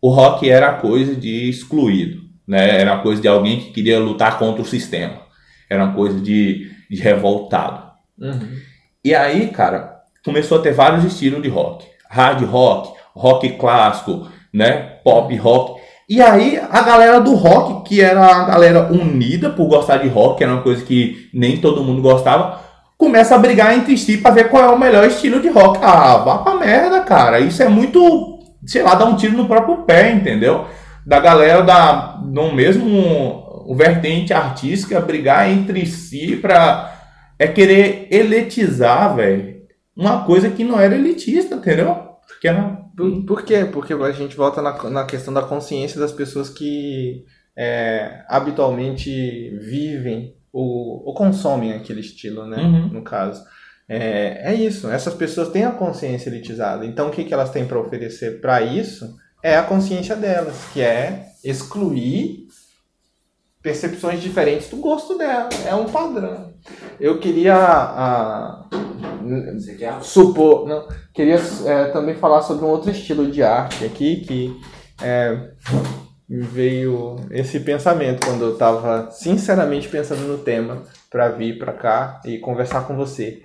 O 0.00 0.10
rock 0.10 0.48
era 0.50 0.68
a 0.68 0.74
coisa 0.74 1.16
de 1.16 1.48
excluído, 1.48 2.20
né? 2.46 2.80
Era 2.80 2.94
a 2.94 2.98
coisa 2.98 3.22
de 3.22 3.28
alguém 3.28 3.58
que 3.58 3.72
queria 3.72 3.98
lutar 3.98 4.38
contra 4.38 4.60
o 4.60 4.66
sistema. 4.66 5.22
Era 5.70 5.84
uma 5.84 5.94
coisa 5.94 6.20
de, 6.20 6.70
de 6.90 7.00
revoltado. 7.00 7.90
Uhum. 8.18 8.58
E 9.02 9.14
aí, 9.14 9.48
cara, 9.48 10.02
começou 10.22 10.58
a 10.58 10.62
ter 10.62 10.72
vários 10.72 11.04
estilos 11.04 11.42
de 11.42 11.48
rock. 11.48 11.86
Hard 12.10 12.44
rock, 12.44 12.92
rock 13.14 13.48
clássico, 13.56 14.28
né? 14.52 14.98
Pop 15.02 15.34
rock 15.36 15.80
E 16.08 16.20
aí 16.20 16.60
a 16.70 16.82
galera 16.82 17.20
do 17.20 17.34
rock, 17.34 17.88
que 17.88 18.00
era 18.00 18.24
a 18.24 18.44
galera 18.44 18.92
unida 18.92 19.50
por 19.50 19.66
gostar 19.66 19.98
de 19.98 20.08
rock, 20.08 20.38
que 20.38 20.44
era 20.44 20.52
uma 20.52 20.62
coisa 20.62 20.84
que 20.84 21.28
nem 21.32 21.56
todo 21.56 21.82
mundo 21.82 22.02
gostava, 22.02 22.60
começa 22.98 23.34
a 23.34 23.38
brigar 23.38 23.74
entre 23.74 23.96
si 23.96 24.18
para 24.18 24.34
ver 24.34 24.50
qual 24.50 24.64
é 24.64 24.68
o 24.68 24.78
melhor 24.78 25.04
estilo 25.04 25.40
de 25.40 25.48
rock. 25.48 25.78
Ah, 25.82 26.18
vá 26.18 26.38
pra 26.38 26.54
merda, 26.56 27.00
cara. 27.00 27.40
Isso 27.40 27.62
é 27.62 27.68
muito, 27.68 28.38
sei 28.66 28.82
lá, 28.82 28.94
dar 28.94 29.06
um 29.06 29.16
tiro 29.16 29.36
no 29.36 29.46
próprio 29.46 29.78
pé, 29.78 30.12
entendeu? 30.12 30.66
Da 31.06 31.20
galera 31.20 31.62
da 31.62 32.20
no 32.22 32.52
mesmo 32.52 33.74
vertente 33.76 34.32
artística 34.32 35.00
brigar 35.00 35.50
entre 35.50 35.86
si 35.86 36.36
pra 36.36 36.92
é 37.38 37.46
querer 37.48 38.08
elitizar, 38.10 39.14
velho, 39.16 39.56
uma 39.96 40.24
coisa 40.24 40.50
que 40.50 40.64
não 40.64 40.78
era 40.78 40.94
elitista, 40.94 41.56
entendeu? 41.56 41.96
Que 42.40 42.48
era 42.48 42.83
por, 42.96 43.24
por 43.24 43.42
quê? 43.44 43.64
Porque 43.64 43.92
a 43.92 44.12
gente 44.12 44.36
volta 44.36 44.62
na, 44.62 44.90
na 44.90 45.04
questão 45.04 45.32
da 45.32 45.42
consciência 45.42 45.98
das 45.98 46.12
pessoas 46.12 46.48
que 46.48 47.24
é, 47.56 48.24
habitualmente 48.28 49.50
vivem 49.58 50.34
ou, 50.52 51.04
ou, 51.06 51.14
consomem 51.14 51.72
aquele 51.72 52.00
estilo, 52.00 52.46
né? 52.46 52.58
Uhum. 52.62 52.88
No 52.88 53.02
caso. 53.02 53.42
É, 53.88 54.52
é 54.52 54.54
isso, 54.54 54.88
essas 54.88 55.12
pessoas 55.14 55.50
têm 55.50 55.64
a 55.64 55.72
consciência 55.72 56.30
elitizada. 56.30 56.86
Então, 56.86 57.08
o 57.08 57.10
que, 57.10 57.24
que 57.24 57.34
elas 57.34 57.50
têm 57.50 57.66
para 57.66 57.78
oferecer 57.78 58.40
para 58.40 58.62
isso 58.62 59.14
é 59.42 59.56
a 59.56 59.62
consciência 59.62 60.16
delas, 60.16 60.56
que 60.72 60.80
é 60.80 61.26
excluir 61.44 62.46
percepções 63.62 64.22
diferentes 64.22 64.68
do 64.68 64.76
gosto 64.76 65.18
dela. 65.18 65.48
É 65.66 65.74
um 65.74 65.86
padrão. 65.86 66.54
Eu 66.98 67.18
queria 67.18 67.56
a, 67.56 68.68
supor, 70.02 70.66
não, 70.66 70.88
queria 71.12 71.40
é, 71.66 71.86
também 71.86 72.14
falar 72.14 72.42
sobre 72.42 72.64
um 72.64 72.68
outro 72.68 72.90
estilo 72.90 73.30
de 73.30 73.42
arte 73.42 73.84
aqui 73.84 74.16
que 74.16 74.60
é, 75.02 75.50
veio 76.28 77.16
esse 77.30 77.60
pensamento 77.60 78.26
quando 78.26 78.44
eu 78.44 78.52
estava 78.54 79.10
sinceramente 79.10 79.88
pensando 79.88 80.22
no 80.22 80.38
tema 80.38 80.84
para 81.10 81.28
vir 81.28 81.58
para 81.58 81.72
cá 81.72 82.20
e 82.24 82.38
conversar 82.38 82.86
com 82.86 82.96
você, 82.96 83.42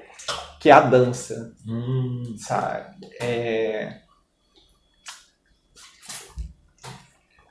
que 0.60 0.70
é 0.70 0.74
a 0.74 0.82
dança, 0.82 1.54
hum. 1.68 2.36
sabe? 2.38 3.08
É... 3.22 3.98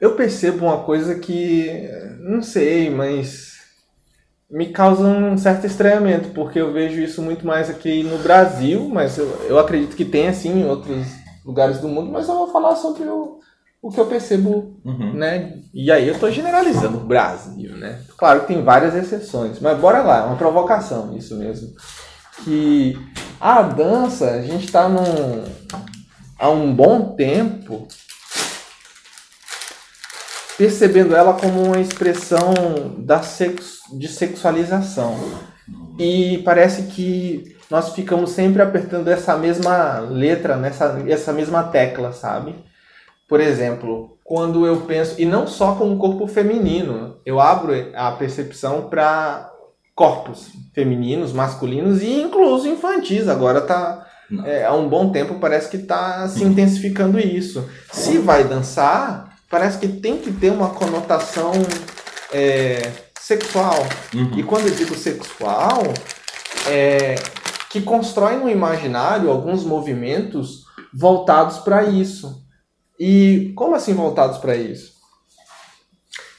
Eu 0.00 0.14
percebo 0.14 0.66
uma 0.66 0.84
coisa 0.84 1.18
que 1.18 1.88
não 2.20 2.40
sei, 2.40 2.88
mas 2.88 3.57
me 4.50 4.66
causa 4.72 5.02
um 5.02 5.36
certo 5.36 5.66
estranhamento, 5.66 6.30
porque 6.30 6.58
eu 6.58 6.72
vejo 6.72 7.00
isso 7.00 7.20
muito 7.20 7.46
mais 7.46 7.68
aqui 7.68 8.02
no 8.02 8.18
Brasil, 8.18 8.88
mas 8.88 9.18
eu, 9.18 9.26
eu 9.46 9.58
acredito 9.58 9.94
que 9.94 10.04
tem 10.04 10.28
assim 10.28 10.60
em 10.60 10.66
outros 10.66 11.06
lugares 11.44 11.78
do 11.78 11.88
mundo, 11.88 12.10
mas 12.10 12.28
eu 12.28 12.34
vou 12.34 12.50
falar 12.50 12.76
sobre 12.76 13.04
o, 13.04 13.40
o 13.82 13.90
que 13.90 14.00
eu 14.00 14.06
percebo, 14.06 14.80
uhum. 14.84 15.12
né? 15.12 15.58
E 15.72 15.92
aí 15.92 16.08
eu 16.08 16.14
estou 16.14 16.30
generalizando 16.30 16.96
o 16.98 17.04
Brasil, 17.04 17.76
né? 17.76 18.00
Claro 18.16 18.40
que 18.40 18.48
tem 18.48 18.62
várias 18.62 18.94
exceções, 18.94 19.60
mas 19.60 19.78
bora 19.78 20.02
lá, 20.02 20.18
é 20.18 20.26
uma 20.26 20.36
provocação 20.36 21.16
isso 21.16 21.36
mesmo. 21.36 21.68
Que 22.44 22.98
a 23.40 23.62
dança, 23.62 24.30
a 24.30 24.42
gente 24.42 24.64
está 24.64 24.88
num 24.88 25.44
há 26.38 26.48
um 26.48 26.72
bom 26.74 27.14
tempo 27.14 27.86
percebendo 30.56 31.14
ela 31.14 31.34
como 31.34 31.62
uma 31.62 31.80
expressão 31.80 32.52
da 32.98 33.22
sex, 33.22 33.77
de 33.92 34.08
sexualização. 34.08 35.16
E 35.98 36.38
parece 36.44 36.84
que 36.84 37.56
nós 37.70 37.92
ficamos 37.92 38.30
sempre 38.30 38.62
apertando 38.62 39.08
essa 39.08 39.36
mesma 39.36 39.98
letra, 40.00 40.56
nessa 40.56 41.02
essa 41.08 41.32
mesma 41.32 41.64
tecla, 41.64 42.12
sabe? 42.12 42.54
Por 43.28 43.40
exemplo, 43.40 44.16
quando 44.24 44.66
eu 44.66 44.82
penso, 44.82 45.20
e 45.20 45.26
não 45.26 45.46
só 45.46 45.74
com 45.74 45.92
o 45.92 45.98
corpo 45.98 46.26
feminino, 46.26 47.16
eu 47.26 47.38
abro 47.38 47.72
a 47.94 48.12
percepção 48.12 48.88
para 48.88 49.50
corpos 49.94 50.50
femininos, 50.74 51.32
masculinos 51.32 52.02
e 52.02 52.22
incluso 52.22 52.68
infantis. 52.68 53.28
Agora 53.28 53.60
tá 53.60 54.06
é, 54.44 54.64
há 54.64 54.74
um 54.74 54.88
bom 54.88 55.10
tempo 55.10 55.38
parece 55.40 55.70
que 55.70 55.78
está 55.78 56.28
se 56.28 56.44
intensificando 56.44 57.18
isso. 57.18 57.68
Se 57.90 58.18
vai 58.18 58.44
dançar, 58.44 59.36
parece 59.50 59.78
que 59.78 59.88
tem 59.88 60.18
que 60.18 60.32
ter 60.32 60.50
uma 60.50 60.70
conotação 60.70 61.52
é, 62.32 62.90
sexual. 63.28 63.86
Uhum. 64.14 64.38
E 64.38 64.42
quando 64.42 64.68
eu 64.68 64.74
digo 64.74 64.94
sexual, 64.94 65.82
é 66.66 67.14
que 67.70 67.82
constrói 67.82 68.36
no 68.36 68.48
imaginário 68.48 69.30
alguns 69.30 69.62
movimentos 69.64 70.64
voltados 70.94 71.58
para 71.58 71.84
isso. 71.84 72.42
E 72.98 73.52
como 73.54 73.74
assim 73.74 73.92
voltados 73.92 74.38
para 74.38 74.56
isso? 74.56 74.96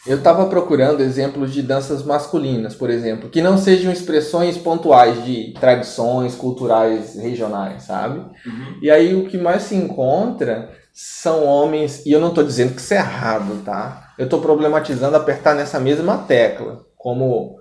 Eu 0.07 0.17
estava 0.17 0.47
procurando 0.47 1.01
exemplos 1.01 1.53
de 1.53 1.61
danças 1.61 2.03
masculinas, 2.03 2.73
por 2.73 2.89
exemplo, 2.89 3.29
que 3.29 3.41
não 3.41 3.55
sejam 3.59 3.91
expressões 3.91 4.57
pontuais 4.57 5.23
de 5.23 5.53
tradições 5.59 6.33
culturais 6.33 7.15
regionais, 7.15 7.83
sabe? 7.83 8.19
Uhum. 8.19 8.79
E 8.81 8.89
aí 8.89 9.13
o 9.13 9.27
que 9.27 9.37
mais 9.37 9.63
se 9.63 9.75
encontra 9.75 10.71
são 10.91 11.45
homens, 11.45 12.03
e 12.05 12.11
eu 12.11 12.19
não 12.19 12.29
estou 12.29 12.43
dizendo 12.43 12.73
que 12.73 12.81
isso 12.81 12.95
é 12.95 12.97
errado, 12.97 13.61
tá? 13.63 14.08
Eu 14.19 14.25
estou 14.25 14.41
problematizando 14.41 15.15
apertar 15.15 15.55
nessa 15.55 15.79
mesma 15.79 16.17
tecla, 16.17 16.85
como 16.97 17.57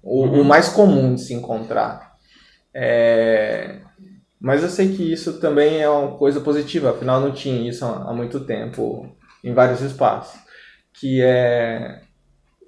o, 0.00 0.24
o 0.24 0.44
mais 0.44 0.68
comum 0.68 1.16
de 1.16 1.20
se 1.20 1.34
encontrar. 1.34 2.14
É... 2.72 3.80
Mas 4.40 4.62
eu 4.62 4.68
sei 4.68 4.94
que 4.94 5.12
isso 5.12 5.40
também 5.40 5.82
é 5.82 5.90
uma 5.90 6.16
coisa 6.16 6.40
positiva, 6.40 6.90
afinal 6.90 7.20
não 7.20 7.32
tinha 7.32 7.68
isso 7.68 7.84
há 7.84 8.12
muito 8.12 8.38
tempo 8.46 9.16
em 9.42 9.52
vários 9.52 9.80
espaços. 9.80 10.38
Que 10.92 11.20
é 11.20 12.02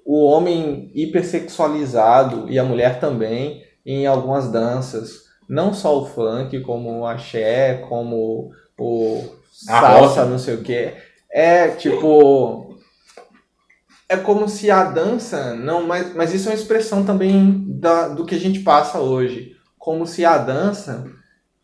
o 0.04 0.24
homem 0.24 0.90
hipersexualizado 0.92 2.50
e 2.50 2.59
a 2.59 2.64
mulher 2.64 2.98
também 2.98 3.62
em 3.84 4.04
algumas 4.04 4.50
danças. 4.50 5.26
Não 5.48 5.72
só 5.72 5.96
o 5.96 6.07
funk, 6.07 6.59
como 6.62 7.00
o 7.00 7.07
axé, 7.07 7.84
como 7.88 8.50
o 8.76 9.22
salsa, 9.52 10.24
não 10.24 10.40
sei 10.40 10.57
o 10.57 10.62
que. 10.62 10.92
É 11.30 11.68
tipo. 11.68 12.76
É 14.09 14.16
como 14.16 14.48
se 14.48 14.70
a 14.70 14.84
dança. 14.84 15.54
Não, 15.54 15.86
mas, 15.86 16.14
mas 16.14 16.32
isso 16.32 16.48
é 16.48 16.52
uma 16.52 16.59
expressão 16.59 17.04
também 17.04 17.64
da, 17.68 18.09
do 18.09 18.24
que 18.24 18.34
a 18.34 18.40
gente 18.40 18.61
passa 18.61 18.98
hoje. 18.98 19.57
Como 19.78 20.07
se 20.07 20.24
a 20.24 20.38
dança 20.38 21.11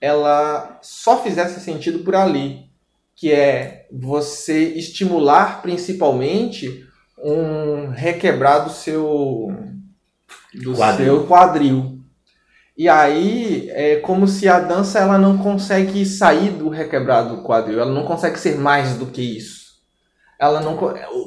ela 0.01 0.79
só 0.83 1.23
fizesse 1.23 1.61
sentido 1.61 2.01
por 2.01 2.15
ali. 2.15 2.71
Que 3.15 3.33
é 3.33 3.87
você 3.93 4.61
estimular 4.75 5.63
principalmente 5.63 6.85
um 7.23 7.91
requebrar 7.91 8.65
do 8.65 8.71
seu, 8.71 9.55
do 10.55 10.75
quadril. 10.75 11.07
seu 11.07 11.27
quadril. 11.27 12.03
E 12.77 12.89
aí 12.89 13.69
é 13.71 13.97
como 13.97 14.27
se 14.27 14.49
a 14.49 14.59
dança 14.59 14.99
ela 14.99 15.19
não 15.19 15.39
consegue 15.39 16.05
sair 16.05 16.51
do 16.51 16.69
requebrado 16.69 17.37
do 17.37 17.43
quadril, 17.43 17.81
ela 17.81 17.93
não 17.93 18.05
consegue 18.05 18.39
ser 18.39 18.57
mais 18.57 18.97
do 18.97 19.07
que 19.07 19.21
isso. 19.21 19.62
Ela 20.43 20.61
não 20.61 20.77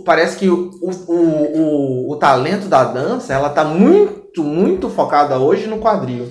parece 0.04 0.36
que 0.36 0.50
o, 0.50 0.72
o, 0.82 0.92
o, 1.08 2.12
o 2.12 2.16
talento 2.18 2.68
da 2.68 2.84
dança 2.84 3.34
ela 3.34 3.48
está 3.48 3.64
muito 3.64 4.44
muito 4.44 4.90
focada 4.90 5.40
hoje 5.40 5.68
no 5.68 5.80
quadril. 5.80 6.30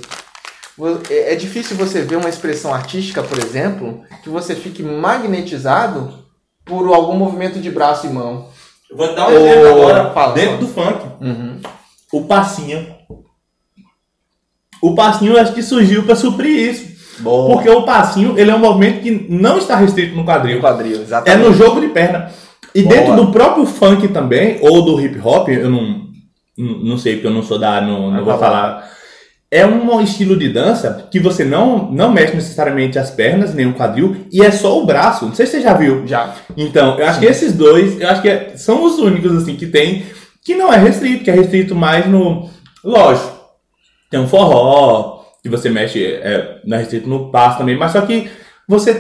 É, 1.09 1.33
é 1.33 1.35
difícil 1.35 1.79
você 1.79 2.03
ver 2.03 2.17
uma 2.17 2.29
expressão 2.29 2.75
artística, 2.75 3.23
por 3.23 3.39
exemplo, 3.39 4.03
que 4.23 4.29
você 4.29 4.55
fique 4.55 4.83
magnetizado 4.83 6.13
por 6.63 6.87
algum 6.93 7.17
movimento 7.17 7.59
de 7.59 7.71
braço 7.71 8.07
e 8.07 8.11
mão. 8.11 8.49
vou 8.95 9.15
dar 9.15 9.29
um 9.29 9.33
exemplo 9.33 9.69
agora, 9.69 10.11
fala, 10.13 10.35
dentro 10.35 10.67
fala. 10.69 10.93
do 10.93 10.99
funk. 10.99 11.25
Uhum. 11.25 11.61
O 12.13 12.25
passinho 12.27 12.95
o 14.83 14.95
passinho 14.95 15.41
acho 15.41 15.55
que 15.55 15.63
surgiu 15.63 16.03
para 16.03 16.15
suprir 16.15 16.71
isso. 16.71 16.93
Bom. 17.21 17.55
Porque 17.55 17.71
o 17.71 17.85
passinho, 17.85 18.39
ele 18.39 18.51
é 18.51 18.55
um 18.55 18.59
movimento 18.59 19.01
que 19.01 19.27
não 19.31 19.57
está 19.57 19.77
restrito 19.77 20.15
no 20.15 20.27
quadril. 20.27 20.57
No 20.57 20.61
quadril, 20.61 21.01
exatamente. 21.01 21.43
É 21.43 21.49
no 21.49 21.55
jogo 21.55 21.81
de 21.81 21.89
perna. 21.89 22.31
E 22.75 22.83
Boa. 22.83 22.95
dentro 22.95 23.17
do 23.17 23.31
próprio 23.31 23.67
funk 23.67 24.09
também, 24.09 24.59
ou 24.61 24.83
do 24.83 25.01
hip 25.01 25.21
hop, 25.23 25.49
eu 25.49 25.71
não, 25.71 26.09
não 26.59 26.99
sei 26.99 27.15
porque 27.15 27.29
eu 27.29 27.33
não 27.33 27.43
sou 27.43 27.59
da, 27.59 27.81
não, 27.81 28.11
não 28.11 28.25
vou 28.25 28.37
falar. 28.37 28.93
É 29.51 29.65
um 29.65 30.01
estilo 30.01 30.37
de 30.37 30.49
dança 30.49 31.07
que 31.09 31.21
você 31.21 31.45
não, 31.45 31.89
não 31.93 32.11
mexe 32.11 32.35
necessariamente 32.35 32.99
as 32.99 33.13
pernas, 33.13 33.55
nem 33.55 33.67
o 33.67 33.75
quadril, 33.75 34.17
e 34.33 34.43
é 34.43 34.51
só 34.51 34.83
o 34.83 34.85
braço. 34.85 35.27
Não 35.27 35.35
sei 35.35 35.47
se 35.47 35.53
você 35.53 35.61
já 35.61 35.75
viu. 35.75 36.05
Já. 36.05 36.35
Então, 36.57 36.99
eu 36.99 37.07
acho 37.07 37.21
Sim. 37.21 37.27
que 37.27 37.31
esses 37.31 37.53
dois, 37.53 38.01
eu 38.01 38.09
acho 38.09 38.21
que 38.21 38.29
é, 38.29 38.57
são 38.57 38.85
os 38.85 38.99
únicos 38.99 39.31
assim 39.37 39.55
que 39.55 39.67
tem, 39.67 40.05
que 40.45 40.57
não 40.57 40.73
é 40.73 40.77
restrito, 40.77 41.23
que 41.23 41.31
é 41.31 41.35
restrito 41.35 41.75
mais 41.77 42.09
no. 42.09 42.51
Lógico, 42.83 43.33
tem 44.11 44.19
um 44.19 44.27
forró, 44.27 45.25
que 45.41 45.49
você 45.49 45.71
mexe 45.71 46.05
é, 46.05 46.61
na 46.65 46.79
restrito 46.79 47.09
no 47.09 47.31
passo 47.31 47.59
também, 47.59 47.77
mas 47.77 47.93
só 47.93 48.01
que 48.01 48.29
você 48.67 48.95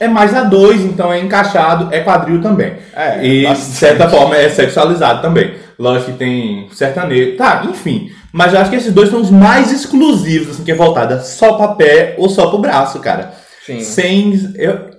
é 0.00 0.08
mais 0.08 0.34
a 0.34 0.42
dois, 0.42 0.80
então 0.80 1.12
é 1.12 1.20
encaixado, 1.20 1.92
é 1.94 2.00
quadril 2.00 2.40
também. 2.40 2.74
É, 2.94 3.24
e 3.24 3.46
de 3.46 3.58
certa 3.58 4.08
forma 4.08 4.36
é 4.36 4.48
sexualizado 4.48 5.22
também. 5.22 5.54
Lógico 5.78 6.12
que 6.12 6.18
tem 6.18 6.68
sertanejo, 6.72 7.36
tá, 7.36 7.64
enfim. 7.68 8.10
Mas 8.32 8.52
eu 8.52 8.60
acho 8.60 8.70
que 8.70 8.76
esses 8.76 8.92
dois 8.92 9.10
são 9.10 9.20
os 9.20 9.30
mais 9.30 9.70
exclusivos, 9.72 10.54
assim, 10.54 10.64
que 10.64 10.72
é 10.72 10.74
voltada 10.74 11.20
só 11.20 11.54
pra 11.54 11.68
pé 11.68 12.14
ou 12.18 12.28
só 12.28 12.48
pro 12.48 12.58
braço, 12.58 12.98
cara. 12.98 13.32
Sim. 13.64 13.80
Sem. 13.80 14.54
Eu... 14.56 14.90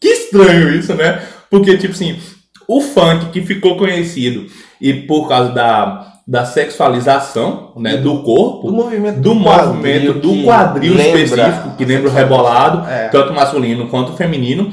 Que 0.00 0.08
estranho 0.08 0.74
isso, 0.74 0.94
né? 0.94 1.22
Porque, 1.48 1.76
tipo 1.78 1.94
assim, 1.94 2.18
O 2.66 2.80
funk 2.80 3.26
que 3.26 3.42
ficou 3.42 3.76
conhecido 3.76 4.46
e 4.80 4.92
por 4.92 5.28
causa 5.28 5.52
da, 5.52 6.13
da 6.26 6.46
sexualização 6.46 7.72
né, 7.76 7.98
do 7.98 8.22
corpo, 8.22 8.68
do 8.68 8.72
movimento 8.72 9.16
do, 9.16 9.20
do 9.20 9.34
movimento 9.34 10.14
do 10.14 10.42
quadril 10.44 10.98
específico, 10.98 11.76
que 11.76 11.84
lembra 11.84 12.08
o 12.08 12.12
rebolado, 12.12 12.88
é. 12.88 13.08
tanto 13.08 13.34
masculino 13.34 13.88
quanto 13.88 14.16
feminino. 14.16 14.72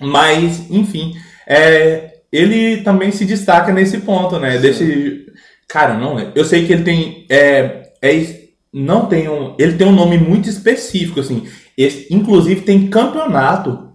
Mas, 0.00 0.70
enfim, 0.70 1.14
é, 1.46 2.18
ele 2.32 2.78
também 2.78 3.10
se 3.10 3.24
destaca 3.24 3.72
nesse 3.72 3.98
ponto, 3.98 4.38
né? 4.38 4.52
Sim. 4.52 4.60
Desse. 4.60 5.26
Cara, 5.68 5.94
não, 5.94 6.18
eu 6.34 6.44
sei 6.44 6.66
que 6.66 6.72
ele 6.72 6.84
tem. 6.84 7.26
É, 7.28 7.90
é, 8.02 8.38
não 8.72 9.06
tem 9.06 9.28
um. 9.28 9.54
Ele 9.58 9.74
tem 9.74 9.86
um 9.86 9.92
nome 9.94 10.16
muito 10.16 10.48
específico, 10.48 11.20
assim. 11.20 11.46
Esse, 11.76 12.06
inclusive 12.10 12.62
tem 12.62 12.88
campeonato 12.88 13.88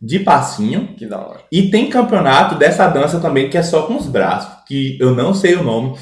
de 0.00 0.20
passinho. 0.20 0.94
Que 0.96 1.06
da 1.06 1.18
hora. 1.18 1.40
E 1.50 1.70
tem 1.70 1.90
campeonato 1.90 2.54
dessa 2.54 2.88
dança 2.88 3.20
também 3.20 3.50
que 3.50 3.58
é 3.58 3.62
só 3.62 3.82
com 3.82 3.96
os 3.96 4.06
braços, 4.06 4.64
que 4.66 4.96
eu 5.00 5.14
não 5.14 5.34
sei 5.34 5.54
o 5.54 5.62
nome. 5.62 5.96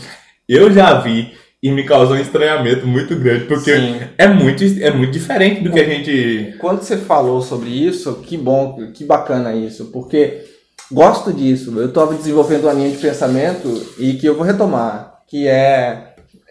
Eu 0.48 0.72
já 0.72 0.98
vi 1.00 1.32
e 1.62 1.70
me 1.70 1.84
causou 1.84 2.16
um 2.16 2.20
estranhamento 2.20 2.86
muito 2.86 3.16
grande, 3.16 3.44
porque 3.46 3.72
é 4.16 4.28
muito, 4.28 4.64
é 4.80 4.90
muito 4.90 5.12
diferente 5.12 5.60
do 5.60 5.72
que 5.72 5.80
a 5.80 5.84
gente. 5.84 6.56
Quando 6.58 6.82
você 6.82 6.96
falou 6.96 7.42
sobre 7.42 7.68
isso, 7.68 8.22
que 8.22 8.36
bom, 8.36 8.90
que 8.94 9.04
bacana 9.04 9.54
isso, 9.54 9.86
porque 9.86 10.44
gosto 10.90 11.32
disso. 11.32 11.76
Eu 11.78 11.86
estou 11.86 12.14
desenvolvendo 12.14 12.64
uma 12.64 12.72
linha 12.72 12.90
de 12.90 12.98
pensamento 12.98 13.68
e 13.98 14.14
que 14.14 14.26
eu 14.26 14.36
vou 14.36 14.46
retomar, 14.46 15.20
que 15.26 15.46
é 15.46 16.08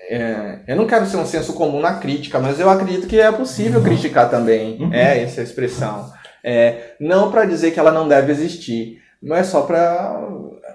é, 0.09 0.59
eu 0.67 0.75
não 0.77 0.87
quero 0.87 1.05
ser 1.05 1.17
um 1.17 1.25
senso 1.25 1.53
comum 1.53 1.81
na 1.81 1.95
crítica, 1.95 2.39
mas 2.39 2.59
eu 2.59 2.69
acredito 2.69 3.07
que 3.07 3.19
é 3.19 3.29
possível 3.31 3.79
uhum. 3.79 3.85
criticar 3.85 4.29
também. 4.29 4.81
Uhum. 4.81 4.93
É 4.93 5.21
essa 5.21 5.41
expressão. 5.41 6.09
É, 6.43 6.93
não 6.99 7.29
para 7.29 7.45
dizer 7.45 7.71
que 7.71 7.79
ela 7.79 7.91
não 7.91 8.07
deve 8.07 8.31
existir, 8.31 9.01
mas 9.21 9.47
só 9.47 9.61
para 9.61 10.17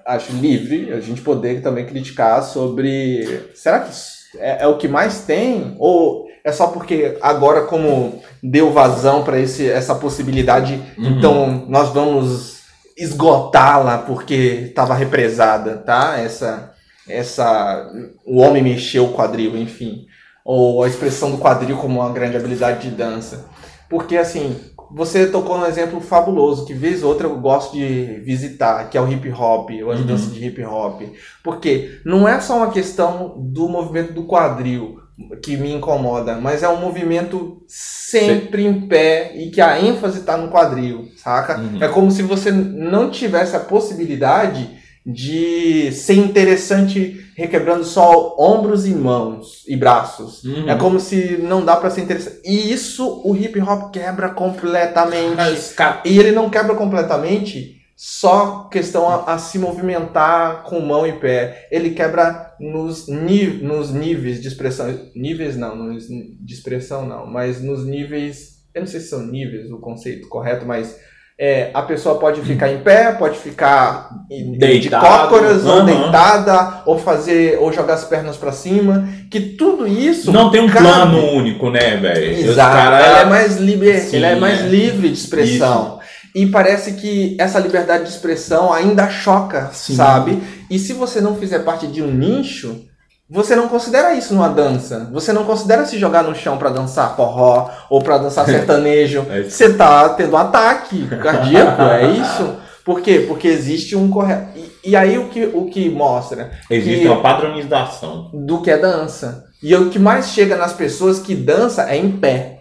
acho 0.07 0.33
livre 0.33 0.93
a 0.93 1.01
gente 1.01 1.21
poder 1.21 1.63
também 1.63 1.87
criticar 1.87 2.43
sobre 2.43 3.51
será 3.55 3.81
que 3.81 3.93
é, 4.39 4.65
é, 4.65 4.67
o 4.67 4.77
que 4.77 4.89
mais 4.89 5.25
tem 5.25 5.77
ou 5.79 6.27
é 6.45 6.51
só 6.51 6.69
porque 6.69 7.19
agora 7.21 7.63
como 7.63 8.23
deu 8.43 8.73
vazão 8.73 9.23
para 9.23 9.39
esse 9.39 9.69
essa 9.69 9.95
possibilidade, 9.95 10.81
uhum. 10.99 11.07
então 11.07 11.65
nós 11.69 11.91
vamos 11.91 12.63
esgotá-la 12.97 13.99
porque 13.99 14.67
estava 14.69 14.95
represada, 14.95 15.77
tá? 15.79 16.19
Essa 16.19 16.73
essa 17.09 17.91
o 18.25 18.39
homem 18.39 18.63
mexeu 18.63 19.07
o 19.07 19.13
quadril, 19.13 19.57
enfim, 19.57 20.07
ou 20.45 20.83
a 20.83 20.89
expressão 20.89 21.31
do 21.31 21.39
quadril 21.39 21.77
como 21.77 22.01
uma 22.01 22.13
grande 22.13 22.37
habilidade 22.37 22.89
de 22.89 22.97
dança. 22.97 23.47
Porque 23.89 24.17
assim, 24.17 24.57
você 24.95 25.27
tocou 25.27 25.57
um 25.57 25.67
exemplo 25.67 26.01
fabuloso 26.01 26.67
que 26.67 26.75
vez 26.75 27.03
ou 27.03 27.09
outra 27.09 27.27
eu 27.27 27.37
gosto 27.39 27.73
de 27.73 28.21
visitar, 28.25 28.91
que 28.91 28.99
é 28.99 29.01
o 29.01 29.11
hip 29.11 29.29
hop, 29.31 29.71
ou 29.85 29.91
as 29.91 30.01
uhum. 30.01 30.07
danças 30.07 30.35
de 30.35 30.45
hip 30.45 30.63
hop. 30.65 31.03
Porque 31.43 32.01
não 32.05 32.29
é 32.29 32.41
só 32.41 32.59
uma 32.59 32.71
questão 32.71 33.35
do 33.39 33.69
movimento 33.69 34.13
do 34.13 34.25
quadril 34.25 35.01
que 35.43 35.57
me 35.57 35.73
incomoda, 35.73 36.37
mas 36.37 36.63
é 36.63 36.69
um 36.69 36.81
movimento 36.81 37.63
sempre 37.67 38.63
Sim. 38.63 38.69
em 38.69 38.81
pé 38.89 39.33
e 39.37 39.51
que 39.51 39.61
a 39.61 39.81
ênfase 39.81 40.21
está 40.21 40.37
no 40.37 40.51
quadril, 40.51 41.09
saca? 41.17 41.59
Uhum. 41.59 41.83
É 41.83 41.89
como 41.89 42.11
se 42.11 42.23
você 42.23 42.51
não 42.51 43.11
tivesse 43.11 43.55
a 43.55 43.61
possibilidade 43.61 44.71
de 45.05 45.91
ser 45.93 46.15
interessante 46.15 47.32
requebrando 47.43 47.85
só 47.85 48.37
ombros 48.39 48.87
e 48.87 48.95
mãos 48.95 49.65
e 49.67 49.77
braços. 49.77 50.45
Uhum. 50.45 50.71
É 50.71 50.77
como 50.77 51.01
se 51.01 51.39
não 51.39 51.65
dá 51.65 51.77
para 51.77 51.91
ser 51.91 52.03
interessante. 52.03 52.41
E 52.45 52.73
isso 52.73 53.21
o 53.25 53.37
hip 53.37 53.61
hop 53.61 53.93
quebra 53.93 54.31
completamente. 54.31 55.35
Mas, 55.35 55.75
e 56.05 56.19
ele 56.19 56.31
não 56.31 56.49
quebra 56.49 56.75
completamente 56.75 57.83
só 57.97 58.69
questão 58.71 59.09
a, 59.09 59.35
a, 59.35 59.39
se 59.39 59.59
movimentar 59.59 60.63
com 60.63 60.81
mão 60.81 61.07
e 61.07 61.13
pé. 61.15 61.69
Ele 61.71 61.91
quebra 61.91 62.55
nos, 62.61 63.07
nos 63.09 63.93
níveis 63.93 64.41
de 64.41 64.49
expressão. 64.49 64.87
Níveis 65.15 65.57
não, 65.57 65.75
nos, 65.75 66.07
de 66.07 66.55
expressão 66.55 67.07
não, 67.07 67.27
mas 67.27 67.61
nos 67.61 67.85
níveis. 67.85 68.63
Eu 68.73 68.83
não 68.83 68.89
sei 68.89 69.01
se 69.01 69.09
são 69.09 69.27
níveis 69.27 69.71
o 69.71 69.79
conceito 69.79 70.29
correto, 70.29 70.65
mas 70.65 70.97
é, 71.45 71.73
a 71.75 71.83
pessoa 71.83 72.21
pode 72.21 72.41
ficar 72.43 72.71
em 72.71 72.79
pé, 72.79 73.11
pode 73.11 73.37
ficar 73.37 74.11
Deitado, 74.29 75.03
de 75.03 75.11
cócoras, 75.11 75.65
uhum. 75.65 75.73
ou 75.73 75.83
deitada, 75.83 76.83
ou 76.87 76.97
fazer, 76.97 77.59
ou 77.59 77.73
jogar 77.73 77.95
as 77.95 78.05
pernas 78.05 78.37
para 78.37 78.53
cima, 78.53 79.09
que 79.29 79.41
tudo 79.41 79.85
isso 79.85 80.31
não 80.31 80.53
tem 80.53 80.61
um 80.61 80.69
cabe. 80.69 80.87
plano 80.87 81.33
único, 81.33 81.69
né, 81.69 81.97
velho? 81.97 82.49
Exato. 82.49 82.77
Cara... 82.77 83.01
Ela 83.01 83.21
é 83.23 83.25
mais 83.25 83.57
livre, 83.57 84.01
Sim, 84.03 84.19
ela 84.19 84.27
é 84.29 84.35
mais 84.37 84.61
é. 84.61 84.69
livre 84.69 85.09
de 85.09 85.19
expressão. 85.19 85.99
Isso. 85.99 86.13
E 86.33 86.47
parece 86.47 86.93
que 86.93 87.37
essa 87.41 87.59
liberdade 87.59 88.05
de 88.05 88.11
expressão 88.11 88.73
ainda 88.73 89.11
choca, 89.11 89.69
Sim. 89.73 89.97
sabe? 89.97 90.41
E 90.71 90.79
se 90.79 90.93
você 90.93 91.21
não 91.21 91.35
fizer 91.35 91.59
parte 91.65 91.89
de 91.89 92.01
um 92.01 92.13
nicho, 92.13 92.85
você 93.33 93.57
não 93.57 93.67
considera 93.67 94.13
isso 94.13 94.35
numa 94.35 94.51
dança. 94.51 95.09
Você 95.11 95.33
não 95.33 95.45
considera 95.45 95.87
se 95.87 95.99
jogar 95.99 96.23
no 96.23 96.35
chão 96.35 96.59
para 96.59 96.69
dançar 96.69 97.17
forró 97.17 97.71
ou 97.89 98.03
para 98.03 98.19
dançar 98.19 98.45
sertanejo. 98.45 99.27
é 99.31 99.45
você 99.45 99.73
tá 99.73 100.11
tendo 100.11 100.35
um 100.35 100.37
ataque 100.37 101.09
cardíaco, 101.09 101.81
é 101.81 102.11
isso? 102.13 102.57
Por 102.85 103.01
quê? 103.01 103.25
Porque 103.27 103.49
existe 103.49 103.97
um 103.97 104.11
correto. 104.11 104.59
E, 104.59 104.91
e, 104.91 104.97
aí 104.97 105.17
o 105.17 105.29
que, 105.29 105.47
o 105.47 105.65
que 105.65 105.89
mostra? 105.89 106.51
Existe 106.69 107.07
uma 107.07 107.23
padronização. 107.23 108.29
Do 108.35 108.61
que 108.61 108.71
é 108.71 108.77
dança. 108.77 109.47
E 109.63 109.75
o 109.75 109.89
que 109.89 109.99
mais 109.99 110.29
chega 110.29 110.55
nas 110.55 110.75
pessoas 110.75 111.19
que 111.19 111.35
dança 111.35 111.89
é 111.89 111.97
em 111.97 112.13
pé. 112.13 112.59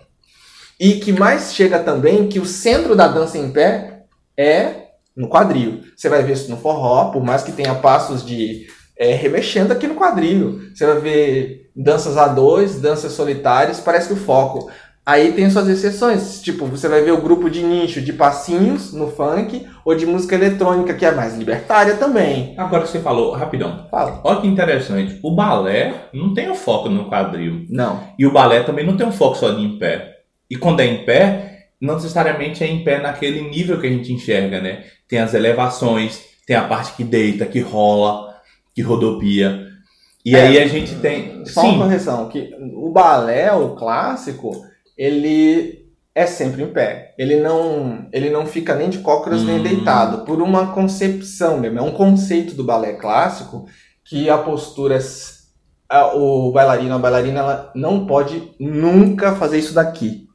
E 0.80 0.94
que 0.94 1.12
mais 1.12 1.54
chega 1.54 1.80
também 1.80 2.30
que 2.30 2.40
o 2.40 2.46
centro 2.46 2.96
da 2.96 3.10
dança 3.10 3.38
em 3.38 3.52
pé 3.52 4.04
é 4.38 4.86
no 5.18 5.28
quadril. 5.28 5.82
Você 5.98 6.08
vai 6.08 6.24
ver 6.24 6.34
isso 6.34 6.50
no 6.50 6.56
forró, 6.56 7.12
por 7.12 7.22
mais 7.22 7.44
que 7.44 7.52
tenha 7.52 7.76
passos 7.76 8.26
de 8.26 8.68
é, 9.02 9.16
remexendo 9.16 9.74
aqui 9.74 9.88
no 9.88 9.96
quadril. 9.96 10.62
Você 10.76 10.86
vai 10.86 11.00
ver 11.00 11.72
danças 11.76 12.18
a 12.18 12.28
dois, 12.28 12.80
danças 12.80 13.14
solitárias, 13.14 13.80
parece 13.80 14.08
que 14.08 14.14
o 14.14 14.18
foco. 14.18 14.70
Aí 15.04 15.32
tem 15.32 15.50
suas 15.50 15.68
exceções, 15.68 16.40
tipo, 16.44 16.68
você 16.68 16.88
vai 16.88 17.02
ver 17.02 17.12
o 17.12 17.22
grupo 17.22 17.50
de 17.50 17.64
nicho 17.64 18.00
de 18.00 18.14
passinhos 18.14 18.94
no 18.94 19.10
funk 19.10 19.68
ou 19.84 19.96
de 19.96 20.06
música 20.06 20.36
eletrônica, 20.36 20.94
que 20.94 21.04
é 21.04 21.12
mais 21.12 21.36
libertária 21.36 21.96
também. 21.96 22.54
Agora 22.56 22.86
você 22.86 23.00
falou, 23.00 23.34
rapidão. 23.34 23.88
Fala. 23.90 24.22
Olha 24.24 24.42
que 24.42 24.48
interessante. 24.48 25.20
O 25.24 25.34
balé 25.34 26.10
não 26.14 26.36
tem 26.36 26.52
o 26.52 26.56
foco 26.56 26.88
no 26.88 27.10
quadril. 27.10 27.66
Não. 27.72 28.04
E 28.20 28.28
o 28.28 28.32
balé 28.32 28.62
também 28.62 28.86
não 28.86 28.96
tem 28.96 29.08
um 29.08 29.12
foco 29.12 29.36
só 29.36 29.50
de 29.50 29.64
em 29.64 29.80
pé. 29.80 30.20
E 30.48 30.56
quando 30.56 30.82
é 30.82 30.86
em 30.86 31.04
pé, 31.04 31.70
não 31.82 31.96
necessariamente 31.96 32.64
é 32.64 32.68
em 32.68 32.84
pé 32.84 33.00
naquele 33.00 33.42
nível 33.50 33.80
que 33.80 33.88
a 33.88 33.90
gente 33.90 34.14
enxerga, 34.14 34.62
né? 34.62 34.84
Tem 35.10 35.18
as 35.18 35.34
elevações, 35.34 36.22
tem 36.46 36.56
a 36.56 36.66
parte 36.66 36.94
que 36.94 37.04
deita, 37.04 37.48
que 37.48 37.60
rola 37.60 38.31
que 38.74 38.82
rodopia. 38.82 39.68
E 40.26 40.36
é, 40.36 40.42
aí 40.42 40.60
a 40.60 40.68
gente 40.68 40.96
tem. 40.96 41.46
Só 41.46 41.62
Sim. 41.62 41.70
uma 41.70 41.86
correção, 41.86 42.28
que 42.30 42.52
o 42.76 42.92
balé, 42.92 43.52
o 43.52 43.76
clássico, 43.76 44.52
ele 44.98 45.82
é 46.14 46.26
sempre 46.26 46.64
em 46.64 46.68
pé. 46.68 47.14
Ele 47.18 47.38
não, 47.38 48.08
ele 48.12 48.30
não 48.30 48.46
fica 48.46 48.76
nem 48.76 48.90
de 48.90 49.00
cócoras 49.00 49.42
hum. 49.42 49.46
nem 49.46 49.64
deitado, 49.64 50.26
por 50.26 50.42
uma 50.42 50.74
concepção 50.74 51.60
mesmo. 51.60 51.80
É 51.80 51.82
um 51.82 51.92
conceito 51.92 52.54
do 52.54 52.64
balé 52.64 52.94
clássico 52.94 53.66
que 54.06 54.30
a 54.30 54.38
postura. 54.38 55.00
o 56.14 56.52
bailarino, 56.52 56.96
a 56.96 57.00
bailarina, 57.00 57.40
ela 57.40 57.72
não 57.74 58.06
pode 58.06 58.52
nunca 58.60 59.36
fazer 59.36 59.58
isso 59.58 59.74
daqui. 59.74 60.28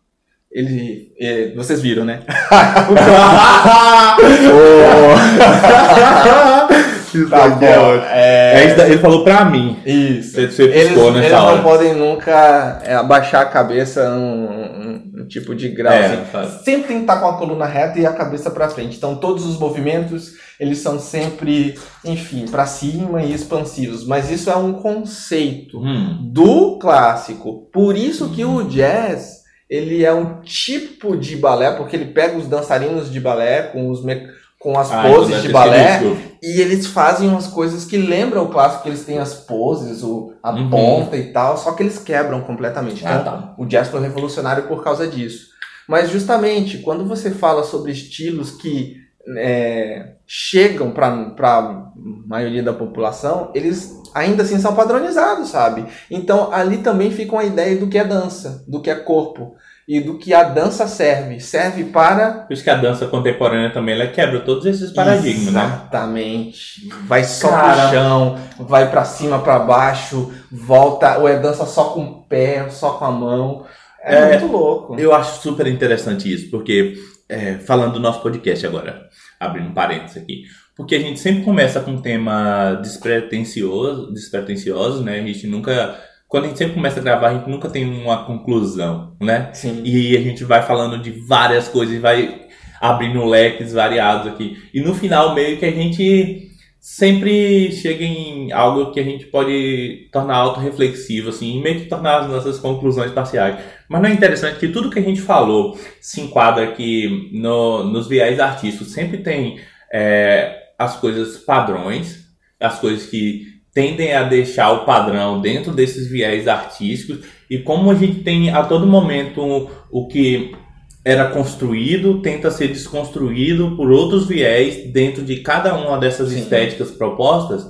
Ele. 0.50 1.12
É, 1.20 1.54
vocês 1.54 1.80
viram, 1.80 2.04
né? 2.04 2.24
tá 7.24 7.48
bom. 7.48 7.66
É... 8.10 8.74
é 8.78 8.90
ele 8.90 8.98
falou 8.98 9.24
pra 9.24 9.44
mim. 9.44 9.78
Isso. 9.84 10.32
Você, 10.32 10.50
você 10.50 10.62
eles, 10.64 10.96
eles 10.96 11.32
não 11.32 11.62
podem 11.62 11.94
nunca 11.94 12.80
é, 12.84 12.94
abaixar 12.94 13.42
a 13.42 13.46
cabeça 13.46 14.08
num 14.10 15.26
tipo 15.26 15.54
de 15.54 15.68
grau. 15.68 15.92
É, 15.92 16.24
assim. 16.34 16.64
Sempre 16.64 16.88
tem 16.88 16.96
que 16.98 17.02
estar 17.02 17.20
com 17.20 17.28
a 17.28 17.38
coluna 17.38 17.66
reta 17.66 17.98
e 17.98 18.06
a 18.06 18.12
cabeça 18.12 18.50
para 18.50 18.68
frente. 18.68 18.96
Então 18.96 19.16
todos 19.16 19.44
os 19.44 19.58
movimentos 19.58 20.34
eles 20.58 20.78
são 20.78 20.98
sempre, 20.98 21.78
enfim, 22.04 22.46
para 22.46 22.66
cima 22.66 23.22
e 23.22 23.32
expansivos. 23.32 24.06
Mas 24.06 24.30
isso 24.30 24.50
é 24.50 24.56
um 24.56 24.74
conceito 24.74 25.78
hum. 25.78 26.30
do 26.32 26.78
clássico. 26.78 27.68
Por 27.72 27.96
isso 27.96 28.30
que 28.30 28.44
o 28.44 28.62
jazz 28.64 29.44
ele 29.68 30.04
é 30.04 30.12
um 30.12 30.40
tipo 30.40 31.16
de 31.16 31.36
balé, 31.36 31.72
porque 31.72 31.96
ele 31.96 32.06
pega 32.06 32.38
os 32.38 32.46
dançarinos 32.46 33.10
de 33.10 33.20
balé 33.20 33.62
com 33.64 33.90
os 33.90 34.04
me 34.04 34.28
com 34.58 34.78
as 34.78 34.90
ah, 34.90 35.02
poses 35.02 35.30
então 35.30 35.42
de 35.42 35.48
balé 35.50 36.00
e 36.42 36.60
eles 36.60 36.86
fazem 36.86 37.28
umas 37.28 37.46
coisas 37.46 37.84
que 37.84 37.96
lembram 37.96 38.44
o 38.44 38.48
clássico, 38.48 38.84
que 38.84 38.88
eles 38.88 39.04
têm 39.04 39.18
as 39.18 39.34
poses, 39.34 40.02
o, 40.02 40.32
a 40.42 40.50
uhum. 40.50 40.70
ponta 40.70 41.16
e 41.16 41.32
tal, 41.32 41.56
só 41.56 41.72
que 41.72 41.82
eles 41.82 41.98
quebram 41.98 42.40
completamente. 42.42 43.06
Ah, 43.06 43.18
então, 43.20 43.34
ah, 43.34 43.42
tá. 43.42 43.54
o 43.58 43.66
jazz 43.66 43.88
foi 43.88 44.00
revolucionário 44.00 44.64
por 44.64 44.82
causa 44.82 45.06
disso. 45.06 45.48
Mas 45.88 46.10
justamente 46.10 46.78
quando 46.78 47.06
você 47.06 47.30
fala 47.30 47.62
sobre 47.62 47.92
estilos 47.92 48.50
que 48.50 48.96
é, 49.36 50.14
chegam 50.26 50.90
para 50.90 51.08
a 51.08 51.92
maioria 52.26 52.62
da 52.62 52.72
população, 52.72 53.50
eles 53.54 54.02
ainda 54.14 54.42
assim 54.42 54.58
são 54.58 54.74
padronizados, 54.74 55.48
sabe? 55.48 55.84
Então 56.10 56.52
ali 56.52 56.78
também 56.78 57.10
fica 57.10 57.32
uma 57.32 57.44
ideia 57.44 57.76
do 57.76 57.88
que 57.88 57.98
é 57.98 58.04
dança, 58.04 58.64
do 58.66 58.80
que 58.80 58.90
é 58.90 58.94
corpo. 58.94 59.54
E 59.88 60.00
do 60.00 60.18
que 60.18 60.34
a 60.34 60.42
dança 60.42 60.88
serve. 60.88 61.40
Serve 61.40 61.84
para. 61.84 62.32
Por 62.32 62.52
isso 62.52 62.64
que 62.64 62.70
a 62.70 62.74
dança 62.74 63.06
contemporânea 63.06 63.70
também 63.70 63.94
ela 63.94 64.08
quebra 64.08 64.40
todos 64.40 64.66
esses 64.66 64.90
paradigmas, 64.90 65.48
Exatamente. 65.48 65.54
né? 65.54 65.76
Exatamente. 65.76 66.88
Vai 67.06 67.24
só 67.24 67.48
Cara... 67.50 67.88
pro 67.88 67.90
chão, 67.90 68.38
vai 68.58 68.90
para 68.90 69.04
cima, 69.04 69.38
para 69.38 69.60
baixo, 69.60 70.32
volta, 70.50 71.18
ou 71.18 71.28
é 71.28 71.38
dança 71.38 71.64
só 71.66 71.90
com 71.90 72.02
o 72.02 72.22
pé, 72.22 72.68
só 72.70 72.94
com 72.94 73.04
a 73.04 73.12
mão. 73.12 73.66
É, 74.02 74.16
é 74.16 74.38
muito 74.38 74.52
louco. 74.52 74.98
Eu 74.98 75.14
acho 75.14 75.40
super 75.40 75.66
interessante 75.68 76.32
isso, 76.32 76.50
porque 76.50 76.94
é, 77.28 77.54
falando 77.54 77.94
do 77.94 78.00
nosso 78.00 78.20
podcast 78.22 78.66
agora, 78.66 79.08
abrindo 79.38 79.68
um 79.68 79.74
parênteses 79.74 80.16
aqui. 80.16 80.44
Porque 80.76 80.94
a 80.94 81.00
gente 81.00 81.18
sempre 81.18 81.42
começa 81.42 81.80
com 81.80 81.92
um 81.92 82.02
tema 82.02 82.74
despretensioso, 82.82 84.12
despretensioso, 84.12 85.02
né? 85.02 85.18
A 85.18 85.22
gente 85.22 85.46
nunca 85.46 85.98
quando 86.28 86.44
a 86.44 86.48
gente 86.48 86.58
sempre 86.58 86.74
começa 86.74 87.00
a 87.00 87.02
gravar, 87.02 87.28
a 87.28 87.34
gente 87.34 87.48
nunca 87.48 87.68
tem 87.68 87.84
uma 87.84 88.24
conclusão, 88.24 89.16
né? 89.20 89.50
Sim. 89.52 89.82
E 89.84 90.16
a 90.16 90.20
gente 90.20 90.44
vai 90.44 90.62
falando 90.62 91.00
de 91.00 91.10
várias 91.10 91.68
coisas 91.68 91.94
e 91.94 92.00
vai 92.00 92.46
abrindo 92.80 93.24
leques 93.24 93.72
variados 93.72 94.32
aqui. 94.32 94.56
E 94.74 94.80
no 94.80 94.94
final, 94.94 95.34
meio 95.34 95.56
que 95.58 95.64
a 95.64 95.70
gente 95.70 96.50
sempre 96.80 97.72
chega 97.72 98.04
em 98.04 98.52
algo 98.52 98.92
que 98.92 99.00
a 99.00 99.02
gente 99.02 99.26
pode 99.26 100.08
tornar 100.12 100.36
autorreflexivo, 100.36 101.30
assim, 101.30 101.58
e 101.58 101.60
meio 101.62 101.80
que 101.80 101.86
tornar 101.86 102.20
as 102.20 102.28
nossas 102.28 102.58
conclusões 102.58 103.10
parciais. 103.10 103.58
Mas 103.88 104.02
não 104.02 104.08
é 104.08 104.12
interessante 104.12 104.58
que 104.58 104.68
tudo 104.68 104.90
que 104.90 104.98
a 104.98 105.02
gente 105.02 105.20
falou 105.20 105.78
se 106.00 106.20
enquadra 106.20 106.64
aqui 106.64 107.30
no, 107.32 107.84
nos 107.84 108.06
viés 108.08 108.38
artísticos. 108.38 108.92
Sempre 108.92 109.18
tem 109.18 109.58
é, 109.92 110.56
as 110.78 110.96
coisas 110.96 111.38
padrões, 111.38 112.24
as 112.60 112.78
coisas 112.78 113.06
que 113.06 113.55
tendem 113.76 114.14
a 114.14 114.22
deixar 114.22 114.72
o 114.72 114.86
padrão 114.86 115.38
dentro 115.38 115.70
desses 115.70 116.08
viés 116.10 116.48
artísticos 116.48 117.26
e 117.50 117.58
como 117.58 117.90
a 117.90 117.94
gente 117.94 118.20
tem 118.20 118.48
a 118.48 118.64
todo 118.64 118.86
momento 118.86 119.68
o 119.90 120.08
que 120.08 120.56
era 121.04 121.28
construído 121.28 122.22
tenta 122.22 122.50
ser 122.50 122.68
desconstruído 122.68 123.76
por 123.76 123.92
outros 123.92 124.26
viés 124.26 124.90
dentro 124.90 125.22
de 125.22 125.40
cada 125.40 125.74
uma 125.74 125.98
dessas 125.98 126.30
Sim. 126.30 126.38
estéticas 126.38 126.90
propostas, 126.90 127.66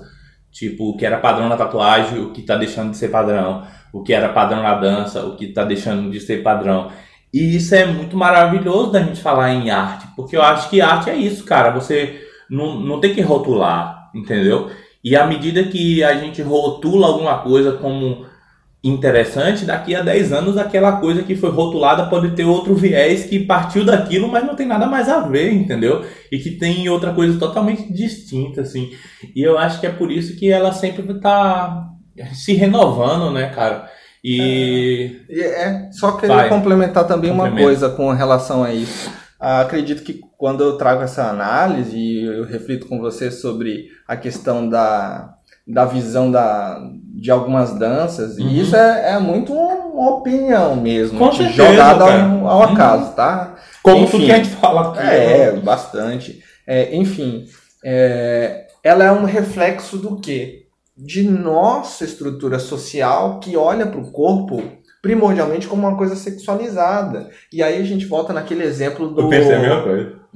tipo 0.52 0.90
o 0.90 0.96
que 0.96 1.04
era 1.04 1.18
padrão 1.18 1.48
na 1.48 1.56
tatuagem, 1.56 2.20
o 2.20 2.30
que 2.30 2.40
está 2.40 2.54
deixando 2.54 2.92
de 2.92 2.96
ser 2.98 3.08
padrão, 3.08 3.64
o 3.92 4.04
que 4.04 4.12
era 4.12 4.28
padrão 4.28 4.62
na 4.62 4.76
dança, 4.76 5.26
o 5.26 5.34
que 5.34 5.46
está 5.46 5.64
deixando 5.64 6.08
de 6.08 6.20
ser 6.20 6.40
padrão. 6.40 6.88
E 7.34 7.56
isso 7.56 7.74
é 7.74 7.84
muito 7.84 8.16
maravilhoso 8.16 8.92
da 8.92 9.02
gente 9.02 9.20
falar 9.20 9.52
em 9.52 9.70
arte, 9.70 10.06
porque 10.14 10.36
eu 10.36 10.42
acho 10.42 10.70
que 10.70 10.80
arte 10.80 11.10
é 11.10 11.16
isso, 11.16 11.44
cara. 11.44 11.70
Você 11.70 12.20
não, 12.48 12.78
não 12.78 13.00
tem 13.00 13.12
que 13.12 13.20
rotular, 13.20 14.08
entendeu? 14.14 14.70
E 15.06 15.14
à 15.14 15.24
medida 15.24 15.62
que 15.62 16.02
a 16.02 16.14
gente 16.14 16.42
rotula 16.42 17.06
alguma 17.06 17.38
coisa 17.38 17.74
como 17.74 18.26
interessante, 18.82 19.64
daqui 19.64 19.94
a 19.94 20.02
10 20.02 20.32
anos 20.32 20.58
aquela 20.58 20.96
coisa 20.96 21.22
que 21.22 21.36
foi 21.36 21.48
rotulada 21.48 22.10
pode 22.10 22.32
ter 22.32 22.44
outro 22.44 22.74
viés 22.74 23.24
que 23.24 23.38
partiu 23.38 23.84
daquilo, 23.84 24.26
mas 24.26 24.44
não 24.44 24.56
tem 24.56 24.66
nada 24.66 24.84
mais 24.84 25.08
a 25.08 25.20
ver, 25.20 25.52
entendeu? 25.52 26.04
E 26.32 26.40
que 26.40 26.50
tem 26.50 26.88
outra 26.88 27.12
coisa 27.12 27.38
totalmente 27.38 27.92
distinta, 27.92 28.62
assim. 28.62 28.90
E 29.32 29.40
eu 29.40 29.56
acho 29.56 29.78
que 29.78 29.86
é 29.86 29.90
por 29.90 30.10
isso 30.10 30.36
que 30.36 30.50
ela 30.50 30.72
sempre 30.72 31.08
está 31.12 31.84
se 32.32 32.54
renovando, 32.54 33.30
né, 33.30 33.50
cara? 33.50 33.88
E. 34.24 35.20
É, 35.30 35.68
é 35.68 35.88
só 35.92 36.16
queria 36.16 36.34
Vai. 36.34 36.48
complementar 36.48 37.06
também 37.06 37.30
uma 37.30 37.48
coisa 37.48 37.90
com 37.90 38.10
relação 38.10 38.64
a 38.64 38.74
isso. 38.74 39.08
Ah, 39.38 39.60
acredito 39.60 40.02
que 40.02 40.25
quando 40.38 40.62
eu 40.62 40.76
trago 40.76 41.02
essa 41.02 41.24
análise 41.24 41.96
e 41.96 42.24
eu 42.24 42.44
reflito 42.44 42.86
com 42.86 42.98
você 42.98 43.30
sobre 43.30 43.88
a 44.06 44.16
questão 44.16 44.68
da, 44.68 45.34
da 45.66 45.84
visão 45.84 46.30
da, 46.30 46.80
de 47.14 47.30
algumas 47.30 47.78
danças, 47.78 48.36
uhum. 48.36 48.46
e 48.46 48.60
isso 48.60 48.76
é, 48.76 49.12
é 49.12 49.18
muito 49.18 49.52
uma 49.52 50.16
opinião 50.16 50.76
mesmo, 50.76 51.18
com 51.18 51.32
certeza, 51.32 51.70
jogada 51.70 52.04
ao, 52.04 52.46
ao, 52.46 52.62
acaso, 52.62 53.06
uhum. 53.06 53.12
tá? 53.12 53.56
Como 53.82 54.02
enfim, 54.02 54.10
tudo 54.10 54.24
que 54.26 54.32
a 54.32 54.36
gente 54.36 54.50
fala 54.50 54.90
aqui. 54.90 54.98
É, 54.98 55.52
né? 55.52 55.60
bastante. 55.60 56.42
É, 56.66 56.94
enfim, 56.94 57.46
é, 57.84 58.66
ela 58.82 59.04
é 59.04 59.12
um 59.12 59.24
reflexo 59.24 59.96
do 59.96 60.20
quê? 60.20 60.66
De 60.96 61.22
nossa 61.22 62.04
estrutura 62.04 62.58
social 62.58 63.38
que 63.40 63.56
olha 63.56 63.86
para 63.86 64.00
o 64.00 64.10
corpo 64.10 64.62
primordialmente 65.06 65.68
como 65.68 65.86
uma 65.86 65.96
coisa 65.96 66.16
sexualizada. 66.16 67.30
E 67.52 67.62
aí 67.62 67.80
a 67.80 67.84
gente 67.84 68.06
volta 68.06 68.32
naquele 68.32 68.64
exemplo 68.64 69.08
do, 69.08 69.28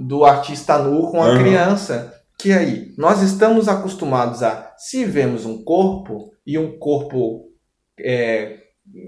do 0.01 0.25
artista 0.25 0.79
nu 0.79 1.11
com 1.11 1.23
a 1.23 1.31
uhum. 1.31 1.39
criança. 1.39 2.15
Que 2.39 2.53
aí, 2.53 2.95
nós 2.97 3.21
estamos 3.21 3.69
acostumados 3.69 4.43
a, 4.43 4.73
se 4.79 5.05
vemos 5.05 5.45
um 5.45 5.63
corpo, 5.63 6.31
e 6.47 6.59
um 6.59 6.79
corpo, 6.79 7.51
é, 8.01 8.57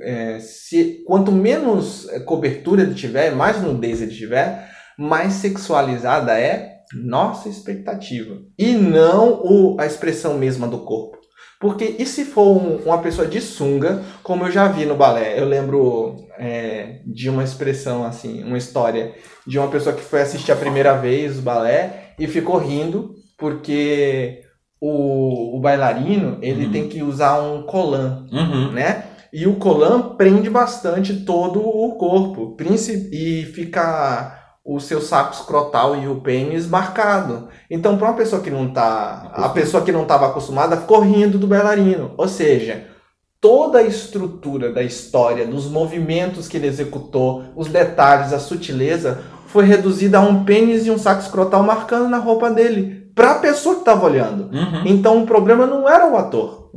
é, 0.02 0.38
se, 0.38 1.02
quanto 1.06 1.32
menos 1.32 2.06
cobertura 2.26 2.82
ele 2.82 2.94
tiver, 2.94 3.34
mais 3.34 3.60
nudez 3.62 4.02
ele 4.02 4.14
tiver, 4.14 4.70
mais 4.98 5.32
sexualizada 5.34 6.38
é 6.38 6.72
nossa 6.94 7.48
expectativa. 7.48 8.36
E 8.58 8.74
não 8.74 9.40
o, 9.42 9.80
a 9.80 9.86
expressão 9.86 10.36
mesma 10.36 10.68
do 10.68 10.80
corpo. 10.80 11.21
Porque 11.62 11.94
e 11.96 12.04
se 12.04 12.24
for 12.24 12.60
um, 12.60 12.78
uma 12.84 12.98
pessoa 12.98 13.24
de 13.24 13.40
sunga, 13.40 14.02
como 14.24 14.44
eu 14.44 14.50
já 14.50 14.66
vi 14.66 14.84
no 14.84 14.96
balé? 14.96 15.38
Eu 15.38 15.46
lembro 15.46 16.16
é, 16.36 16.98
de 17.06 17.30
uma 17.30 17.44
expressão 17.44 18.04
assim, 18.04 18.42
uma 18.42 18.58
história 18.58 19.14
de 19.46 19.60
uma 19.60 19.68
pessoa 19.68 19.94
que 19.94 20.02
foi 20.02 20.22
assistir 20.22 20.50
a 20.50 20.56
primeira 20.56 20.94
vez 20.94 21.38
o 21.38 21.42
balé 21.42 22.14
e 22.18 22.26
ficou 22.26 22.58
rindo 22.58 23.14
porque 23.38 24.40
o, 24.80 25.56
o 25.56 25.60
bailarino 25.60 26.36
ele 26.42 26.66
uhum. 26.66 26.72
tem 26.72 26.88
que 26.88 27.00
usar 27.00 27.40
um 27.40 27.62
colan, 27.62 28.26
uhum. 28.32 28.72
né? 28.72 29.04
E 29.32 29.46
o 29.46 29.54
colan 29.54 30.16
prende 30.16 30.50
bastante 30.50 31.24
todo 31.24 31.60
o 31.60 31.94
corpo 31.94 32.56
e 33.12 33.44
fica 33.54 34.41
o 34.64 34.78
seu 34.78 35.00
saco 35.00 35.34
escrotal 35.34 35.96
e 35.96 36.06
o 36.06 36.20
pênis 36.20 36.66
marcado. 36.68 37.48
Então, 37.68 37.96
para 37.96 38.08
uma 38.08 38.16
pessoa 38.16 38.40
que 38.40 38.50
não 38.50 38.72
tá, 38.72 39.30
a 39.32 39.48
pessoa 39.48 39.82
que 39.82 39.90
não 39.90 40.02
estava 40.02 40.26
acostumada 40.26 40.76
ficou 40.76 41.00
rindo 41.00 41.38
do 41.38 41.48
bailarino. 41.48 42.12
Ou 42.16 42.28
seja, 42.28 42.86
toda 43.40 43.78
a 43.78 43.82
estrutura 43.82 44.72
da 44.72 44.82
história, 44.82 45.44
dos 45.44 45.66
movimentos 45.66 46.46
que 46.46 46.56
ele 46.56 46.68
executou, 46.68 47.42
os 47.56 47.66
detalhes, 47.66 48.32
a 48.32 48.38
sutileza, 48.38 49.20
foi 49.46 49.64
reduzida 49.64 50.18
a 50.18 50.20
um 50.20 50.44
pênis 50.44 50.86
e 50.86 50.90
um 50.90 50.98
saco 50.98 51.22
escrotal 51.22 51.62
marcando 51.64 52.08
na 52.08 52.18
roupa 52.18 52.48
dele, 52.48 53.10
para 53.14 53.32
a 53.32 53.38
pessoa 53.40 53.74
que 53.74 53.80
estava 53.82 54.06
olhando. 54.06 54.44
Uhum. 54.44 54.82
Então, 54.86 55.22
o 55.22 55.26
problema 55.26 55.66
não 55.66 55.88
era 55.88 56.08
o 56.08 56.16
ator, 56.16 56.70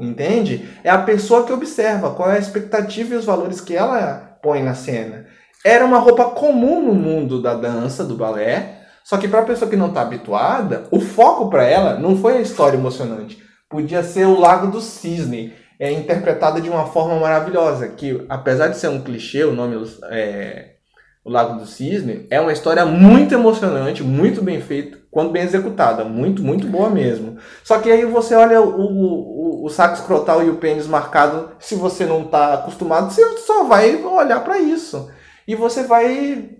entende? 0.00 0.66
É 0.82 0.90
a 0.90 0.98
pessoa 0.98 1.44
que 1.44 1.52
observa 1.52 2.10
qual 2.10 2.30
é 2.30 2.36
a 2.36 2.40
expectativa 2.40 3.14
e 3.14 3.18
os 3.18 3.26
valores 3.26 3.60
que 3.60 3.76
ela 3.76 4.38
põe 4.42 4.62
na 4.62 4.74
cena. 4.74 5.25
Era 5.66 5.84
uma 5.84 5.98
roupa 5.98 6.26
comum 6.26 6.80
no 6.80 6.94
mundo 6.94 7.42
da 7.42 7.52
dança, 7.52 8.04
do 8.04 8.14
balé, 8.14 8.82
só 9.02 9.16
que 9.16 9.26
para 9.26 9.40
a 9.40 9.44
pessoa 9.44 9.68
que 9.68 9.76
não 9.76 9.88
está 9.88 10.00
habituada, 10.00 10.84
o 10.92 11.00
foco 11.00 11.50
para 11.50 11.64
ela 11.64 11.98
não 11.98 12.16
foi 12.16 12.36
a 12.36 12.40
história 12.40 12.76
emocionante. 12.76 13.42
Podia 13.68 14.00
ser 14.04 14.26
o 14.26 14.38
Lago 14.38 14.68
do 14.68 14.80
Cisne, 14.80 15.54
é 15.80 15.90
interpretada 15.90 16.60
de 16.60 16.70
uma 16.70 16.86
forma 16.86 17.18
maravilhosa, 17.18 17.88
que 17.88 18.24
apesar 18.28 18.68
de 18.68 18.76
ser 18.76 18.90
um 18.90 19.00
clichê, 19.00 19.42
o 19.42 19.52
nome 19.52 19.84
é, 20.08 20.74
o 21.24 21.30
Lago 21.32 21.58
do 21.58 21.66
Cisne, 21.66 22.28
é 22.30 22.40
uma 22.40 22.52
história 22.52 22.86
muito 22.86 23.34
emocionante, 23.34 24.04
muito 24.04 24.40
bem 24.42 24.60
feita, 24.60 24.96
quando 25.10 25.32
bem 25.32 25.42
executada, 25.42 26.04
muito, 26.04 26.44
muito 26.44 26.68
boa 26.68 26.88
mesmo. 26.88 27.38
Só 27.64 27.80
que 27.80 27.90
aí 27.90 28.04
você 28.04 28.36
olha 28.36 28.60
o, 28.62 28.70
o, 28.70 29.64
o 29.64 29.68
saco 29.68 29.96
escrotal 29.96 30.44
e 30.44 30.48
o 30.48 30.58
pênis 30.58 30.86
marcado, 30.86 31.50
se 31.58 31.74
você 31.74 32.06
não 32.06 32.22
está 32.22 32.54
acostumado, 32.54 33.12
você 33.12 33.38
só 33.38 33.64
vai 33.64 33.96
olhar 33.96 34.44
para 34.44 34.60
isso 34.60 35.10
e 35.46 35.54
você 35.54 35.84
vai 35.84 36.56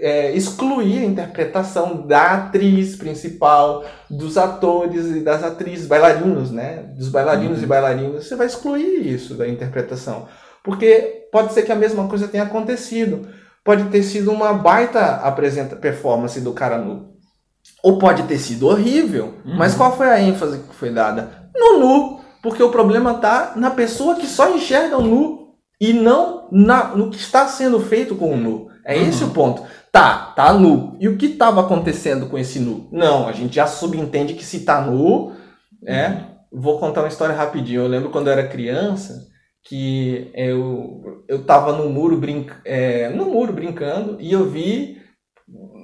é, 0.00 0.32
excluir 0.32 0.98
a 0.98 1.04
interpretação 1.04 2.06
da 2.06 2.32
atriz 2.32 2.96
principal, 2.96 3.84
dos 4.10 4.36
atores 4.36 5.06
e 5.06 5.20
das 5.20 5.42
atrizes, 5.42 5.86
bailarinos, 5.86 6.50
né? 6.50 6.84
Dos 6.96 7.08
bailarinos 7.08 7.58
uhum. 7.58 7.64
e 7.64 7.66
bailarinas. 7.66 8.24
Você 8.26 8.36
vai 8.36 8.46
excluir 8.46 9.06
isso 9.06 9.34
da 9.34 9.48
interpretação. 9.48 10.26
Porque 10.62 11.28
pode 11.30 11.52
ser 11.52 11.62
que 11.62 11.72
a 11.72 11.76
mesma 11.76 12.08
coisa 12.08 12.28
tenha 12.28 12.44
acontecido. 12.44 13.28
Pode 13.64 13.84
ter 13.84 14.02
sido 14.02 14.30
uma 14.30 14.52
baita 14.52 15.16
apresenta 15.16 15.76
performance 15.76 16.40
do 16.40 16.52
cara 16.52 16.78
nu. 16.78 17.14
Ou 17.82 17.98
pode 17.98 18.22
ter 18.24 18.38
sido 18.38 18.68
horrível. 18.68 19.34
Uhum. 19.44 19.56
Mas 19.56 19.74
qual 19.74 19.96
foi 19.96 20.08
a 20.08 20.20
ênfase 20.20 20.58
que 20.58 20.74
foi 20.74 20.90
dada? 20.90 21.50
No 21.54 21.78
nu. 21.78 22.20
Porque 22.42 22.62
o 22.62 22.70
problema 22.70 23.12
está 23.12 23.52
na 23.56 23.70
pessoa 23.70 24.14
que 24.14 24.26
só 24.26 24.54
enxerga 24.54 24.98
o 24.98 25.02
nu 25.02 25.45
e 25.80 25.92
não 25.92 26.48
na, 26.50 26.96
no 26.96 27.10
que 27.10 27.16
está 27.16 27.46
sendo 27.46 27.80
feito 27.80 28.14
com 28.14 28.32
o 28.32 28.36
nu. 28.36 28.68
É 28.84 28.96
uhum. 28.96 29.08
esse 29.08 29.24
o 29.24 29.30
ponto. 29.30 29.62
Tá, 29.90 30.32
tá 30.36 30.52
nu. 30.52 30.96
E 31.00 31.08
o 31.08 31.16
que 31.16 31.26
estava 31.26 31.60
acontecendo 31.60 32.26
com 32.26 32.38
esse 32.38 32.60
nu? 32.60 32.88
Não, 32.92 33.28
a 33.28 33.32
gente 33.32 33.56
já 33.56 33.66
subentende 33.66 34.34
que 34.34 34.44
se 34.44 34.60
tá 34.60 34.80
nu, 34.80 35.32
é. 35.86 36.08
Uhum. 36.08 36.36
Vou 36.52 36.78
contar 36.78 37.02
uma 37.02 37.08
história 37.08 37.34
rapidinho. 37.34 37.82
Eu 37.82 37.88
lembro 37.88 38.10
quando 38.10 38.28
eu 38.28 38.32
era 38.32 38.48
criança 38.48 39.26
que 39.68 40.30
eu 40.34 41.24
eu 41.28 41.44
tava 41.44 41.72
no 41.72 41.90
muro 41.90 42.16
brinc, 42.16 42.52
é, 42.64 43.08
no 43.10 43.26
muro 43.26 43.52
brincando 43.52 44.16
e 44.20 44.32
eu 44.32 44.48
vi 44.48 44.96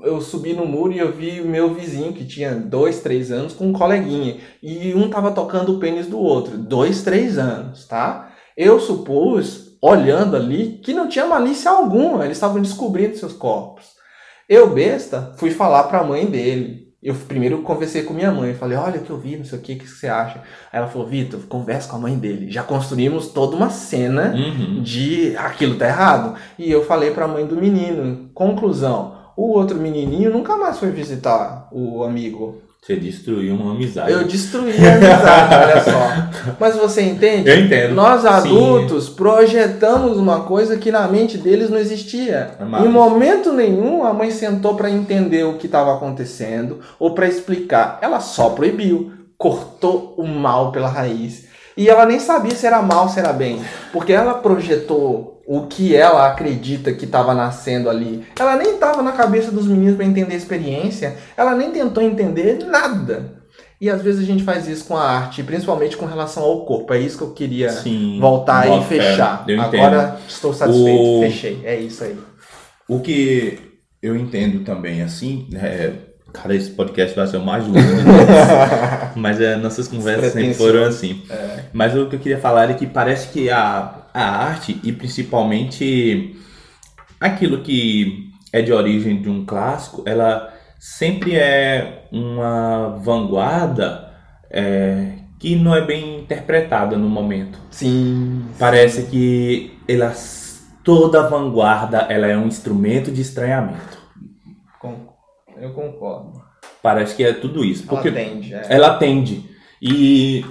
eu 0.04 0.20
subi 0.20 0.52
no 0.52 0.66
muro 0.66 0.92
e 0.92 0.98
eu 0.98 1.12
vi 1.12 1.40
o 1.40 1.46
meu 1.46 1.72
vizinho 1.72 2.12
que 2.12 2.24
tinha 2.24 2.54
dois, 2.54 3.00
três 3.00 3.30
anos 3.30 3.52
com 3.52 3.68
um 3.68 3.72
coleguinha 3.72 4.38
e 4.62 4.94
um 4.94 5.08
tava 5.08 5.30
tocando 5.30 5.76
o 5.76 5.78
pênis 5.78 6.06
do 6.06 6.18
outro, 6.18 6.58
dois, 6.58 7.02
três 7.02 7.38
anos, 7.38 7.86
tá? 7.86 8.34
Eu 8.56 8.80
supus 8.80 9.61
olhando 9.82 10.36
ali 10.36 10.80
que 10.82 10.94
não 10.94 11.08
tinha 11.08 11.26
malícia 11.26 11.70
alguma, 11.70 12.24
eles 12.24 12.36
estavam 12.36 12.62
descobrindo 12.62 13.16
seus 13.16 13.32
corpos. 13.32 13.86
Eu, 14.48 14.70
besta, 14.70 15.34
fui 15.36 15.50
falar 15.50 15.84
para 15.84 15.98
a 15.98 16.04
mãe 16.04 16.26
dele. 16.26 16.92
Eu 17.02 17.16
primeiro 17.16 17.62
conversei 17.62 18.04
com 18.04 18.14
minha 18.14 18.30
mãe, 18.30 18.54
falei, 18.54 18.78
olha 18.78 19.00
o 19.00 19.02
que 19.02 19.10
eu 19.10 19.18
vi, 19.18 19.36
não 19.36 19.44
sei 19.44 19.58
o 19.58 19.62
que, 19.62 19.72
o 19.72 19.78
que 19.78 19.88
você 19.88 20.06
acha? 20.06 20.38
Aí 20.72 20.78
ela 20.78 20.86
falou, 20.86 21.08
Vitor, 21.08 21.40
conversa 21.48 21.88
com 21.88 21.96
a 21.96 21.98
mãe 21.98 22.16
dele. 22.16 22.48
Já 22.48 22.62
construímos 22.62 23.28
toda 23.28 23.56
uma 23.56 23.70
cena 23.70 24.32
uhum. 24.32 24.82
de 24.82 25.36
aquilo 25.36 25.76
tá 25.76 25.88
errado. 25.88 26.38
E 26.56 26.70
eu 26.70 26.84
falei 26.84 27.10
para 27.10 27.24
a 27.24 27.28
mãe 27.28 27.44
do 27.44 27.56
menino, 27.56 28.30
conclusão, 28.32 29.16
o 29.36 29.50
outro 29.50 29.76
menininho 29.78 30.32
nunca 30.32 30.56
mais 30.56 30.78
foi 30.78 30.92
visitar 30.92 31.68
o 31.72 32.04
amigo. 32.04 32.62
Você 32.84 32.96
destruiu 32.96 33.54
uma 33.54 33.74
amizade. 33.74 34.10
Eu 34.10 34.24
destruí 34.24 34.72
a 34.84 34.96
amizade, 34.96 35.54
olha 35.54 35.84
só. 35.84 36.54
Mas 36.58 36.74
você 36.74 37.02
entende? 37.02 37.48
Eu 37.48 37.60
entendo. 37.60 37.94
Nós 37.94 38.26
adultos 38.26 39.04
Sim. 39.04 39.14
projetamos 39.14 40.18
uma 40.18 40.40
coisa 40.40 40.76
que 40.76 40.90
na 40.90 41.06
mente 41.06 41.38
deles 41.38 41.70
não 41.70 41.78
existia. 41.78 42.56
É 42.58 42.84
em 42.84 42.88
momento 42.88 43.52
nenhum 43.52 44.04
a 44.04 44.12
mãe 44.12 44.32
sentou 44.32 44.74
para 44.74 44.90
entender 44.90 45.44
o 45.44 45.58
que 45.58 45.66
estava 45.66 45.94
acontecendo 45.94 46.80
ou 46.98 47.14
para 47.14 47.28
explicar. 47.28 48.00
Ela 48.02 48.18
só 48.18 48.50
proibiu, 48.50 49.12
cortou 49.38 50.16
o 50.18 50.26
mal 50.26 50.72
pela 50.72 50.88
raiz. 50.88 51.44
E 51.76 51.88
ela 51.88 52.04
nem 52.04 52.18
sabia 52.18 52.56
se 52.56 52.66
era 52.66 52.82
mal, 52.82 53.08
se 53.08 53.20
era 53.20 53.32
bem, 53.32 53.62
porque 53.92 54.12
ela 54.12 54.34
projetou 54.34 55.31
o 55.46 55.66
que 55.66 55.94
ela 55.94 56.26
acredita 56.26 56.92
que 56.92 57.04
estava 57.04 57.34
nascendo 57.34 57.88
ali. 57.90 58.24
Ela 58.38 58.56
nem 58.56 58.74
estava 58.74 59.02
na 59.02 59.12
cabeça 59.12 59.50
dos 59.50 59.66
meninos 59.66 59.96
para 59.96 60.04
entender 60.04 60.34
a 60.34 60.38
experiência, 60.38 61.16
ela 61.36 61.54
nem 61.54 61.70
tentou 61.70 62.02
entender 62.02 62.64
nada. 62.64 63.42
E 63.80 63.90
às 63.90 64.00
vezes 64.00 64.22
a 64.22 64.24
gente 64.24 64.44
faz 64.44 64.68
isso 64.68 64.84
com 64.84 64.96
a 64.96 65.02
arte, 65.02 65.42
principalmente 65.42 65.96
com 65.96 66.06
relação 66.06 66.44
ao 66.44 66.64
corpo. 66.64 66.94
É 66.94 67.00
isso 67.00 67.18
que 67.18 67.24
eu 67.24 67.32
queria 67.32 67.70
Sim, 67.70 68.18
voltar 68.20 68.68
e 68.68 68.84
fechar. 68.84 69.44
Agora 69.60 70.18
estou 70.28 70.54
satisfeito, 70.54 71.02
o... 71.02 71.20
fechei. 71.22 71.60
É 71.64 71.76
isso 71.76 72.04
aí. 72.04 72.16
O 72.88 73.00
que 73.00 73.58
eu 74.00 74.14
entendo 74.14 74.64
também, 74.64 75.02
assim, 75.02 75.48
é, 75.54 75.94
Cara, 76.32 76.54
esse 76.54 76.70
podcast 76.70 77.14
vai 77.14 77.26
ser 77.26 77.36
o 77.36 77.44
mais 77.44 77.66
longo. 77.66 77.78
Mas 79.14 79.38
é, 79.38 79.54
nossas 79.56 79.86
conversas 79.86 80.32
sempre 80.32 80.54
foram 80.54 80.84
assim. 80.84 81.22
É. 81.28 81.64
Mas 81.72 81.94
o 81.94 82.06
que 82.06 82.16
eu 82.16 82.20
queria 82.20 82.38
falar 82.38 82.70
é 82.70 82.74
que 82.74 82.86
parece 82.86 83.28
que 83.28 83.50
a, 83.50 84.01
a 84.12 84.24
arte, 84.24 84.80
e 84.82 84.92
principalmente 84.92 86.36
aquilo 87.20 87.62
que 87.62 88.30
é 88.52 88.60
de 88.60 88.72
origem 88.72 89.20
de 89.20 89.30
um 89.30 89.44
clássico, 89.44 90.02
ela 90.06 90.52
sempre 90.78 91.36
é 91.36 92.08
uma 92.12 92.98
vanguarda 93.02 94.12
é, 94.50 95.12
que 95.38 95.56
não 95.56 95.74
é 95.74 95.80
bem 95.80 96.20
interpretada 96.20 96.96
no 96.96 97.08
momento. 97.08 97.58
Sim. 97.70 98.44
Parece 98.58 99.04
que 99.06 99.78
ela, 99.88 100.12
toda 100.84 101.28
vanguarda 101.28 102.06
ela 102.08 102.26
é 102.26 102.36
um 102.36 102.46
instrumento 102.46 103.10
de 103.10 103.22
estranhamento. 103.22 104.02
Eu 105.62 105.72
concordo. 105.72 106.42
Parece 106.82 107.14
que 107.14 107.22
é 107.22 107.32
tudo 107.32 107.64
isso. 107.64 107.86
Porque 107.86 108.08
ela 108.08 108.16
tende. 108.16 108.52
É. 108.52 108.66
Ela 108.68 108.98
tende. 108.98 109.50
E 109.80 110.44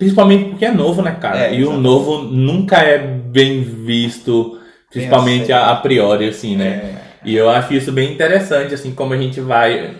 principalmente 0.00 0.48
porque 0.48 0.64
é 0.64 0.72
novo, 0.72 1.02
né, 1.02 1.14
cara? 1.20 1.40
É, 1.40 1.54
e 1.54 1.62
o 1.62 1.74
novo 1.74 2.22
nunca 2.22 2.78
é 2.78 2.96
bem 2.96 3.62
visto, 3.62 4.58
principalmente 4.90 5.52
a, 5.52 5.68
a, 5.68 5.76
priori, 5.76 6.26
assim, 6.26 6.56
né? 6.56 6.66
É. 6.66 7.00
E 7.22 7.36
eu 7.36 7.50
acho 7.50 7.74
isso 7.74 7.92
bem 7.92 8.10
interessante, 8.10 8.72
assim, 8.72 8.94
como 8.94 9.12
a 9.12 9.18
gente 9.18 9.42
vai, 9.42 9.94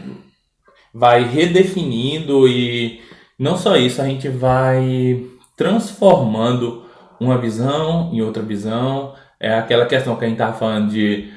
vai 0.92 1.22
redefinindo 1.22 2.48
e 2.48 3.02
não 3.38 3.58
só 3.58 3.76
isso, 3.76 4.00
a 4.00 4.06
gente 4.06 4.26
vai 4.26 5.22
transformando 5.54 6.86
uma 7.20 7.36
visão 7.36 8.08
em 8.10 8.22
outra 8.22 8.42
visão. 8.42 9.12
É 9.38 9.52
aquela 9.52 9.84
questão 9.84 10.16
que 10.16 10.24
a 10.24 10.28
gente 10.28 10.38
tava 10.38 10.56
falando 10.56 10.90
de 10.90 11.30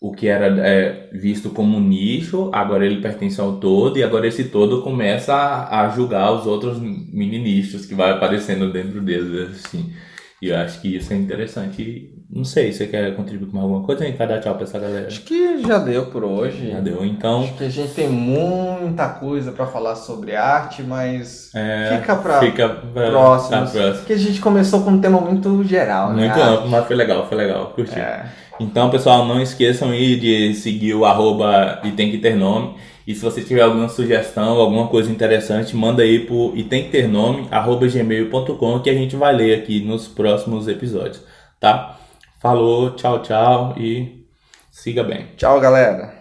o 0.00 0.12
que 0.12 0.28
era 0.28 0.46
é, 0.66 1.10
visto 1.12 1.50
como 1.50 1.76
um 1.76 1.80
nicho, 1.80 2.48
agora 2.54 2.86
ele 2.86 3.02
pertence 3.02 3.38
ao 3.38 3.56
todo, 3.56 3.98
e 3.98 4.02
agora 4.02 4.26
esse 4.26 4.44
todo 4.44 4.80
começa 4.80 5.34
a, 5.34 5.82
a 5.82 5.88
julgar 5.90 6.32
os 6.32 6.46
outros 6.46 6.80
mini 6.80 7.38
nichos 7.38 7.84
que 7.84 7.94
vai 7.94 8.10
aparecendo 8.10 8.72
dentro 8.72 9.02
deles, 9.02 9.64
assim. 9.66 9.92
E 10.40 10.48
eu 10.48 10.56
acho 10.56 10.80
que 10.80 10.96
isso 10.96 11.12
é 11.12 11.16
interessante. 11.16 12.14
Não 12.30 12.44
sei, 12.44 12.72
você 12.72 12.86
quer 12.86 13.14
contribuir 13.14 13.50
com 13.50 13.60
alguma 13.60 13.82
coisa? 13.82 14.06
Gente 14.06 14.16
vai 14.16 14.26
dar 14.26 14.40
tchau 14.40 14.54
pra 14.54 14.64
essa 14.64 14.78
galera. 14.78 15.06
Acho 15.06 15.20
que 15.20 15.62
já 15.62 15.76
deu 15.76 16.06
por 16.06 16.24
hoje. 16.24 16.70
Já 16.70 16.80
deu, 16.80 17.04
então. 17.04 17.42
Acho 17.42 17.54
que 17.56 17.64
a 17.64 17.68
gente 17.68 17.92
tem 17.92 18.08
muita 18.08 19.06
coisa 19.06 19.52
para 19.52 19.66
falar 19.66 19.96
sobre 19.96 20.34
arte, 20.34 20.82
mas 20.82 21.50
é, 21.54 21.98
fica 21.98 22.16
para 22.16 22.40
fica 22.40 22.68
pra, 22.70 23.10
próximos. 23.10 23.72
Pra 23.72 23.92
Que 24.06 24.14
a 24.14 24.18
gente 24.18 24.40
começou 24.40 24.82
com 24.82 24.92
um 24.92 25.00
tema 25.00 25.20
muito 25.20 25.62
geral, 25.64 26.14
né? 26.14 26.28
Muito 26.28 26.40
amplo, 26.40 26.70
mas 26.70 26.86
foi 26.86 26.96
legal, 26.96 27.28
foi 27.28 27.36
legal, 27.36 27.72
curti. 27.74 27.98
É. 27.98 28.24
Então, 28.60 28.90
pessoal, 28.90 29.24
não 29.26 29.40
esqueçam 29.40 29.90
aí 29.90 30.16
de 30.16 30.52
seguir 30.54 30.92
o 30.92 31.06
arroba 31.06 31.80
e 31.82 31.92
tem 31.92 32.10
que 32.10 32.18
ter 32.18 32.36
nome. 32.36 32.76
E 33.06 33.14
se 33.14 33.22
você 33.22 33.42
tiver 33.42 33.62
alguma 33.62 33.88
sugestão, 33.88 34.60
alguma 34.60 34.86
coisa 34.88 35.10
interessante, 35.10 35.74
manda 35.74 36.02
aí 36.02 36.26
pro 36.26 36.52
e 36.54 36.62
tem 36.62 36.84
que 36.84 36.90
ter 36.90 37.08
nome, 37.08 37.48
arroba 37.50 37.88
gmail.com 37.88 38.80
que 38.80 38.90
a 38.90 38.94
gente 38.94 39.16
vai 39.16 39.34
ler 39.34 39.58
aqui 39.58 39.80
nos 39.82 40.06
próximos 40.06 40.68
episódios, 40.68 41.22
tá? 41.58 41.98
Falou, 42.38 42.90
tchau, 42.90 43.22
tchau 43.22 43.74
e 43.78 44.26
siga 44.70 45.02
bem. 45.02 45.28
Tchau, 45.36 45.58
galera. 45.58 46.19